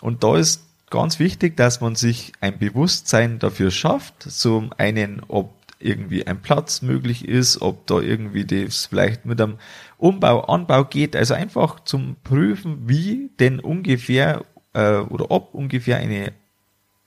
Und 0.02 0.22
da 0.22 0.36
ist 0.36 0.66
ganz 0.90 1.18
wichtig, 1.18 1.56
dass 1.56 1.80
man 1.80 1.94
sich 1.94 2.32
ein 2.42 2.58
Bewusstsein 2.58 3.38
dafür 3.38 3.70
schafft, 3.70 4.22
zum 4.22 4.74
einen, 4.76 5.22
ob 5.26 5.54
irgendwie 5.78 6.26
ein 6.26 6.42
Platz 6.42 6.82
möglich 6.82 7.26
ist, 7.26 7.62
ob 7.62 7.86
da 7.86 7.98
irgendwie 7.98 8.44
das 8.44 8.84
vielleicht 8.84 9.24
mit 9.24 9.40
einem 9.40 9.56
Umbau, 9.96 10.42
Anbau 10.42 10.84
geht, 10.84 11.16
also 11.16 11.32
einfach 11.32 11.80
zum 11.80 12.16
Prüfen, 12.22 12.86
wie 12.86 13.30
denn 13.40 13.58
ungefähr 13.58 14.44
äh, 14.74 14.98
oder 14.98 15.30
ob 15.30 15.54
ungefähr 15.54 15.96
eine 15.96 16.34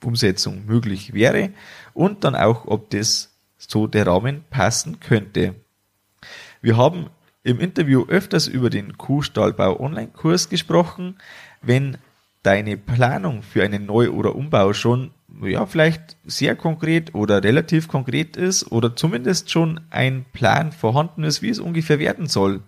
Umsetzung 0.02 0.66
möglich 0.66 1.14
wäre 1.14 1.50
und 1.94 2.24
dann 2.24 2.34
auch, 2.34 2.66
ob 2.66 2.90
das 2.90 3.36
so 3.56 3.86
der 3.86 4.08
Rahmen 4.08 4.42
passen 4.50 4.98
könnte. 4.98 5.54
Wir 6.60 6.76
haben 6.76 7.06
im 7.42 7.60
Interview 7.60 8.04
öfters 8.08 8.46
über 8.46 8.70
den 8.70 8.98
Kuhstallbau 8.98 9.80
Online-Kurs 9.80 10.48
gesprochen. 10.48 11.16
Wenn 11.62 11.98
deine 12.42 12.76
Planung 12.76 13.42
für 13.42 13.62
einen 13.62 13.86
Neu- 13.86 14.10
oder 14.10 14.34
Umbau 14.34 14.72
schon 14.72 15.10
ja, 15.42 15.66
vielleicht 15.66 16.16
sehr 16.24 16.56
konkret 16.56 17.14
oder 17.14 17.44
relativ 17.44 17.88
konkret 17.88 18.36
ist 18.36 18.72
oder 18.72 18.96
zumindest 18.96 19.50
schon 19.50 19.80
ein 19.90 20.24
Plan 20.32 20.72
vorhanden 20.72 21.22
ist, 21.22 21.42
wie 21.42 21.50
es 21.50 21.60
ungefähr 21.60 21.98
werden 21.98 22.26
soll, 22.26 22.60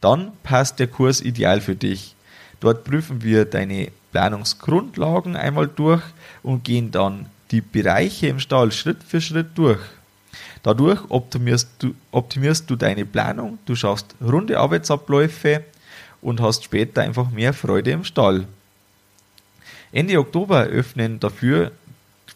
dann 0.00 0.32
passt 0.42 0.78
der 0.78 0.88
Kurs 0.88 1.20
ideal 1.20 1.60
für 1.60 1.74
dich. 1.74 2.14
Dort 2.60 2.84
prüfen 2.84 3.22
wir 3.22 3.44
deine 3.44 3.88
Planungsgrundlagen 4.12 5.36
einmal 5.36 5.66
durch 5.66 6.02
und 6.42 6.64
gehen 6.64 6.90
dann 6.90 7.26
die 7.50 7.60
Bereiche 7.60 8.28
im 8.28 8.38
Stall 8.38 8.72
Schritt 8.72 9.02
für 9.02 9.20
Schritt 9.20 9.48
durch. 9.56 9.80
Dadurch 10.62 11.02
optimierst 11.08 11.68
du, 11.78 11.94
optimierst 12.10 12.68
du 12.70 12.76
deine 12.76 13.04
Planung, 13.04 13.58
du 13.66 13.74
schaffst 13.74 14.14
runde 14.20 14.58
Arbeitsabläufe 14.58 15.64
und 16.20 16.40
hast 16.40 16.64
später 16.64 17.02
einfach 17.02 17.30
mehr 17.30 17.52
Freude 17.52 17.90
im 17.90 18.04
Stall. 18.04 18.46
Ende 19.92 20.18
Oktober 20.18 20.64
öffnen 20.64 21.20
dafür 21.20 21.72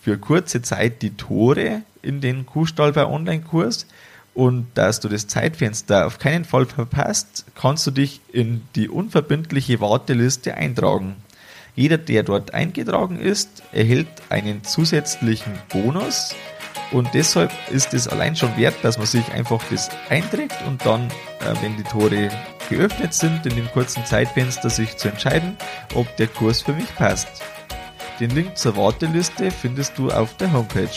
für 0.03 0.19
kurze 0.19 0.61
Zeit 0.63 1.03
die 1.03 1.17
Tore 1.17 1.83
in 2.03 2.21
den 2.21 2.47
Kuhstall 2.47 2.93
bei 2.93 3.07
Online-Kurs 3.07 3.87
und 4.35 4.67
dass 4.75 5.01
du 5.01 5.09
das 5.09 5.27
Zeitfenster 5.27 6.07
auf 6.07 6.19
keinen 6.19 6.45
Fall 6.45 6.67
verpasst, 6.67 7.47
kannst 7.55 7.87
du 7.87 7.91
dich 7.91 8.21
in 8.31 8.63
die 8.75 8.91
unverbindliche 8.91 9.81
Warteliste 9.81 10.55
eintragen. 10.55 11.17
Jeder, 11.75 11.97
der 11.97 12.23
dort 12.23 12.53
eingetragen 12.53 13.19
ist, 13.19 13.63
erhält 13.73 14.09
einen 14.29 14.63
zusätzlichen 14.63 15.55
Bonus 15.71 16.35
und 16.93 17.09
deshalb 17.15 17.53
ist 17.71 17.95
es 17.95 18.09
allein 18.09 18.37
schon 18.37 18.57
wert, 18.57 18.77
dass 18.83 18.99
man 18.99 19.07
sich 19.07 19.31
einfach 19.33 19.63
das 19.71 19.91
einträgt 20.09 20.57
und 20.67 20.85
dann, 20.85 21.09
äh, 21.41 21.55
wenn 21.63 21.77
die 21.77 21.83
Tore 21.83 22.31
geöffnet 22.69 23.15
sind, 23.15 23.47
in 23.47 23.57
dem 23.57 23.71
kurzen 23.73 24.05
Zeitfenster 24.05 24.71
sich 24.71 24.97
zu 24.97 25.09
entscheiden, 25.09 25.57
ob 25.95 26.15
der 26.17 26.29
Kurs 26.29 26.63
für 26.63 26.73
mich 26.73 26.95
passt. 26.97 27.29
Den 28.21 28.31
Link 28.31 28.57
zur 28.57 28.77
Warteliste 28.77 29.51
findest 29.51 29.99
du 29.99 30.11
auf 30.11 30.37
der 30.37 30.53
Homepage. 30.53 30.89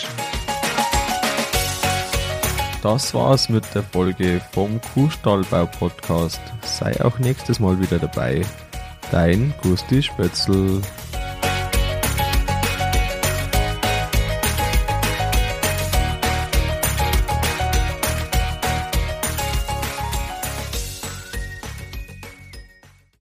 Das 2.82 3.14
war's 3.14 3.50
mit 3.50 3.66
der 3.76 3.84
Folge 3.84 4.40
vom 4.54 4.80
Kuhstallbau 4.94 5.66
Podcast. 5.66 6.40
Sei 6.62 6.96
auch 7.04 7.20
nächstes 7.20 7.60
Mal 7.60 7.80
wieder 7.82 8.00
dabei. 8.00 8.42
Dein 9.12 9.54
Gusti 9.62 10.02
Spötzl. 10.02 10.82